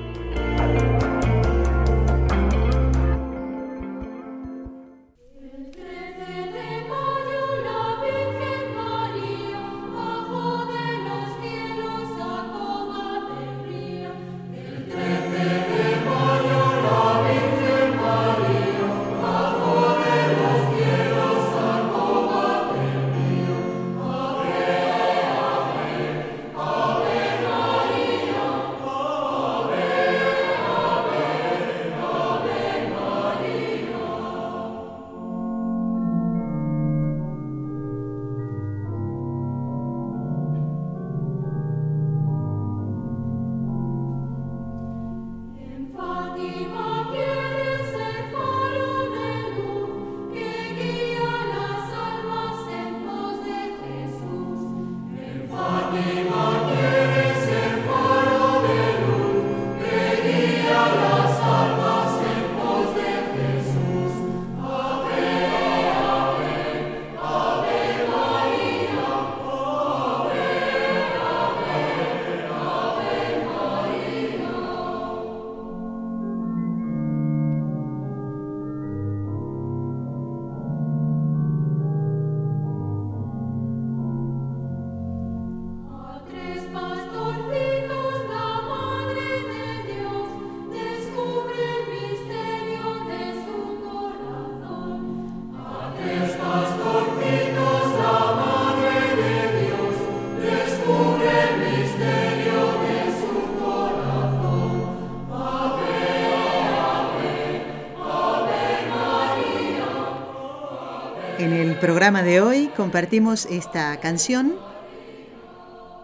programa 112.09 112.27
de 112.27 112.41
hoy 112.41 112.71
compartimos 112.75 113.45
esta 113.51 114.01
canción 114.01 114.55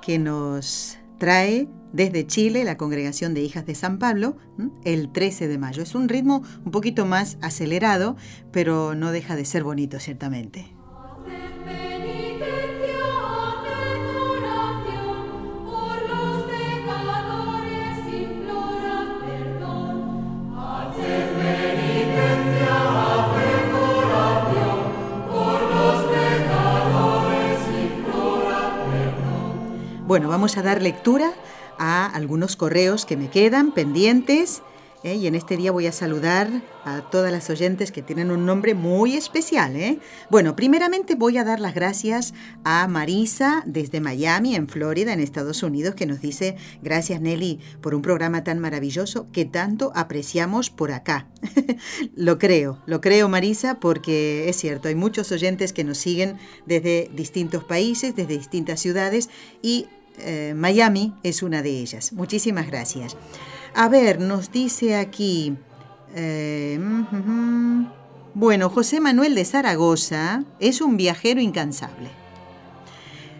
que 0.02 0.18
nos 0.18 0.98
trae 1.16 1.66
desde 1.94 2.26
Chile 2.26 2.62
la 2.62 2.76
Congregación 2.76 3.32
de 3.32 3.40
Hijas 3.40 3.64
de 3.64 3.74
San 3.74 3.98
Pablo 3.98 4.36
el 4.84 5.11
13 5.11 5.48
de 5.48 5.57
mayo. 5.57 5.82
Es 5.82 5.94
un 5.94 6.11
ritmo 6.11 6.42
un 6.62 6.72
poquito 6.72 7.07
más 7.07 7.38
acelerado, 7.40 8.16
pero 8.52 8.94
no 8.94 9.12
deja 9.12 9.34
de 9.34 9.46
ser 9.46 9.64
bonito, 9.64 9.98
ciertamente. 9.98 10.66
Vamos 30.45 30.59
a 30.59 30.62
dar 30.62 30.82
lectura 30.82 31.32
a 31.78 32.05
algunos 32.05 32.55
correos 32.55 33.07
que 33.07 33.16
me 33.16 33.30
quedan 33.30 33.72
pendientes. 33.72 34.61
¿eh? 35.03 35.14
Y 35.14 35.26
en 35.26 35.34
este 35.34 35.57
día 35.57 35.72
voy 35.72 35.86
a 35.86 35.92
saludar 35.92 36.51
a 36.84 37.01
todas 37.11 37.32
las 37.32 37.49
oyentes 37.49 37.90
que 37.90 38.03
tienen 38.03 38.30
un 38.30 38.45
nombre 38.45 38.74
muy 38.74 39.16
especial. 39.16 39.74
¿eh? 39.74 40.01
Bueno, 40.28 40.55
primeramente 40.55 41.14
voy 41.14 41.38
a 41.38 41.45
dar 41.45 41.61
las 41.61 41.74
gracias 41.74 42.34
a 42.62 42.86
Marisa 42.88 43.62
desde 43.64 44.01
Miami, 44.01 44.55
en 44.55 44.68
Florida, 44.68 45.14
en 45.14 45.20
Estados 45.20 45.62
Unidos, 45.62 45.95
que 45.95 46.05
nos 46.05 46.20
dice, 46.20 46.57
gracias 46.82 47.22
Nelly 47.22 47.61
por 47.80 47.95
un 47.95 48.03
programa 48.03 48.45
tan 48.45 48.59
maravilloso 48.59 49.28
que 49.32 49.47
tanto 49.47 49.92
apreciamos 49.95 50.68
por 50.68 50.92
acá. 50.92 51.26
lo 52.14 52.38
creo, 52.38 52.82
lo 52.84 53.01
creo 53.01 53.30
Marisa, 53.30 53.80
porque 53.80 54.51
es 54.51 54.57
cierto, 54.57 54.88
hay 54.88 54.95
muchos 54.95 55.32
oyentes 55.32 55.72
que 55.72 55.84
nos 55.84 55.97
siguen 55.97 56.36
desde 56.66 57.11
distintos 57.14 57.64
países, 57.64 58.14
desde 58.14 58.36
distintas 58.36 58.78
ciudades 58.80 59.30
y 59.62 59.86
eh, 60.18 60.54
Miami 60.56 61.14
es 61.22 61.42
una 61.42 61.62
de 61.62 61.70
ellas. 61.70 62.12
Muchísimas 62.12 62.66
gracias. 62.66 63.16
A 63.74 63.88
ver, 63.88 64.20
nos 64.20 64.50
dice 64.52 64.96
aquí... 64.96 65.56
Eh, 66.16 66.78
bueno, 68.36 68.68
José 68.68 69.00
Manuel 69.00 69.36
de 69.36 69.44
Zaragoza 69.44 70.42
es 70.58 70.80
un 70.80 70.96
viajero 70.96 71.40
incansable. 71.40 72.10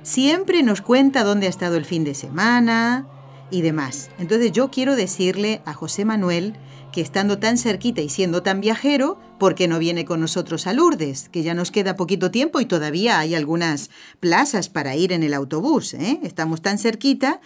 Siempre 0.05 0.63
nos 0.63 0.83
cuenta 0.83 1.25
dónde 1.25 1.47
ha 1.47 1.51
estado 1.51 1.77
el 1.77 1.85
fin 1.85 2.05
de 2.05 2.15
semana 2.15 3.07
y 3.51 3.63
demás. 3.63 4.11
Entonces 4.19 4.53
yo 4.53 4.71
quiero 4.71 4.95
decirle 4.95 5.63
a 5.65 5.75
José 5.75 6.05
Manuel 6.05 6.55
que 6.95 7.01
estando 7.01 7.41
tan 7.41 7.59
cerquita 7.59 8.03
y 8.03 8.09
siendo 8.09 8.45
tan 8.45 8.61
viajero, 8.61 9.19
¿por 9.41 9.57
qué 9.57 9.67
no 9.67 9.81
viene 9.81 10.05
con 10.05 10.21
nosotros 10.21 10.69
a 10.69 10.73
Lourdes? 10.73 11.29
Que 11.29 11.43
ya 11.43 11.53
nos 11.53 11.73
queda 11.73 11.97
poquito 11.97 12.31
tiempo 12.31 12.61
y 12.61 12.67
todavía 12.67 13.19
hay 13.19 13.35
algunas 13.35 13.91
plazas 14.21 14.69
para 14.69 14.95
ir 14.95 15.11
en 15.13 15.25
el 15.25 15.35
autobús. 15.35 15.95
¿eh? 15.95 16.21
Estamos 16.23 16.63
tan 16.63 16.79
cerquita. 16.79 17.41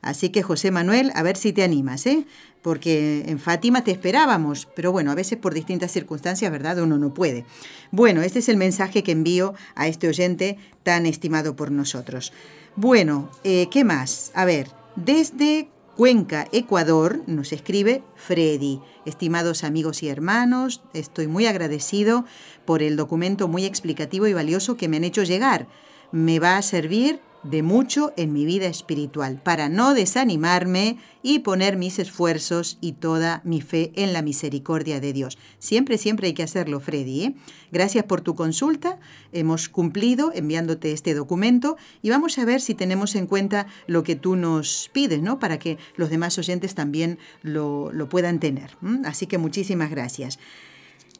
Así 0.00 0.30
que 0.30 0.42
José 0.42 0.70
Manuel, 0.70 1.12
a 1.14 1.22
ver 1.22 1.36
si 1.36 1.52
te 1.52 1.62
animas, 1.62 2.06
¿eh? 2.06 2.26
Porque 2.62 3.24
en 3.26 3.38
Fátima 3.38 3.84
te 3.84 3.90
esperábamos, 3.90 4.68
pero 4.74 4.90
bueno, 4.90 5.10
a 5.10 5.14
veces 5.14 5.36
por 5.38 5.52
distintas 5.52 5.92
circunstancias, 5.92 6.50
¿verdad? 6.50 6.78
Uno 6.78 6.96
no 6.96 7.12
puede. 7.12 7.44
Bueno, 7.90 8.22
este 8.22 8.38
es 8.38 8.48
el 8.48 8.56
mensaje 8.56 9.02
que 9.02 9.12
envío 9.12 9.52
a 9.74 9.86
este 9.86 10.08
oyente 10.08 10.56
tan 10.82 11.04
estimado 11.04 11.56
por 11.56 11.70
nosotros. 11.70 12.32
Bueno, 12.74 13.30
eh, 13.44 13.68
¿qué 13.70 13.84
más? 13.84 14.30
A 14.34 14.46
ver, 14.46 14.68
desde 14.96 15.68
Cuenca, 15.96 16.48
Ecuador, 16.50 17.22
nos 17.28 17.52
escribe 17.52 18.02
Freddy. 18.16 18.80
Estimados 19.04 19.62
amigos 19.62 20.02
y 20.02 20.08
hermanos, 20.08 20.82
estoy 20.92 21.28
muy 21.28 21.46
agradecido 21.46 22.24
por 22.64 22.82
el 22.82 22.96
documento 22.96 23.46
muy 23.46 23.64
explicativo 23.64 24.26
y 24.26 24.32
valioso 24.32 24.76
que 24.76 24.88
me 24.88 24.96
han 24.96 25.04
hecho 25.04 25.22
llegar. 25.22 25.68
Me 26.10 26.40
va 26.40 26.56
a 26.56 26.62
servir 26.62 27.20
de 27.44 27.62
mucho 27.62 28.12
en 28.16 28.32
mi 28.32 28.44
vida 28.44 28.66
espiritual, 28.66 29.40
para 29.42 29.68
no 29.68 29.94
desanimarme 29.94 30.98
y 31.22 31.40
poner 31.40 31.76
mis 31.76 31.98
esfuerzos 31.98 32.78
y 32.80 32.92
toda 32.92 33.40
mi 33.44 33.60
fe 33.60 33.92
en 33.94 34.12
la 34.12 34.22
misericordia 34.22 35.00
de 35.00 35.12
Dios. 35.12 35.38
Siempre, 35.58 35.98
siempre 35.98 36.28
hay 36.28 36.34
que 36.34 36.42
hacerlo, 36.42 36.80
Freddy. 36.80 37.24
¿eh? 37.24 37.34
Gracias 37.70 38.04
por 38.04 38.20
tu 38.20 38.34
consulta. 38.34 38.98
Hemos 39.32 39.68
cumplido 39.68 40.32
enviándote 40.34 40.92
este 40.92 41.14
documento 41.14 41.76
y 42.02 42.10
vamos 42.10 42.38
a 42.38 42.44
ver 42.44 42.60
si 42.60 42.74
tenemos 42.74 43.14
en 43.14 43.26
cuenta 43.26 43.66
lo 43.86 44.02
que 44.02 44.16
tú 44.16 44.36
nos 44.36 44.90
pides, 44.92 45.22
¿no? 45.22 45.38
Para 45.38 45.58
que 45.58 45.78
los 45.96 46.10
demás 46.10 46.38
oyentes 46.38 46.74
también 46.74 47.18
lo, 47.42 47.90
puedan 48.08 48.40
tener. 48.40 48.76
Así 49.04 49.26
que 49.26 49.38
muchísimas 49.38 49.90
gracias. 49.90 50.38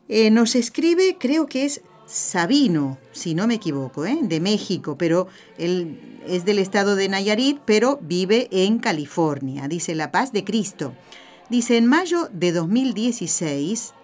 Eh, 0.08 0.30
nos 0.30 0.54
escribe, 0.54 1.16
creo 1.18 1.46
que 1.46 1.64
es 1.64 1.80
Sabino, 2.06 2.98
si 3.12 3.34
no 3.34 3.46
me 3.46 3.54
equivoco, 3.54 4.04
¿eh? 4.06 4.18
de 4.22 4.40
México, 4.40 4.96
pero 4.98 5.26
él 5.58 6.20
es 6.26 6.44
del 6.44 6.58
estado 6.58 6.96
de 6.96 7.08
Nayarit, 7.08 7.58
pero 7.64 7.98
vive 8.02 8.48
en 8.50 8.78
California. 8.78 9.68
Dice 9.68 9.94
La 9.94 10.12
Paz 10.12 10.32
de 10.32 10.44
Cristo. 10.44 10.94
Dice, 11.50 11.76
en 11.76 11.86
mayo 11.86 12.28
de 12.32 12.52
2016 12.52 13.94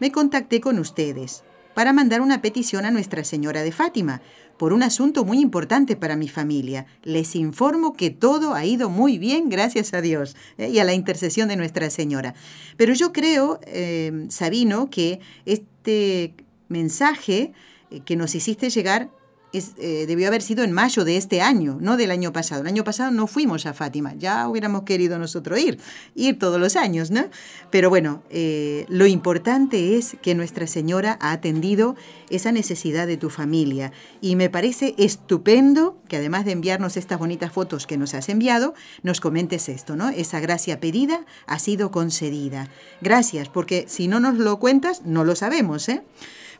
me 0.00 0.12
contacté 0.12 0.60
con 0.60 0.78
ustedes 0.78 1.44
para 1.74 1.92
mandar 1.92 2.20
una 2.20 2.42
petición 2.42 2.84
a 2.84 2.90
Nuestra 2.90 3.22
Señora 3.24 3.62
de 3.62 3.72
Fátima 3.72 4.20
por 4.56 4.72
un 4.72 4.82
asunto 4.82 5.24
muy 5.24 5.40
importante 5.40 5.94
para 5.94 6.16
mi 6.16 6.28
familia. 6.28 6.86
Les 7.04 7.36
informo 7.36 7.92
que 7.92 8.10
todo 8.10 8.54
ha 8.54 8.64
ido 8.64 8.90
muy 8.90 9.18
bien, 9.18 9.48
gracias 9.48 9.94
a 9.94 10.00
Dios 10.00 10.36
¿eh? 10.58 10.68
y 10.68 10.80
a 10.80 10.84
la 10.84 10.94
intercesión 10.94 11.48
de 11.48 11.56
Nuestra 11.56 11.88
Señora. 11.90 12.34
Pero 12.76 12.94
yo 12.94 13.12
creo, 13.12 13.60
eh, 13.62 14.26
Sabino, 14.28 14.90
que 14.90 15.20
este 15.46 16.34
mensaje 16.68 17.52
eh, 17.90 18.00
que 18.00 18.16
nos 18.16 18.34
hiciste 18.34 18.70
llegar 18.70 19.10
eh, 19.50 20.04
debió 20.06 20.28
haber 20.28 20.42
sido 20.42 20.62
en 20.62 20.72
mayo 20.72 21.06
de 21.06 21.16
este 21.16 21.40
año, 21.40 21.78
no 21.80 21.96
del 21.96 22.10
año 22.10 22.34
pasado. 22.34 22.60
El 22.60 22.66
año 22.66 22.84
pasado 22.84 23.10
no 23.10 23.26
fuimos 23.26 23.64
a 23.64 23.72
Fátima, 23.72 24.12
ya 24.14 24.46
hubiéramos 24.46 24.82
querido 24.82 25.18
nosotros 25.18 25.58
ir, 25.58 25.78
ir 26.14 26.38
todos 26.38 26.60
los 26.60 26.76
años, 26.76 27.10
¿no? 27.10 27.24
Pero 27.70 27.88
bueno, 27.88 28.22
eh, 28.28 28.84
lo 28.88 29.06
importante 29.06 29.96
es 29.96 30.18
que 30.20 30.34
Nuestra 30.34 30.66
Señora 30.66 31.16
ha 31.22 31.32
atendido 31.32 31.96
esa 32.28 32.52
necesidad 32.52 33.06
de 33.06 33.16
tu 33.16 33.30
familia 33.30 33.90
y 34.20 34.36
me 34.36 34.50
parece 34.50 34.94
estupendo 34.98 35.96
que 36.08 36.18
además 36.18 36.44
de 36.44 36.52
enviarnos 36.52 36.98
estas 36.98 37.18
bonitas 37.18 37.50
fotos 37.50 37.86
que 37.86 37.96
nos 37.96 38.12
has 38.12 38.28
enviado, 38.28 38.74
nos 39.02 39.20
comentes 39.20 39.70
esto, 39.70 39.96
¿no? 39.96 40.10
Esa 40.10 40.40
gracia 40.40 40.78
pedida 40.78 41.24
ha 41.46 41.58
sido 41.58 41.90
concedida. 41.90 42.68
Gracias, 43.00 43.48
porque 43.48 43.86
si 43.88 44.08
no 44.08 44.20
nos 44.20 44.36
lo 44.36 44.58
cuentas, 44.58 45.06
no 45.06 45.24
lo 45.24 45.34
sabemos, 45.36 45.88
¿eh? 45.88 46.02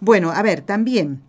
Bueno, 0.01 0.31
a 0.31 0.43
ver, 0.43 0.63
también 0.63 1.23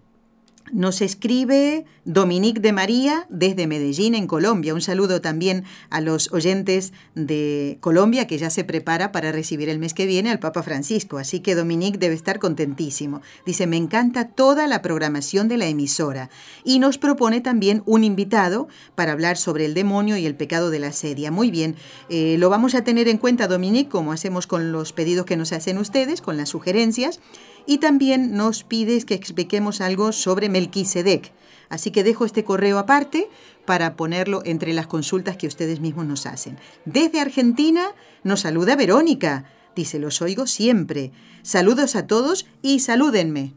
nos 0.71 1.01
escribe 1.01 1.85
Dominique 2.05 2.59
de 2.59 2.73
María 2.73 3.25
desde 3.29 3.65
Medellín, 3.65 4.13
en 4.13 4.27
Colombia. 4.27 4.73
Un 4.73 4.81
saludo 4.81 5.19
también 5.21 5.63
a 5.89 6.01
los 6.01 6.31
oyentes 6.31 6.93
de 7.15 7.77
Colombia 7.81 8.27
que 8.27 8.37
ya 8.37 8.49
se 8.49 8.63
prepara 8.63 9.11
para 9.11 9.31
recibir 9.31 9.69
el 9.69 9.79
mes 9.79 9.93
que 9.93 10.05
viene 10.05 10.29
al 10.29 10.39
Papa 10.39 10.61
Francisco. 10.61 11.17
Así 11.17 11.39
que 11.39 11.55
Dominique 11.55 11.97
debe 11.97 12.13
estar 12.13 12.39
contentísimo. 12.39 13.21
Dice, 13.45 13.67
me 13.67 13.77
encanta 13.77 14.27
toda 14.27 14.67
la 14.67 14.81
programación 14.81 15.47
de 15.47 15.57
la 15.57 15.65
emisora. 15.65 16.29
Y 16.63 16.79
nos 16.79 16.97
propone 16.97 17.41
también 17.41 17.81
un 17.85 18.03
invitado 18.03 18.67
para 18.95 19.13
hablar 19.13 19.37
sobre 19.37 19.65
el 19.65 19.73
demonio 19.73 20.17
y 20.17 20.25
el 20.25 20.35
pecado 20.35 20.69
de 20.69 20.79
la 20.79 20.91
sedia. 20.91 21.31
Muy 21.31 21.49
bien, 21.49 21.75
eh, 22.09 22.35
lo 22.37 22.49
vamos 22.49 22.75
a 22.75 22.83
tener 22.83 23.07
en 23.07 23.17
cuenta, 23.17 23.47
Dominique, 23.47 23.89
como 23.89 24.11
hacemos 24.11 24.45
con 24.45 24.71
los 24.71 24.93
pedidos 24.93 25.25
que 25.25 25.37
nos 25.37 25.51
hacen 25.51 25.79
ustedes, 25.79 26.21
con 26.21 26.37
las 26.37 26.49
sugerencias. 26.49 27.19
Y 27.65 27.79
también 27.79 28.35
nos 28.35 28.63
pides 28.63 29.05
que 29.05 29.13
expliquemos 29.13 29.81
algo 29.81 30.11
sobre 30.11 30.49
Melquisedec. 30.49 31.31
Así 31.69 31.91
que 31.91 32.03
dejo 32.03 32.25
este 32.25 32.43
correo 32.43 32.79
aparte 32.79 33.29
para 33.65 33.95
ponerlo 33.95 34.41
entre 34.45 34.73
las 34.73 34.87
consultas 34.87 35.37
que 35.37 35.47
ustedes 35.47 35.79
mismos 35.79 36.07
nos 36.07 36.25
hacen. 36.25 36.57
Desde 36.85 37.19
Argentina 37.19 37.91
nos 38.23 38.41
saluda 38.41 38.75
Verónica. 38.75 39.45
Dice, 39.75 39.99
los 39.99 40.21
oigo 40.21 40.47
siempre. 40.47 41.11
Saludos 41.43 41.95
a 41.95 42.07
todos 42.07 42.47
y 42.61 42.79
salúdenme. 42.79 43.53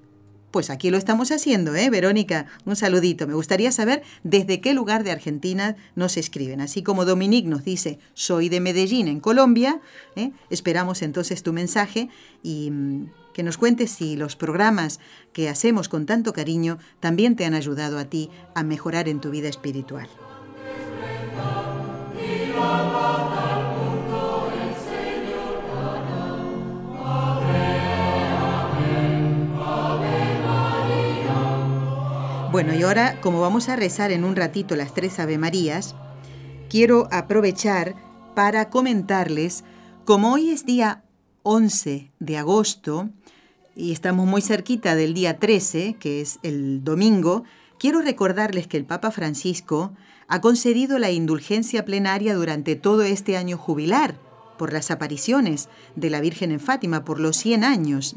Pues 0.53 0.68
aquí 0.68 0.90
lo 0.90 0.98
estamos 0.98 1.32
haciendo, 1.32 1.74
¿eh, 1.74 1.88
Verónica? 1.88 2.44
Un 2.66 2.76
saludito. 2.76 3.26
Me 3.26 3.32
gustaría 3.32 3.72
saber 3.72 4.03
desde 4.22 4.61
qué 4.61 4.74
lugar 4.74 5.03
de 5.03 5.11
Argentina 5.11 5.76
nos 5.96 6.18
escriben. 6.18 6.61
Así 6.61 6.82
como 6.82 7.07
Dominique 7.07 7.48
nos 7.48 7.64
dice, 7.64 7.98
soy 8.12 8.50
de 8.50 8.61
Medellín, 8.61 9.09
en 9.09 9.18
Colombia. 9.18 9.80
¿eh? 10.14 10.32
Esperamos 10.50 11.00
entonces 11.00 11.42
tu 11.42 11.55
mensaje 11.55 12.11
y 12.42 12.70
mm, 12.70 13.07
que 13.32 13.42
nos 13.42 13.58
cuentes 13.58 13.90
si 13.90 14.16
los 14.16 14.36
programas 14.36 15.00
que 15.32 15.48
hacemos 15.48 15.88
con 15.88 16.06
tanto 16.06 16.32
cariño 16.32 16.78
también 17.00 17.36
te 17.36 17.44
han 17.44 17.54
ayudado 17.54 17.98
a 17.98 18.04
ti 18.04 18.30
a 18.54 18.62
mejorar 18.62 19.08
en 19.08 19.20
tu 19.20 19.30
vida 19.30 19.48
espiritual. 19.48 20.08
Bueno, 32.52 32.74
y 32.74 32.82
ahora, 32.82 33.18
como 33.22 33.40
vamos 33.40 33.70
a 33.70 33.76
rezar 33.76 34.12
en 34.12 34.24
un 34.24 34.36
ratito 34.36 34.76
las 34.76 34.92
tres 34.92 35.18
Ave 35.18 35.38
Marías, 35.38 35.94
quiero 36.68 37.08
aprovechar 37.10 37.94
para 38.34 38.68
comentarles, 38.68 39.64
como 40.04 40.34
hoy 40.34 40.50
es 40.50 40.66
día 40.66 41.02
11 41.43 42.11
de 42.18 42.38
agosto, 42.38 43.11
y 43.74 43.93
estamos 43.93 44.26
muy 44.26 44.43
cerquita 44.43 44.95
del 44.95 45.14
día 45.14 45.38
13, 45.38 45.97
que 45.99 46.20
es 46.20 46.38
el 46.43 46.84
domingo, 46.84 47.45
quiero 47.78 48.01
recordarles 48.01 48.66
que 48.66 48.76
el 48.76 48.84
Papa 48.84 49.11
Francisco 49.11 49.93
ha 50.28 50.40
concedido 50.40 50.99
la 50.99 51.11
indulgencia 51.11 51.84
plenaria 51.84 52.34
durante 52.34 52.76
todo 52.76 53.03
este 53.03 53.36
año 53.36 53.59
jubilar 53.59 54.14
por 54.59 54.72
las 54.72 54.90
apariciones 54.90 55.68
de 55.97 56.11
la 56.11 56.20
Virgen 56.20 56.53
en 56.53 56.61
Fátima 56.61 57.05
por 57.05 57.18
los 57.18 57.36
100 57.36 57.64
años. 57.64 58.14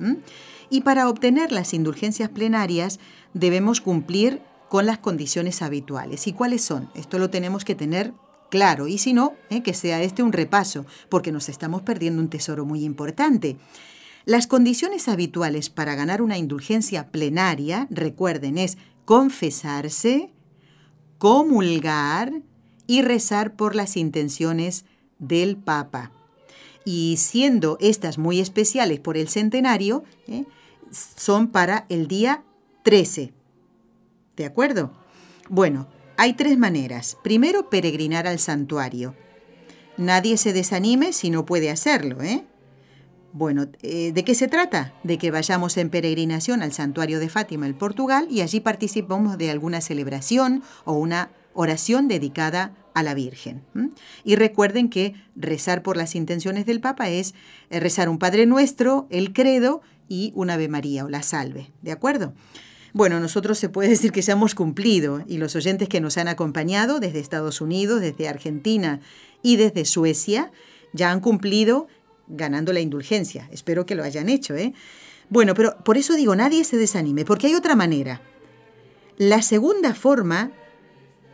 Y 0.70 0.82
para 0.82 1.10
obtener 1.10 1.52
las 1.52 1.74
indulgencias 1.74 2.30
plenarias 2.30 3.00
debemos 3.34 3.82
cumplir 3.82 4.42
con 4.70 4.86
las 4.86 5.00
condiciones 5.00 5.62
habituales. 5.62 6.28
¿Y 6.28 6.34
cuáles 6.34 6.64
son? 6.64 6.90
Esto 6.96 7.20
lo 7.20 7.30
tenemos 7.30 7.66
que 7.66 7.76
tener 7.76 8.14
claro. 8.50 8.88
Y 8.88 8.98
si 8.98 9.14
no, 9.14 9.34
¿eh? 9.50 9.64
que 9.64 9.74
sea 9.74 10.02
este 10.02 10.24
un 10.24 10.34
repaso, 10.34 10.86
porque 11.10 11.32
nos 11.32 11.50
estamos 11.50 11.82
perdiendo 11.82 12.22
un 12.22 12.30
tesoro 12.30 12.66
muy 12.66 12.84
importante. 12.84 13.58
Las 14.26 14.48
condiciones 14.48 15.08
habituales 15.08 15.70
para 15.70 15.96
ganar 15.96 16.22
una 16.22 16.38
indulgencia 16.38 17.12
plenaria, 17.12 17.88
recuerden, 17.92 18.58
es 18.58 18.78
confesarse, 19.06 20.34
comulgar 21.20 22.42
y 22.88 23.02
rezar 23.02 23.56
por 23.56 23.76
las 23.76 23.98
intenciones 23.98 24.86
del 25.20 25.58
Papa. 25.58 26.12
Y 26.86 27.18
siendo 27.18 27.78
estas 27.80 28.18
muy 28.18 28.40
especiales 28.40 29.00
por 29.00 29.18
el 29.18 29.28
centenario, 29.28 30.04
¿eh? 30.28 30.46
son 30.92 31.48
para 31.48 31.86
el 31.90 32.08
día 32.08 32.44
13. 32.84 33.34
¿De 34.36 34.46
acuerdo? 34.46 34.92
Bueno, 35.50 35.88
hay 36.18 36.34
tres 36.34 36.58
maneras. 36.58 37.18
Primero, 37.24 37.70
peregrinar 37.70 38.28
al 38.28 38.40
santuario. 38.40 39.16
Nadie 39.98 40.38
se 40.38 40.54
desanime 40.54 41.14
si 41.14 41.30
no 41.30 41.46
puede 41.46 41.70
hacerlo, 41.70 42.22
¿eh? 42.22 42.46
Bueno, 43.32 43.68
eh, 43.82 44.14
¿de 44.14 44.24
qué 44.24 44.34
se 44.34 44.48
trata? 44.48 44.94
De 45.04 45.18
que 45.18 45.30
vayamos 45.30 45.76
en 45.76 45.90
peregrinación 45.90 46.62
al 46.62 46.72
santuario 46.72 47.20
de 47.20 47.28
Fátima 47.28 47.66
en 47.66 47.74
Portugal 47.74 48.28
y 48.30 48.40
allí 48.40 48.62
participamos 48.62 49.38
de 49.38 49.52
alguna 49.52 49.82
celebración 49.82 50.64
o 50.86 50.94
una 50.94 51.32
oración 51.54 52.08
dedicada 52.08 52.74
a 52.94 53.04
la 53.04 53.14
Virgen. 53.14 53.62
Y 54.24 54.38
recuerden 54.38 54.90
que 54.90 55.16
rezar 55.36 55.84
por 55.84 55.98
las 55.98 56.16
intenciones 56.16 56.66
del 56.66 56.80
Papa 56.80 57.10
es 57.10 57.36
eh, 57.70 57.82
rezar 57.82 58.08
un 58.08 58.20
Padre 58.20 58.46
Nuestro, 58.46 59.06
el 59.10 59.34
Credo 59.34 59.82
y 60.08 60.32
un 60.34 60.50
Ave 60.50 60.70
María 60.70 61.04
o 61.04 61.10
la 61.10 61.22
Salve. 61.22 61.72
¿De 61.82 61.92
acuerdo? 61.92 62.34
Bueno, 62.96 63.20
nosotros 63.20 63.60
se 63.60 63.68
puede 63.68 63.90
decir 63.90 64.14
que 64.14 64.22
ya 64.22 64.32
hemos 64.32 64.56
cumplido 64.56 65.22
y 65.28 65.38
los 65.38 65.58
oyentes 65.58 65.90
que 65.90 66.00
nos 66.00 66.18
han 66.18 66.30
acompañado 66.30 67.02
desde 67.02 67.20
Estados 67.20 67.60
Unidos, 67.60 68.00
desde 68.00 68.30
Argentina 68.30 69.02
y 69.42 69.58
desde 69.58 69.84
Suecia 69.84 70.50
ya 70.94 71.12
han 71.12 71.20
cumplido 71.20 71.88
ganando 72.30 72.72
la 72.72 72.80
indulgencia. 72.80 73.50
Espero 73.52 73.86
que 73.86 73.96
lo 73.96 74.06
hayan 74.06 74.30
hecho, 74.30 74.56
¿eh? 74.56 74.74
Bueno, 75.28 75.56
pero 75.56 75.76
por 75.84 75.98
eso 75.98 76.14
digo, 76.14 76.38
nadie 76.38 76.64
se 76.64 76.78
desanime, 76.78 77.26
porque 77.26 77.48
hay 77.48 77.56
otra 77.56 77.76
manera. 77.76 78.22
La 79.18 79.42
segunda 79.42 79.94
forma 79.94 80.54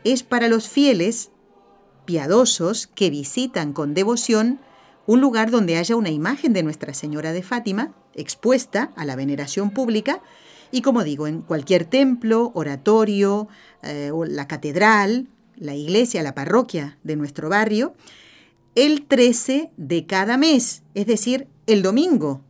es 0.03 0.24
para 0.24 0.47
los 0.47 0.68
fieles 0.68 1.30
piadosos 2.05 2.88
que 2.88 3.12
visitan 3.12 3.74
con 3.74 3.93
devoción 3.93 4.59
un 5.05 5.22
lugar 5.22 5.51
donde 5.51 5.78
haya 5.78 5.95
una 5.95 6.09
imagen 6.09 6.53
de 6.53 6.64
Nuestra 6.64 6.95
Señora 6.95 7.34
de 7.34 7.43
Fátima 7.43 7.93
expuesta 8.16 8.91
a 8.95 9.05
la 9.05 9.16
veneración 9.16 9.70
pública 9.70 10.24
y 10.72 10.82
como 10.82 11.03
digo, 11.03 11.28
en 11.28 11.41
cualquier 11.41 11.86
templo, 11.86 12.51
oratorio, 12.53 13.47
eh, 13.84 14.11
o 14.13 14.26
la 14.26 14.47
catedral, 14.47 15.28
la 15.57 15.76
iglesia, 15.76 16.24
la 16.24 16.34
parroquia 16.34 16.97
de 17.03 17.15
nuestro 17.15 17.49
barrio, 17.49 17.93
el 18.76 19.05
13 19.05 19.72
de 19.76 20.05
cada 20.05 20.38
mes, 20.38 20.84
es 20.95 21.05
decir, 21.05 21.47
el 21.67 21.82
domingo. 21.82 22.41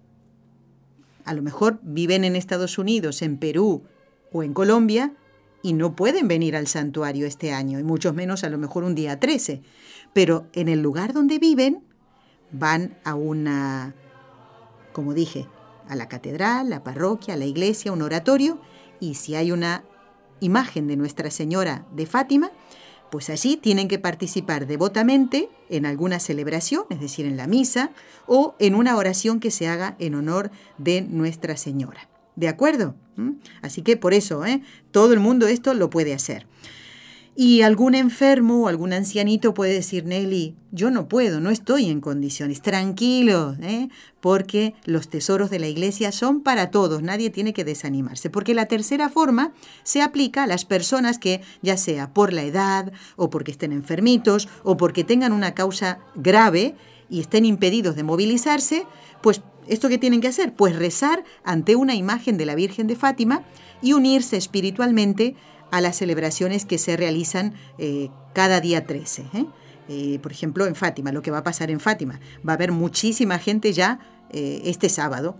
A 1.25 1.33
lo 1.33 1.41
mejor 1.41 1.79
viven 1.81 2.23
en 2.23 2.35
Estados 2.35 2.77
Unidos, 2.77 3.21
en 3.21 3.37
Perú 3.37 3.83
o 4.31 4.43
en 4.43 4.53
Colombia 4.53 5.13
y 5.63 5.73
no 5.73 5.95
pueden 5.95 6.27
venir 6.27 6.55
al 6.55 6.67
santuario 6.67 7.27
este 7.27 7.53
año, 7.53 7.79
y 7.79 7.83
mucho 7.83 8.13
menos 8.13 8.43
a 8.43 8.49
lo 8.49 8.57
mejor 8.57 8.83
un 8.83 8.95
día 8.95 9.19
13. 9.19 9.61
Pero 10.13 10.47
en 10.53 10.67
el 10.69 10.81
lugar 10.81 11.13
donde 11.13 11.39
viven 11.39 11.83
van 12.51 12.97
a 13.03 13.15
una, 13.15 13.93
como 14.93 15.13
dije, 15.13 15.47
a 15.91 15.95
la 15.95 16.07
catedral, 16.07 16.69
la 16.69 16.83
parroquia, 16.83 17.35
la 17.35 17.43
iglesia, 17.43 17.91
un 17.91 18.01
oratorio, 18.01 18.61
y 19.01 19.15
si 19.15 19.35
hay 19.35 19.51
una 19.51 19.83
imagen 20.39 20.87
de 20.87 20.95
Nuestra 20.95 21.29
Señora 21.29 21.85
de 21.93 22.05
Fátima, 22.05 22.49
pues 23.11 23.29
allí 23.29 23.57
tienen 23.57 23.89
que 23.89 23.99
participar 23.99 24.67
devotamente 24.67 25.49
en 25.69 25.85
alguna 25.85 26.21
celebración, 26.21 26.85
es 26.91 27.01
decir, 27.01 27.25
en 27.25 27.35
la 27.35 27.45
misa, 27.45 27.91
o 28.25 28.55
en 28.57 28.73
una 28.73 28.95
oración 28.95 29.41
que 29.41 29.51
se 29.51 29.67
haga 29.67 29.97
en 29.99 30.15
honor 30.15 30.49
de 30.77 31.01
Nuestra 31.01 31.57
Señora. 31.57 32.07
¿De 32.37 32.47
acuerdo? 32.47 32.95
¿Mm? 33.17 33.31
Así 33.61 33.81
que 33.81 33.97
por 33.97 34.13
eso, 34.13 34.45
¿eh? 34.45 34.61
todo 34.91 35.11
el 35.11 35.19
mundo 35.19 35.47
esto 35.47 35.73
lo 35.73 35.89
puede 35.89 36.13
hacer. 36.13 36.47
Y 37.33 37.61
algún 37.61 37.95
enfermo 37.95 38.63
o 38.63 38.67
algún 38.67 38.91
ancianito 38.91 39.53
puede 39.53 39.73
decir, 39.73 40.05
Nelly, 40.05 40.57
yo 40.71 40.91
no 40.91 41.07
puedo, 41.07 41.39
no 41.39 41.49
estoy 41.49 41.89
en 41.89 42.01
condiciones. 42.01 42.61
Tranquilo, 42.61 43.55
¿eh? 43.61 43.87
porque 44.19 44.73
los 44.83 45.09
tesoros 45.09 45.49
de 45.49 45.59
la 45.59 45.67
iglesia 45.67 46.11
son 46.11 46.41
para 46.41 46.71
todos, 46.71 47.03
nadie 47.03 47.29
tiene 47.29 47.53
que 47.53 47.63
desanimarse. 47.63 48.29
Porque 48.29 48.53
la 48.53 48.65
tercera 48.65 49.07
forma 49.07 49.53
se 49.83 50.01
aplica 50.01 50.43
a 50.43 50.47
las 50.47 50.65
personas 50.65 51.19
que, 51.19 51.41
ya 51.61 51.77
sea 51.77 52.13
por 52.13 52.33
la 52.33 52.43
edad, 52.43 52.91
o 53.15 53.29
porque 53.29 53.51
estén 53.51 53.71
enfermitos, 53.71 54.49
o 54.63 54.75
porque 54.75 55.05
tengan 55.05 55.31
una 55.31 55.53
causa 55.53 55.99
grave 56.15 56.75
y 57.09 57.21
estén 57.21 57.45
impedidos 57.45 57.95
de 57.95 58.03
movilizarse, 58.03 58.85
pues 59.21 59.41
¿esto 59.67 59.87
qué 59.87 59.97
tienen 59.97 60.19
que 60.19 60.27
hacer? 60.27 60.53
Pues 60.53 60.75
rezar 60.75 61.23
ante 61.43 61.77
una 61.77 61.95
imagen 61.95 62.37
de 62.37 62.45
la 62.45 62.55
Virgen 62.55 62.87
de 62.87 62.97
Fátima 62.97 63.43
y 63.81 63.93
unirse 63.93 64.37
espiritualmente 64.37 65.35
a 65.71 65.81
las 65.81 65.97
celebraciones 65.97 66.65
que 66.65 66.77
se 66.77 66.97
realizan 66.97 67.53
eh, 67.77 68.09
cada 68.33 68.61
día 68.61 68.85
13. 68.85 69.25
¿eh? 69.33 69.45
Eh, 69.89 70.19
por 70.21 70.31
ejemplo, 70.31 70.67
en 70.67 70.75
Fátima, 70.75 71.11
lo 71.11 71.21
que 71.21 71.31
va 71.31 71.39
a 71.39 71.43
pasar 71.43 71.71
en 71.71 71.79
Fátima. 71.79 72.19
Va 72.47 72.53
a 72.53 72.55
haber 72.55 72.71
muchísima 72.71 73.39
gente 73.39 73.73
ya 73.73 73.99
este 74.33 74.87
sábado 74.87 75.35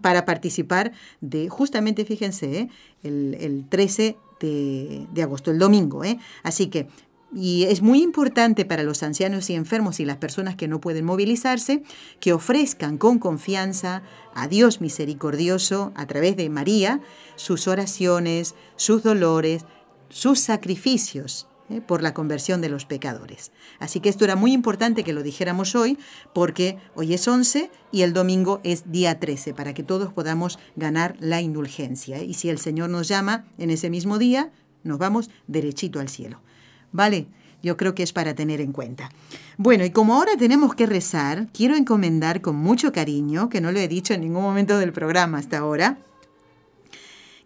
para 0.00 0.24
participar 0.24 0.90
de, 1.20 1.48
justamente, 1.48 2.04
fíjense, 2.04 2.68
el, 3.04 3.36
el, 3.38 3.68
13 3.68 4.16
de, 4.40 5.06
de, 5.12 5.22
agosto, 5.22 5.52
el 5.52 5.60
domingo. 5.60 6.02
Así 6.42 6.66
que 6.66 6.88
y 7.34 7.64
es 7.64 7.82
muy 7.82 8.02
importante 8.02 8.64
para 8.64 8.84
los 8.84 9.02
ancianos 9.02 9.50
y 9.50 9.54
enfermos 9.54 9.98
y 9.98 10.04
las 10.04 10.18
personas 10.18 10.54
que 10.54 10.68
no 10.68 10.80
pueden 10.80 11.04
movilizarse 11.04 11.82
que 12.20 12.32
ofrezcan 12.32 12.96
con 12.96 13.18
confianza 13.18 14.02
a 14.34 14.46
Dios 14.46 14.80
misericordioso 14.80 15.92
a 15.96 16.06
través 16.06 16.36
de 16.36 16.48
María 16.48 17.00
sus 17.34 17.66
oraciones, 17.66 18.54
sus 18.76 19.02
dolores, 19.02 19.64
sus 20.10 20.38
sacrificios 20.38 21.48
¿eh? 21.70 21.80
por 21.80 22.02
la 22.02 22.14
conversión 22.14 22.60
de 22.60 22.68
los 22.68 22.84
pecadores. 22.84 23.50
Así 23.80 23.98
que 23.98 24.10
esto 24.10 24.24
era 24.24 24.36
muy 24.36 24.52
importante 24.52 25.02
que 25.02 25.12
lo 25.12 25.24
dijéramos 25.24 25.74
hoy 25.74 25.98
porque 26.32 26.78
hoy 26.94 27.14
es 27.14 27.26
11 27.26 27.70
y 27.90 28.02
el 28.02 28.12
domingo 28.12 28.60
es 28.62 28.92
día 28.92 29.18
13 29.18 29.54
para 29.54 29.74
que 29.74 29.82
todos 29.82 30.12
podamos 30.12 30.60
ganar 30.76 31.16
la 31.18 31.40
indulgencia. 31.40 32.22
Y 32.22 32.34
si 32.34 32.48
el 32.48 32.58
Señor 32.58 32.90
nos 32.90 33.08
llama 33.08 33.46
en 33.58 33.70
ese 33.70 33.90
mismo 33.90 34.18
día, 34.18 34.52
nos 34.84 34.98
vamos 34.98 35.30
derechito 35.48 35.98
al 35.98 36.08
cielo. 36.08 36.43
¿Vale? 36.94 37.26
Yo 37.62 37.76
creo 37.76 37.94
que 37.94 38.02
es 38.02 38.12
para 38.12 38.34
tener 38.34 38.60
en 38.60 38.72
cuenta. 38.72 39.10
Bueno, 39.58 39.84
y 39.84 39.90
como 39.90 40.14
ahora 40.14 40.36
tenemos 40.38 40.74
que 40.74 40.86
rezar, 40.86 41.48
quiero 41.52 41.76
encomendar 41.76 42.40
con 42.40 42.56
mucho 42.56 42.92
cariño, 42.92 43.48
que 43.48 43.60
no 43.60 43.72
lo 43.72 43.78
he 43.80 43.88
dicho 43.88 44.14
en 44.14 44.20
ningún 44.20 44.42
momento 44.42 44.78
del 44.78 44.92
programa 44.92 45.38
hasta 45.38 45.58
ahora, 45.58 45.98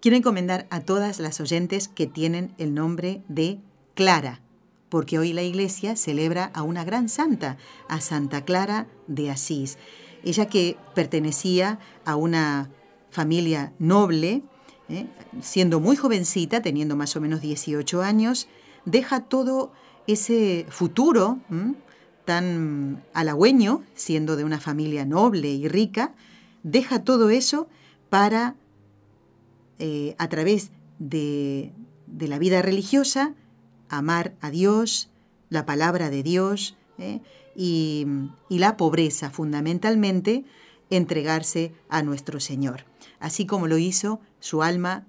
quiero 0.01 0.17
encomendar 0.17 0.67
a 0.71 0.81
todas 0.81 1.19
las 1.19 1.41
oyentes 1.41 1.89
que 1.89 2.07
tienen 2.07 2.53
el 2.59 2.75
nombre 2.75 3.23
de 3.29 3.59
Clara, 3.95 4.41
porque 4.91 5.19
hoy 5.19 5.33
la 5.33 5.43
iglesia 5.43 5.97
celebra 5.97 6.51
a 6.53 6.63
una 6.63 6.85
gran 6.85 7.09
santa, 7.09 7.57
a 7.89 8.01
Santa 8.01 8.45
Clara 8.45 8.87
de 9.07 9.31
Asís. 9.31 9.79
Ella 10.25 10.47
que 10.47 10.77
pertenecía 10.95 11.79
a 12.05 12.17
una 12.17 12.71
familia 13.11 13.73
noble, 13.79 14.43
¿eh? 14.89 15.07
siendo 15.41 15.81
muy 15.81 15.97
jovencita, 15.97 16.61
teniendo 16.61 16.97
más 16.97 17.17
o 17.17 17.21
menos 17.21 17.41
18 17.41 18.03
años, 18.03 18.49
deja 18.85 19.21
todo 19.21 19.73
ese 20.07 20.67
futuro 20.69 21.39
tan 22.25 23.03
halagüeño, 23.15 23.83
siendo 23.95 24.37
de 24.37 24.45
una 24.45 24.61
familia 24.61 25.05
noble 25.05 25.49
y 25.49 25.67
rica, 25.67 26.13
deja 26.63 27.03
todo 27.03 27.31
eso 27.31 27.69
para, 28.11 28.55
eh, 29.79 30.15
a 30.19 30.29
través 30.29 30.71
de, 30.99 31.73
la 32.19 32.39
vida 32.39 32.61
religiosa, 32.63 33.35
amar 33.89 34.35
a 34.41 34.51
Dios, 34.51 35.09
la 35.49 35.65
palabra 35.65 36.11
de 36.11 36.23
Dios 36.23 36.77
¿eh? 36.99 37.21
y, 37.57 38.07
y 38.51 38.59
la 38.59 38.77
pobreza 38.77 39.31
fundamentalmente, 39.31 40.45
entregarse 40.91 41.73
a 41.89 42.03
nuestro 42.03 42.41
Señor, 42.41 42.85
así 43.21 43.47
como 43.47 43.67
lo 43.67 43.79
hizo 43.79 44.21
su 44.41 44.63
alma 44.63 45.07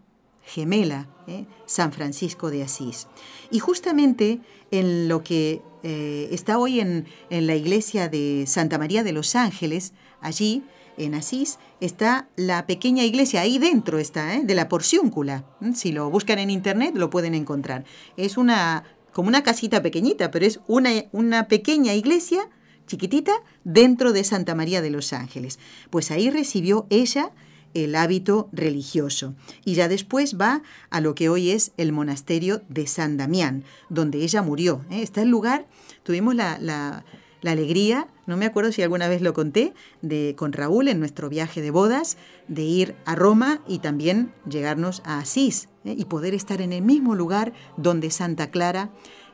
gemela, 0.50 1.08
¿eh? 1.28 1.46
San 1.66 1.92
Francisco 1.92 2.50
de 2.50 2.64
Asís. 2.64 3.08
Y 3.52 3.60
justamente 3.60 4.42
en 4.72 5.08
lo 5.08 5.24
que 5.24 5.62
eh, 5.84 6.28
está 6.32 6.58
hoy 6.58 6.80
en, 6.80 7.06
la 7.30 7.56
iglesia 7.56 8.10
de 8.10 8.46
Santa 8.48 8.78
María 8.78 9.04
de 9.04 9.14
los 9.14 9.36
Ángeles, 9.36 9.94
allí 10.22 10.64
en 10.98 11.14
Asís, 11.16 11.60
está 11.80 12.28
la 12.36 12.66
pequeña 12.66 13.04
iglesia, 13.04 13.42
ahí 13.42 13.58
dentro 13.60 14.00
está, 14.00 14.36
¿eh? 14.36 14.42
de 14.44 14.56
la 14.56 14.68
Porciúncula. 14.68 15.46
Si 15.74 15.92
lo 15.92 16.10
buscan 16.10 16.40
en 16.40 16.50
internet 16.50 16.94
lo 16.96 17.10
pueden 17.10 17.36
encontrar. 17.36 17.86
Es 18.18 18.38
una 18.38 18.84
como 19.14 19.28
una 19.28 19.44
casita 19.44 19.82
pequeñita, 19.82 20.30
pero 20.32 20.46
es 20.46 20.60
una, 20.68 20.92
una 21.12 21.48
pequeña 21.48 21.94
iglesia 21.94 22.48
chiquitita 22.86 23.34
dentro 23.64 24.14
de 24.14 24.24
Santa 24.24 24.56
María 24.56 24.82
de 24.82 24.92
los 24.92 25.14
Ángeles. 25.14 25.60
Pues 25.90 26.12
ahí 26.12 26.30
recibió 26.30 26.86
ella 26.90 27.32
el 27.74 27.96
hábito 27.96 28.50
religioso. 28.52 29.36
Y 29.66 29.76
ya 29.76 29.88
después 29.88 30.38
va 30.40 30.62
a 30.90 31.02
lo 31.02 31.16
que 31.16 31.30
hoy 31.30 31.52
es 31.52 31.72
el 31.78 31.92
monasterio 31.92 32.62
de 32.70 32.88
San 32.88 33.18
Damián, 33.18 33.64
donde 33.90 34.24
ella 34.24 34.42
murió. 34.42 34.86
¿eh? 34.90 35.02
Está 35.02 35.22
el 35.22 35.30
lugar, 35.30 35.68
tuvimos 36.04 36.36
la, 36.36 36.58
la, 36.60 37.04
alegría, 37.44 38.08
no 38.28 38.38
me 38.38 38.46
acuerdo 38.46 38.72
si 38.72 38.82
alguna 38.82 39.08
vez 39.08 39.22
lo 39.22 39.34
conté, 39.34 39.74
de, 40.02 40.36
con 40.38 40.54
Raúl 40.54 40.88
en 40.88 41.00
nuestro 41.00 41.30
viaje 41.30 41.62
de 41.62 41.72
bodas, 41.72 42.18
de 42.48 42.64
ir 42.64 42.96
a 43.06 43.16
Roma 43.16 43.62
y 43.68 43.80
también 43.80 44.34
llegarnos 44.48 45.02
a 45.06 45.20
Asís 45.20 45.70
¿eh? 45.86 45.96
y 45.98 46.06
poder 46.06 46.34
estar 46.34 46.62
en 46.62 46.74
el 46.74 46.82
mismo 46.82 47.16
lugar 47.16 47.54
donde 47.78 48.12
Santa 48.12 48.52
Clara 48.52 48.92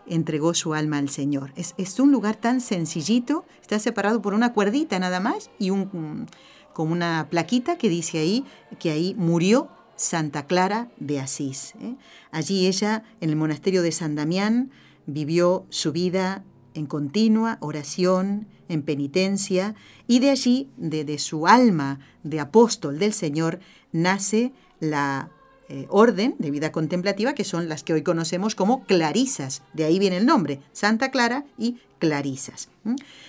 entregó 0.07 0.53
su 0.53 0.75
alma 0.75 0.99
al 0.99 1.09
Señor. 1.09 1.51
Es, 1.55 1.73
es 1.77 1.99
un 1.99 2.11
lugar 2.11 2.35
tan 2.35 2.61
sencillito, 2.61 3.45
está 3.61 3.79
separado 3.79 4.21
por 4.21 4.35
una 4.35 4.53
cuerdita 4.53 4.99
nada 4.99 5.19
más 5.19 5.49
y 5.57 5.71
un 5.71 6.27
como 6.75 6.91
una 6.91 7.27
plaquita 7.29 7.77
que 7.77 7.87
dice 7.87 8.19
ahí 8.19 8.43
que 8.79 8.91
ahí 8.91 9.15
murió 9.17 9.69
Santa 9.95 10.45
Clara 10.45 10.89
de 10.97 11.21
Asís. 11.21 11.73
¿eh? 11.79 11.95
Allí 12.31 12.67
ella, 12.67 13.05
en 13.21 13.29
el 13.29 13.37
monasterio 13.37 13.81
de 13.81 13.93
San 13.93 14.15
Damián, 14.15 14.71
vivió 15.05 15.65
su 15.69 15.93
vida 15.93 16.43
en 16.73 16.85
continua 16.85 17.57
oración, 17.61 18.49
en 18.67 18.81
penitencia, 18.81 19.73
y 20.05 20.19
de 20.19 20.31
allí, 20.31 20.69
de 20.75 21.17
su 21.17 21.47
alma 21.47 21.99
de 22.23 22.41
apóstol 22.41 22.99
del 22.99 23.13
Señor, 23.13 23.61
nace 23.93 24.51
la 24.81 25.31
eh, 25.67 25.87
orden 25.89 26.35
de 26.37 26.51
vida 26.51 26.71
contemplativa, 26.71 27.33
que 27.33 27.43
son 27.43 27.69
las 27.69 27.83
que 27.83 27.93
hoy 27.93 28.03
conocemos 28.03 28.53
como 28.53 28.85
clarisas. 28.85 29.63
De 29.73 29.85
ahí 29.85 29.97
viene 29.97 30.17
el 30.17 30.25
nombre, 30.25 30.59
Santa 30.73 31.09
Clara 31.09 31.45
y 31.57 31.79
Clarisas. 31.97 32.69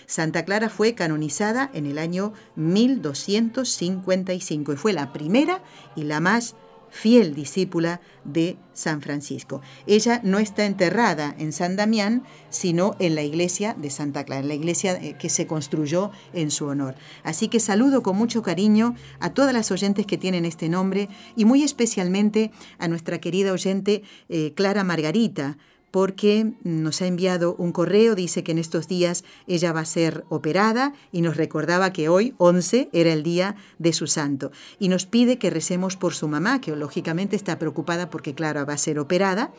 Santa 0.07 0.45
Clara 0.45 0.68
fue 0.68 0.95
canonizada 0.95 1.70
en 1.72 1.87
el 1.87 1.99
año 1.99 2.32
1255 2.57 4.72
y 4.72 4.76
fue 4.76 4.93
la 4.93 5.12
primera 5.12 5.62
y 5.95 6.03
la 6.05 6.20
más 6.20 6.57
fiel 6.91 7.34
discípula 7.34 8.01
de 8.24 8.57
San 8.72 9.01
Francisco. 9.03 9.61
Ella 9.87 10.20
no 10.24 10.39
está 10.39 10.66
enterrada 10.66 11.34
en 11.39 11.53
San 11.53 11.76
Damián, 11.76 12.22
sino 12.51 12.97
en 12.99 13.14
la 13.14 13.22
iglesia 13.22 13.74
de 13.74 13.91
Santa 13.91 14.24
Clara, 14.24 14.43
en 14.43 14.49
la 14.49 14.55
iglesia 14.55 14.95
eh, 14.95 15.16
que 15.18 15.28
se 15.28 15.47
construyó 15.47 16.11
en 16.32 16.51
su 16.51 16.66
honor. 16.66 16.95
Así 17.22 17.49
que 17.49 17.61
saludo 17.61 18.03
con 18.03 18.16
mucho 18.16 18.43
cariño 18.43 18.95
a 19.20 19.30
todas 19.30 19.53
las 19.53 19.70
oyentes 19.70 20.07
que 20.07 20.18
tienen 20.18 20.45
este 20.45 20.68
nombre 20.68 21.09
y 21.37 21.45
muy 21.45 21.62
especialmente 21.62 22.51
a 22.78 22.89
nuestra 22.89 23.18
querida 23.18 23.53
oyente 23.53 24.03
eh, 24.28 24.53
Clara 24.55 24.84
Margarita, 24.84 25.57
porque 25.97 26.53
nos 26.62 27.01
ha 27.01 27.07
enviado 27.07 27.57
un 27.57 27.72
correo, 27.72 28.14
dice 28.14 28.44
que 28.44 28.53
en 28.53 28.59
estos 28.59 28.86
días 28.86 29.24
ella 29.47 29.72
va 29.72 29.80
a 29.80 29.86
ser 29.86 30.26
operada 30.28 30.92
y 31.11 31.22
nos 31.22 31.38
recordaba 31.38 31.90
que 31.94 32.11
hoy, 32.11 32.34
11, 32.36 32.90
era 32.92 33.14
el 33.14 33.22
día 33.22 33.57
de 33.78 33.94
su 33.94 34.07
santo. 34.07 34.53
Y 34.78 34.90
nos 34.90 35.07
pide 35.07 35.38
que 35.38 35.49
recemos 35.49 35.97
por 35.97 36.12
su 36.12 36.28
mamá, 36.28 36.61
que 36.61 36.76
lógicamente 36.76 37.34
está 37.34 37.59
preocupada 37.59 38.11
porque, 38.11 38.34
claro, 38.34 38.66
va 38.66 38.74
a 38.74 38.76
ser 38.76 38.99
operada. 38.99 39.55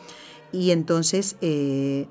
Y 0.52 0.70
entonces... 0.70 1.34
Eh, 1.40 2.06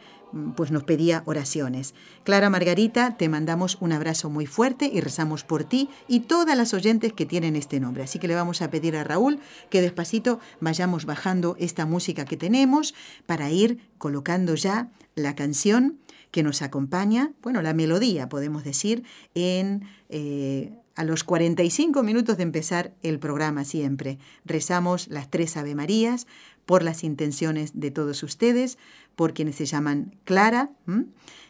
pues 0.55 0.71
nos 0.71 0.83
pedía 0.83 1.23
oraciones. 1.25 1.93
Clara 2.23 2.49
Margarita, 2.49 3.17
te 3.17 3.29
mandamos 3.29 3.77
un 3.79 3.91
abrazo 3.91 4.29
muy 4.29 4.45
fuerte 4.45 4.89
y 4.93 5.01
rezamos 5.01 5.43
por 5.43 5.63
ti 5.63 5.89
y 6.07 6.21
todas 6.21 6.57
las 6.57 6.73
oyentes 6.73 7.13
que 7.13 7.25
tienen 7.25 7.55
este 7.55 7.79
nombre. 7.79 8.03
Así 8.03 8.19
que 8.19 8.27
le 8.27 8.35
vamos 8.35 8.61
a 8.61 8.69
pedir 8.69 8.95
a 8.95 9.03
Raúl 9.03 9.39
que 9.69 9.81
despacito 9.81 10.39
vayamos 10.59 11.05
bajando 11.05 11.55
esta 11.59 11.85
música 11.85 12.25
que 12.25 12.37
tenemos 12.37 12.93
para 13.25 13.49
ir 13.49 13.79
colocando 13.97 14.55
ya 14.55 14.89
la 15.15 15.35
canción 15.35 15.99
que 16.31 16.43
nos 16.43 16.61
acompaña, 16.61 17.31
bueno, 17.41 17.61
la 17.61 17.73
melodía, 17.73 18.29
podemos 18.29 18.63
decir, 18.63 19.03
en... 19.33 19.87
Eh, 20.09 20.71
a 20.97 21.03
los 21.03 21.23
45 21.23 22.01
minutos 22.01 22.37
de 22.37 22.43
empezar 22.43 22.95
el 23.03 23.19
programa 23.19 23.65
siempre. 23.65 24.17
Rezamos 24.45 25.07
las 25.09 25.29
tres 25.29 25.55
Ave 25.55 25.75
Marías 25.75 26.25
por 26.65 26.83
las 26.83 27.03
intenciones 27.03 27.79
de 27.79 27.91
todos 27.91 28.23
ustedes, 28.23 28.79
por 29.17 29.33
quienes 29.33 29.55
se 29.55 29.65
llaman 29.65 30.15
Clara, 30.23 30.69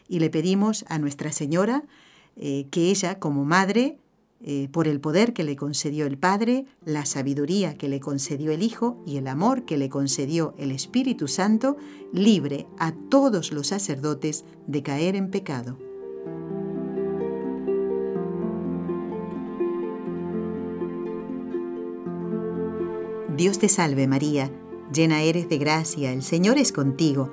y 0.08 0.18
le 0.18 0.30
pedimos 0.30 0.84
a 0.88 0.98
Nuestra 0.98 1.30
Señora 1.30 1.84
eh, 2.34 2.66
que 2.70 2.90
ella, 2.90 3.20
como 3.20 3.44
madre, 3.44 3.98
eh, 4.40 4.68
por 4.72 4.88
el 4.88 5.00
poder 5.00 5.34
que 5.34 5.44
le 5.44 5.54
concedió 5.54 6.06
el 6.06 6.16
Padre, 6.16 6.64
la 6.84 7.04
sabiduría 7.04 7.76
que 7.76 7.88
le 7.88 8.00
concedió 8.00 8.52
el 8.52 8.62
Hijo 8.62 9.02
y 9.04 9.18
el 9.18 9.26
amor 9.26 9.64
que 9.64 9.76
le 9.76 9.88
concedió 9.88 10.54
el 10.56 10.70
Espíritu 10.70 11.28
Santo, 11.28 11.76
libre 12.12 12.66
a 12.78 12.92
todos 12.92 13.52
los 13.52 13.66
sacerdotes 13.66 14.44
de 14.66 14.82
caer 14.82 15.14
en 15.14 15.30
pecado. 15.30 15.76
Dios 23.36 23.58
te 23.58 23.68
salve 23.68 24.08
María, 24.08 24.50
llena 24.92 25.22
eres 25.22 25.48
de 25.48 25.58
gracia, 25.58 26.12
el 26.12 26.22
Señor 26.22 26.58
es 26.58 26.72
contigo, 26.72 27.32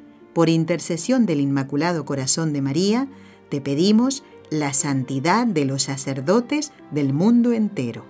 por 0.33 0.49
intercesión 0.49 1.25
del 1.25 1.41
Inmaculado 1.41 2.05
Corazón 2.05 2.53
de 2.53 2.61
María, 2.61 3.07
te 3.49 3.61
pedimos 3.61 4.23
la 4.49 4.73
santidad 4.73 5.47
de 5.47 5.65
los 5.65 5.83
sacerdotes 5.83 6.71
del 6.91 7.13
mundo 7.13 7.51
entero. 7.53 8.05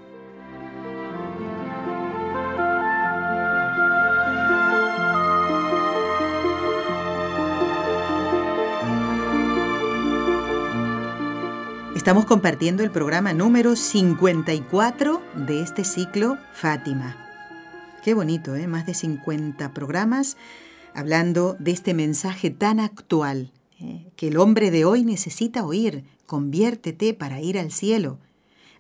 Estamos 11.95 12.25
compartiendo 12.25 12.81
el 12.81 12.89
programa 12.89 13.31
número 13.31 13.75
54 13.75 15.21
de 15.35 15.61
este 15.61 15.83
ciclo 15.83 16.39
Fátima. 16.51 17.15
Qué 18.03 18.15
bonito, 18.15 18.55
¿eh? 18.55 18.65
Más 18.65 18.87
de 18.87 18.95
50 18.95 19.71
programas 19.71 20.35
hablando 20.93 21.55
de 21.59 21.71
este 21.71 21.93
mensaje 21.93 22.49
tan 22.49 22.79
actual 22.79 23.51
¿eh? 23.79 24.07
que 24.15 24.27
el 24.27 24.37
hombre 24.37 24.71
de 24.71 24.85
hoy 24.85 25.03
necesita 25.03 25.65
oír. 25.65 26.03
Conviértete 26.25 27.13
para 27.13 27.41
ir 27.41 27.57
al 27.57 27.71
cielo. 27.71 28.19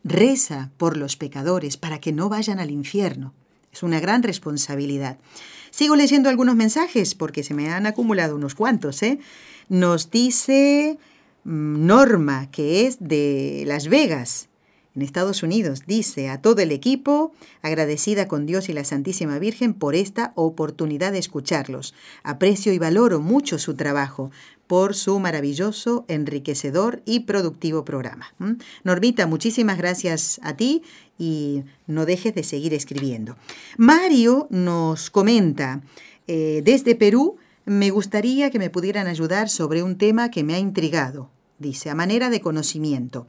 Reza 0.03 0.71
por 0.77 0.97
los 0.97 1.17
pecadores 1.17 1.77
para 1.77 1.99
que 1.99 2.11
no 2.11 2.29
vayan 2.29 2.59
al 2.59 2.71
infierno. 2.71 3.33
Es 3.71 3.83
una 3.83 3.99
gran 3.99 4.23
responsabilidad. 4.23 5.17
Sigo 5.69 5.95
leyendo 5.95 6.29
algunos 6.29 6.55
mensajes 6.55 7.15
porque 7.15 7.43
se 7.43 7.53
me 7.53 7.69
han 7.69 7.85
acumulado 7.85 8.35
unos 8.35 8.55
cuantos. 8.55 9.01
¿eh? 9.03 9.19
Nos 9.69 10.11
dice 10.11 10.97
mm, 11.43 11.85
Norma, 11.85 12.51
que 12.51 12.85
es 12.87 12.97
de 12.99 13.63
Las 13.65 13.87
Vegas. 13.87 14.49
En 14.95 15.01
Estados 15.01 15.43
Unidos. 15.43 15.83
Dice 15.87 16.29
a 16.29 16.41
todo 16.41 16.61
el 16.61 16.71
equipo, 16.71 17.31
agradecida 17.61 18.27
con 18.27 18.45
Dios 18.45 18.69
y 18.69 18.73
la 18.73 18.83
Santísima 18.83 19.39
Virgen 19.39 19.73
por 19.73 19.95
esta 19.95 20.33
oportunidad 20.35 21.11
de 21.11 21.19
escucharlos. 21.19 21.93
Aprecio 22.23 22.73
y 22.73 22.79
valoro 22.79 23.19
mucho 23.19 23.59
su 23.59 23.75
trabajo 23.75 24.31
por 24.67 24.95
su 24.95 25.19
maravilloso, 25.19 26.05
enriquecedor 26.07 27.01
y 27.05 27.21
productivo 27.21 27.83
programa. 27.83 28.33
Normita, 28.83 29.27
muchísimas 29.27 29.77
gracias 29.77 30.39
a 30.43 30.55
ti 30.55 30.83
y 31.17 31.63
no 31.87 32.05
dejes 32.05 32.33
de 32.35 32.43
seguir 32.43 32.73
escribiendo. 32.73 33.35
Mario 33.77 34.47
nos 34.49 35.09
comenta, 35.09 35.81
eh, 36.27 36.61
desde 36.63 36.95
Perú, 36.95 37.35
me 37.65 37.89
gustaría 37.89 38.49
que 38.49 38.59
me 38.59 38.69
pudieran 38.69 39.07
ayudar 39.07 39.49
sobre 39.49 39.83
un 39.83 39.97
tema 39.97 40.31
que 40.31 40.43
me 40.43 40.55
ha 40.55 40.59
intrigado, 40.59 41.29
dice, 41.59 41.89
a 41.89 41.95
manera 41.95 42.29
de 42.29 42.41
conocimiento 42.41 43.27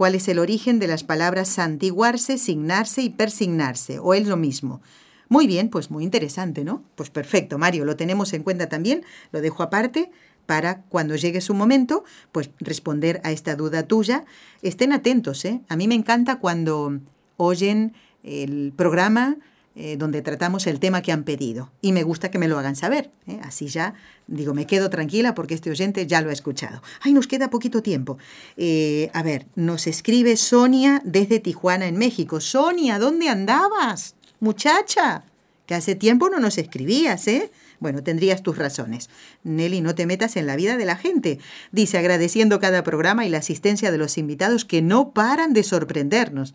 cuál 0.00 0.14
es 0.14 0.28
el 0.28 0.38
origen 0.38 0.78
de 0.78 0.86
las 0.86 1.04
palabras 1.04 1.46
santiguarse, 1.46 2.38
signarse 2.38 3.02
y 3.02 3.10
persignarse, 3.10 3.98
o 3.98 4.14
es 4.14 4.26
lo 4.26 4.38
mismo. 4.38 4.80
Muy 5.28 5.46
bien, 5.46 5.68
pues 5.68 5.90
muy 5.90 6.04
interesante, 6.04 6.64
¿no? 6.64 6.82
Pues 6.94 7.10
perfecto, 7.10 7.58
Mario, 7.58 7.84
lo 7.84 7.96
tenemos 7.96 8.32
en 8.32 8.42
cuenta 8.42 8.70
también, 8.70 9.04
lo 9.30 9.42
dejo 9.42 9.62
aparte 9.62 10.10
para 10.46 10.80
cuando 10.84 11.16
llegue 11.16 11.42
su 11.42 11.52
momento, 11.52 12.04
pues 12.32 12.48
responder 12.60 13.20
a 13.24 13.30
esta 13.30 13.56
duda 13.56 13.82
tuya. 13.82 14.24
Estén 14.62 14.94
atentos, 14.94 15.44
¿eh? 15.44 15.60
A 15.68 15.76
mí 15.76 15.86
me 15.86 15.96
encanta 15.96 16.36
cuando 16.36 16.98
oyen 17.36 17.92
el 18.22 18.72
programa 18.74 19.36
eh, 19.76 19.96
donde 19.96 20.20
tratamos 20.20 20.66
el 20.66 20.80
tema 20.80 21.00
que 21.00 21.12
han 21.12 21.22
pedido. 21.22 21.70
Y 21.80 21.92
me 21.92 22.02
gusta 22.02 22.30
que 22.30 22.38
me 22.38 22.48
lo 22.48 22.58
hagan 22.58 22.74
saber. 22.74 23.10
¿eh? 23.28 23.38
Así 23.44 23.68
ya, 23.68 23.94
digo, 24.26 24.52
me 24.52 24.66
quedo 24.66 24.90
tranquila 24.90 25.34
porque 25.34 25.54
este 25.54 25.70
oyente 25.70 26.08
ya 26.08 26.20
lo 26.20 26.30
ha 26.30 26.32
escuchado. 26.32 26.82
Ay, 27.00 27.12
nos 27.12 27.28
queda 27.28 27.50
poquito 27.50 27.80
tiempo. 27.80 28.18
Eh, 28.56 29.10
a 29.14 29.22
ver, 29.22 29.46
nos 29.54 29.86
escribe 29.86 30.36
Sonia 30.36 31.00
desde 31.04 31.38
Tijuana, 31.38 31.86
en 31.86 31.98
México. 31.98 32.40
Sonia, 32.40 32.98
¿dónde 32.98 33.28
andabas? 33.28 34.16
Muchacha, 34.40 35.24
que 35.66 35.76
hace 35.76 35.94
tiempo 35.94 36.30
no 36.30 36.40
nos 36.40 36.58
escribías, 36.58 37.28
¿eh? 37.28 37.52
Bueno, 37.78 38.02
tendrías 38.02 38.42
tus 38.42 38.58
razones. 38.58 39.08
Nelly, 39.44 39.80
no 39.82 39.94
te 39.94 40.04
metas 40.04 40.34
en 40.36 40.46
la 40.46 40.56
vida 40.56 40.76
de 40.76 40.84
la 40.84 40.96
gente. 40.96 41.38
Dice 41.70 41.96
agradeciendo 41.96 42.58
cada 42.58 42.82
programa 42.82 43.24
y 43.24 43.28
la 43.28 43.38
asistencia 43.38 43.92
de 43.92 43.98
los 43.98 44.18
invitados 44.18 44.64
que 44.64 44.82
no 44.82 45.12
paran 45.12 45.52
de 45.52 45.62
sorprendernos. 45.62 46.54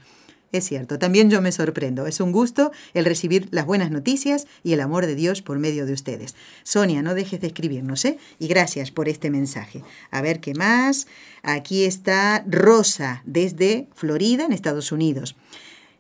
Es 0.52 0.66
cierto, 0.66 1.00
también 1.00 1.30
yo 1.30 1.42
me 1.42 1.52
sorprendo. 1.52 2.08
Es 2.08 2.20
un 2.20 2.32
gusto 2.32 2.72
el 2.94 3.06
recibir 3.06 3.48
las 3.52 3.66
buenas 3.66 3.92
noticias 3.92 4.48
y 4.64 4.74
el 4.74 4.82
amor 4.82 5.06
de 5.06 5.16
Dios 5.16 5.42
por 5.42 5.60
medio 5.60 5.86
de 5.86 5.94
ustedes. 5.94 6.36
Sonia, 6.64 7.02
no 7.02 7.14
dejes 7.14 7.42
de 7.42 7.48
escribirnos, 7.48 8.06
¿eh? 8.06 8.18
Y 8.40 8.48
gracias 8.48 8.92
por 8.92 9.10
este 9.10 9.30
mensaje. 9.30 9.84
A 10.12 10.22
ver 10.22 10.40
qué 10.40 10.54
más. 10.54 11.08
Aquí 11.44 11.84
está 11.84 12.46
Rosa, 12.48 13.22
desde 13.26 13.88
Florida, 13.96 14.46
en 14.46 14.54
Estados 14.54 14.92
Unidos. 14.92 15.36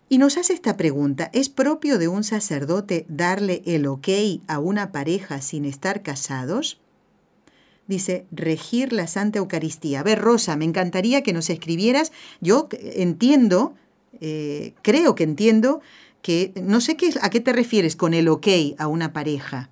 Y 0.08 0.20
nos 0.20 0.38
hace 0.38 0.54
esta 0.54 0.78
pregunta, 0.78 1.32
¿es 1.34 1.50
propio 1.50 1.98
de 1.98 2.08
un 2.08 2.24
sacerdote 2.24 3.06
darle 3.10 3.64
el 3.66 3.88
ok 3.88 4.08
a 4.48 4.60
una 4.60 4.92
pareja 4.92 5.42
sin 5.42 5.66
estar 5.66 6.04
casados? 6.04 6.80
Dice, 7.88 8.26
regir 8.32 8.94
la 8.94 9.08
Santa 9.08 9.40
Eucaristía. 9.40 10.00
A 10.00 10.04
ver, 10.04 10.20
Rosa, 10.20 10.56
me 10.56 10.66
encantaría 10.66 11.24
que 11.24 11.34
nos 11.34 11.50
escribieras. 11.50 12.12
Yo 12.40 12.68
entiendo 12.72 13.76
eh, 14.22 14.74
creo 14.82 15.16
que 15.16 15.24
entiendo 15.24 15.82
que 16.22 16.54
no 16.62 16.82
sé 16.82 16.98
qué, 16.98 17.14
a 17.22 17.30
qué 17.30 17.40
te 17.40 17.54
refieres 17.54 17.96
con 17.96 18.14
el 18.14 18.28
ok 18.28 18.48
a 18.78 18.88
una 18.88 19.14
pareja. 19.14 19.70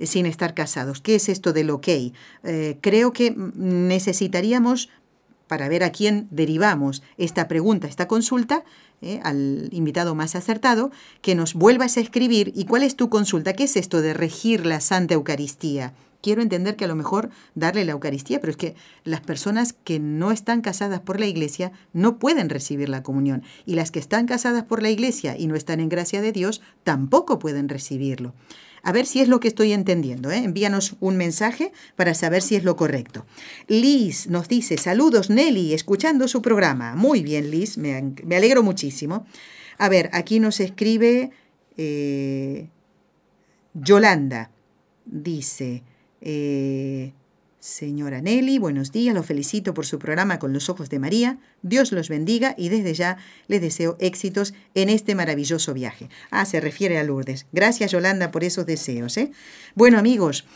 sin 0.00 0.26
estar 0.26 0.54
casados. 0.54 1.00
¿Qué 1.00 1.14
es 1.14 1.28
esto 1.28 1.52
del 1.52 1.70
ok? 1.70 1.88
Eh, 1.88 2.78
creo 2.80 3.12
que 3.12 3.34
necesitaríamos, 3.54 4.90
para 5.46 5.68
ver 5.68 5.84
a 5.84 5.92
quién 5.92 6.26
derivamos 6.30 7.02
esta 7.16 7.46
pregunta, 7.46 7.86
esta 7.86 8.08
consulta, 8.08 8.64
eh, 9.02 9.20
al 9.22 9.68
invitado 9.72 10.14
más 10.14 10.34
acertado, 10.34 10.90
que 11.20 11.34
nos 11.34 11.54
vuelvas 11.54 11.96
a 11.96 12.00
escribir 12.00 12.52
y 12.56 12.64
cuál 12.64 12.82
es 12.82 12.96
tu 12.96 13.08
consulta, 13.08 13.52
qué 13.52 13.64
es 13.64 13.76
esto 13.76 14.02
de 14.02 14.14
regir 14.14 14.66
la 14.66 14.80
Santa 14.80 15.14
Eucaristía 15.14 15.94
quiero 16.24 16.40
entender 16.40 16.74
que 16.74 16.86
a 16.86 16.88
lo 16.88 16.94
mejor 16.94 17.28
darle 17.54 17.84
la 17.84 17.92
Eucaristía, 17.92 18.40
pero 18.40 18.50
es 18.52 18.56
que 18.56 18.74
las 19.04 19.20
personas 19.20 19.74
que 19.74 20.00
no 20.00 20.32
están 20.32 20.62
casadas 20.62 21.00
por 21.00 21.20
la 21.20 21.26
Iglesia 21.26 21.70
no 21.92 22.18
pueden 22.18 22.48
recibir 22.48 22.88
la 22.88 23.02
comunión. 23.02 23.42
Y 23.66 23.74
las 23.74 23.90
que 23.90 23.98
están 23.98 24.24
casadas 24.24 24.64
por 24.64 24.82
la 24.82 24.88
Iglesia 24.88 25.36
y 25.36 25.46
no 25.48 25.54
están 25.54 25.80
en 25.80 25.90
gracia 25.90 26.22
de 26.22 26.32
Dios 26.32 26.62
tampoco 26.82 27.38
pueden 27.38 27.68
recibirlo. 27.68 28.32
A 28.82 28.92
ver 28.92 29.04
si 29.04 29.20
es 29.20 29.28
lo 29.28 29.38
que 29.38 29.48
estoy 29.48 29.72
entendiendo. 29.72 30.30
¿eh? 30.30 30.38
Envíanos 30.38 30.96
un 31.00 31.18
mensaje 31.18 31.72
para 31.94 32.14
saber 32.14 32.40
si 32.40 32.56
es 32.56 32.64
lo 32.64 32.74
correcto. 32.74 33.26
Liz 33.68 34.26
nos 34.28 34.48
dice, 34.48 34.78
saludos 34.78 35.28
Nelly, 35.28 35.74
escuchando 35.74 36.26
su 36.26 36.40
programa. 36.40 36.96
Muy 36.96 37.22
bien, 37.22 37.50
Liz, 37.50 37.76
me, 37.76 38.14
alegro 38.34 38.62
muchísimo. 38.62 39.26
A 39.76 39.90
ver, 39.90 40.08
aquí 40.14 40.40
nos 40.40 40.58
escribe 40.60 41.32
eh, 41.76 42.68
Yolanda. 43.74 44.50
Dice, 45.04 45.82
eh, 46.24 47.12
señora 47.60 48.20
Nelly, 48.20 48.58
buenos 48.58 48.92
días, 48.92 49.14
lo 49.14 49.22
felicito 49.22 49.74
por 49.74 49.86
su 49.86 49.98
programa 49.98 50.38
con 50.38 50.52
los 50.52 50.68
ojos 50.68 50.88
de 50.88 50.98
María. 50.98 51.38
Dios 51.62 51.92
los 51.92 52.08
bendiga 52.08 52.54
y 52.58 52.70
desde 52.70 52.94
ya 52.94 53.18
les 53.46 53.60
deseo 53.60 53.96
éxitos 54.00 54.54
en 54.74 54.88
este 54.88 55.14
maravilloso 55.14 55.74
viaje. 55.74 56.08
Ah, 56.30 56.46
se 56.46 56.60
refiere 56.60 56.98
a 56.98 57.04
Lourdes. 57.04 57.46
Gracias, 57.52 57.92
Yolanda, 57.92 58.30
por 58.30 58.42
esos 58.42 58.66
deseos. 58.66 59.16
¿eh? 59.18 59.30
Bueno, 59.74 59.98
amigos. 59.98 60.46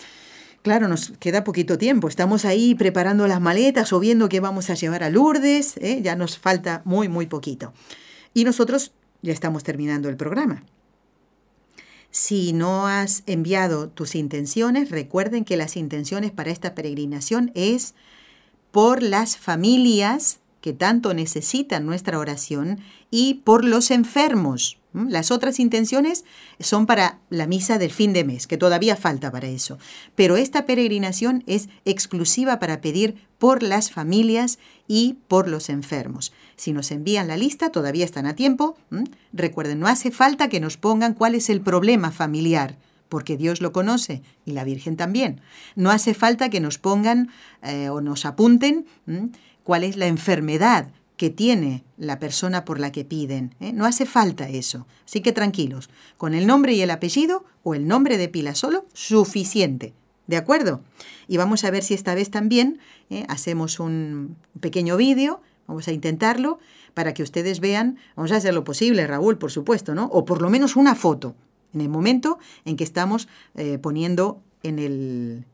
Claro, 0.62 0.89
nos 0.89 1.12
queda 1.19 1.45
poquito 1.45 1.79
tiempo. 1.79 2.09
Estamos 2.09 2.45
ahí 2.45 2.75
preparando 2.75 3.29
las 3.29 3.41
maletas 3.41 3.93
o 3.93 4.01
viendo 4.01 4.29
qué 4.29 4.41
vamos 4.41 4.71
a 4.71 4.75
llevar 4.75 5.03
a 5.03 5.11
Lourdes. 5.11 5.77
¿eh? 5.79 6.01
Ya 6.03 6.16
nos 6.16 6.39
falta 6.39 6.83
muy, 6.85 7.09
muy 7.09 7.27
poquito. 7.27 7.73
Y 8.35 8.45
nosotros 8.45 8.93
ya 9.23 9.33
estamos 9.33 9.64
terminando 9.64 10.09
el 10.09 10.16
programa. 10.16 10.64
Si 12.11 12.53
no 12.53 12.87
has 12.87 13.23
enviado 13.27 13.89
tus 13.89 14.15
intenciones, 14.15 14.91
recuerden 14.91 15.45
que 15.45 15.57
las 15.57 15.77
intenciones 15.77 16.31
para 16.31 16.51
esta 16.51 16.75
peregrinación 16.75 17.51
es 17.55 17.95
por 18.71 19.03
las 19.03 19.37
familias 19.37 20.41
que 20.61 20.73
tanto 20.73 21.15
necesitan 21.15 21.87
nuestra 21.87 22.19
oración 22.19 22.81
y 23.11 23.35
por 23.35 23.65
los 23.65 23.91
enfermos. 23.91 24.79
Las 24.93 25.31
otras 25.31 25.61
intenciones 25.61 26.25
son 26.59 26.87
para 26.87 27.21
la 27.31 27.47
misa 27.47 27.79
del 27.79 27.93
fin 27.93 28.13
de 28.13 28.25
mes, 28.25 28.47
que 28.47 28.57
todavía 28.57 28.97
falta 28.97 29.31
para 29.31 29.47
eso. 29.47 29.79
Pero 30.17 30.37
esta 30.37 30.67
peregrinación 30.67 31.45
es 31.47 31.69
exclusiva 31.85 32.59
para 32.59 32.81
pedir 32.81 33.29
por 33.39 33.63
las 33.63 33.91
familias 33.91 34.59
y 34.89 35.19
por 35.29 35.47
los 35.47 35.69
enfermos. 35.69 36.33
Si 36.59 36.73
nos 36.73 36.91
envían 36.91 37.29
la 37.29 37.37
lista, 37.37 37.71
todavía 37.71 38.05
están 38.05 38.27
a 38.27 38.35
tiempo. 38.35 38.77
Recuerden, 39.33 39.79
no 39.79 39.87
hace 39.87 40.11
falta 40.11 40.49
que 40.49 40.59
nos 40.59 40.77
pongan 40.77 41.15
cuál 41.15 41.37
es 41.37 41.51
el 41.51 41.61
problema 41.61 42.11
familiar, 42.11 42.77
porque 43.09 43.37
Dios 43.37 43.61
lo 43.61 43.73
conoce 43.73 44.23
y 44.45 44.53
la 44.53 44.65
Virgen 44.65 44.97
también. 44.97 45.41
No 45.77 45.91
hace 45.91 46.15
falta 46.15 46.51
que 46.51 46.61
nos 46.61 46.79
pongan 46.79 47.31
eh, 47.63 47.89
o 47.91 48.01
nos 48.01 48.27
apunten 48.27 48.87
cuál 49.63 49.85
es 49.85 49.97
la 49.97 50.09
enfermedad 50.09 50.91
que 51.17 51.31
tiene 51.31 51.85
la 51.97 52.19
persona 52.19 52.65
por 52.65 52.81
la 52.81 52.91
que 52.91 53.05
piden. 53.05 53.55
¿eh? 53.61 53.73
No 53.73 53.87
hace 53.87 54.05
falta 54.05 54.49
eso. 54.49 54.89
Así 55.07 55.21
que 55.21 55.33
tranquilos, 55.33 55.91
con 56.17 56.35
el 56.35 56.47
nombre 56.49 56.73
y 56.73 56.83
el 56.83 56.91
apellido 56.91 57.45
o 57.63 57.75
el 57.75 57.87
nombre 57.87 58.19
de 58.19 58.29
pila 58.29 58.57
solo, 58.57 58.85
suficiente. 58.95 59.95
¿De 60.27 60.37
acuerdo? 60.37 60.83
Y 61.29 61.37
vamos 61.37 61.65
a 61.65 61.71
ver 61.71 61.85
si 61.85 61.95
esta 61.95 62.15
vez 62.15 62.31
también 62.31 62.81
¿eh? 63.11 63.25
hacemos 63.29 63.81
un 63.81 64.37
pequeño 64.61 64.97
vídeo, 64.97 65.41
vamos 65.69 65.87
a 65.87 65.93
intentarlo, 65.93 66.59
para 66.95 67.14
que 67.14 67.23
ustedes 67.23 67.61
vean, 67.61 67.99
vamos 68.16 68.33
a 68.33 68.37
hacer 68.37 68.53
lo 68.53 68.64
posible, 68.64 69.07
Raúl, 69.07 69.39
por 69.39 69.53
supuesto, 69.53 69.95
¿no? 69.95 70.07
O 70.07 70.25
por 70.25 70.43
lo 70.43 70.51
menos 70.51 70.75
una 70.75 70.97
foto, 70.97 71.37
en 71.73 71.83
el 71.83 71.89
momento 71.89 72.39
en 72.64 72.77
que 72.77 72.83
estamos 72.83 73.29
eh, 73.55 73.79
poniendo 73.79 74.43
en 74.64 74.81
el... 74.81 75.45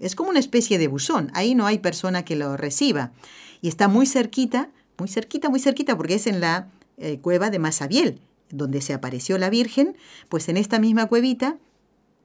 Es 0.00 0.14
como 0.14 0.30
una 0.30 0.38
especie 0.38 0.78
de 0.78 0.88
buzón, 0.88 1.30
ahí 1.34 1.54
no 1.54 1.66
hay 1.66 1.78
persona 1.78 2.24
que 2.24 2.34
lo 2.34 2.56
reciba 2.56 3.12
y 3.60 3.68
está 3.68 3.88
muy 3.88 4.06
cerquita, 4.06 4.70
muy 4.96 5.08
cerquita, 5.08 5.48
muy 5.48 5.60
cerquita, 5.60 5.96
porque 5.96 6.14
es 6.14 6.26
en 6.26 6.40
la 6.40 6.68
eh, 6.96 7.18
cueva 7.18 7.50
de 7.50 7.58
Masabiel, 7.58 8.20
donde 8.50 8.80
se 8.80 8.94
apareció 8.94 9.38
la 9.38 9.50
Virgen, 9.50 9.96
pues 10.28 10.48
en 10.48 10.56
esta 10.56 10.78
misma 10.78 11.06
cuevita, 11.06 11.58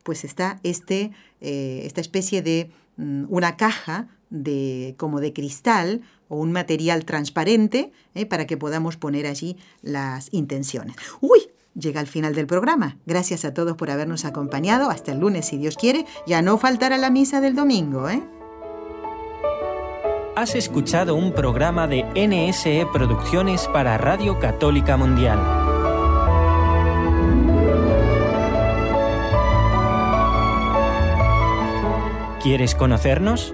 pues 0.03 0.23
está 0.23 0.59
este, 0.63 1.11
eh, 1.41 1.81
esta 1.85 2.01
especie 2.01 2.41
de 2.41 2.71
mm, 2.97 3.25
una 3.29 3.57
caja 3.57 4.07
de, 4.29 4.95
como 4.97 5.19
de 5.19 5.33
cristal 5.33 6.01
o 6.33 6.37
un 6.37 6.51
material 6.51 7.05
transparente 7.05 7.91
eh, 8.15 8.25
para 8.25 8.47
que 8.47 8.57
podamos 8.57 8.97
poner 8.97 9.27
allí 9.27 9.57
las 9.81 10.29
intenciones. 10.31 10.95
¡Uy! 11.21 11.39
Llega 11.75 11.99
al 11.99 12.07
final 12.07 12.35
del 12.35 12.45
programa. 12.45 12.97
Gracias 13.05 13.45
a 13.45 13.53
todos 13.53 13.75
por 13.75 13.89
habernos 13.89 14.25
acompañado. 14.25 14.89
Hasta 14.89 15.11
el 15.11 15.19
lunes, 15.19 15.47
si 15.47 15.57
Dios 15.57 15.75
quiere. 15.75 16.05
Ya 16.27 16.41
no 16.41 16.57
faltará 16.57 16.97
la 16.97 17.09
misa 17.09 17.41
del 17.41 17.55
domingo, 17.55 18.09
¿eh? 18.09 18.21
Has 20.35 20.55
escuchado 20.55 21.15
un 21.15 21.31
programa 21.31 21.87
de 21.87 22.03
NSE 22.15 22.87
Producciones 22.91 23.67
para 23.67 23.97
Radio 23.97 24.39
Católica 24.39 24.97
Mundial. 24.97 25.39
¿Quieres 32.41 32.75
conocernos? 32.75 33.53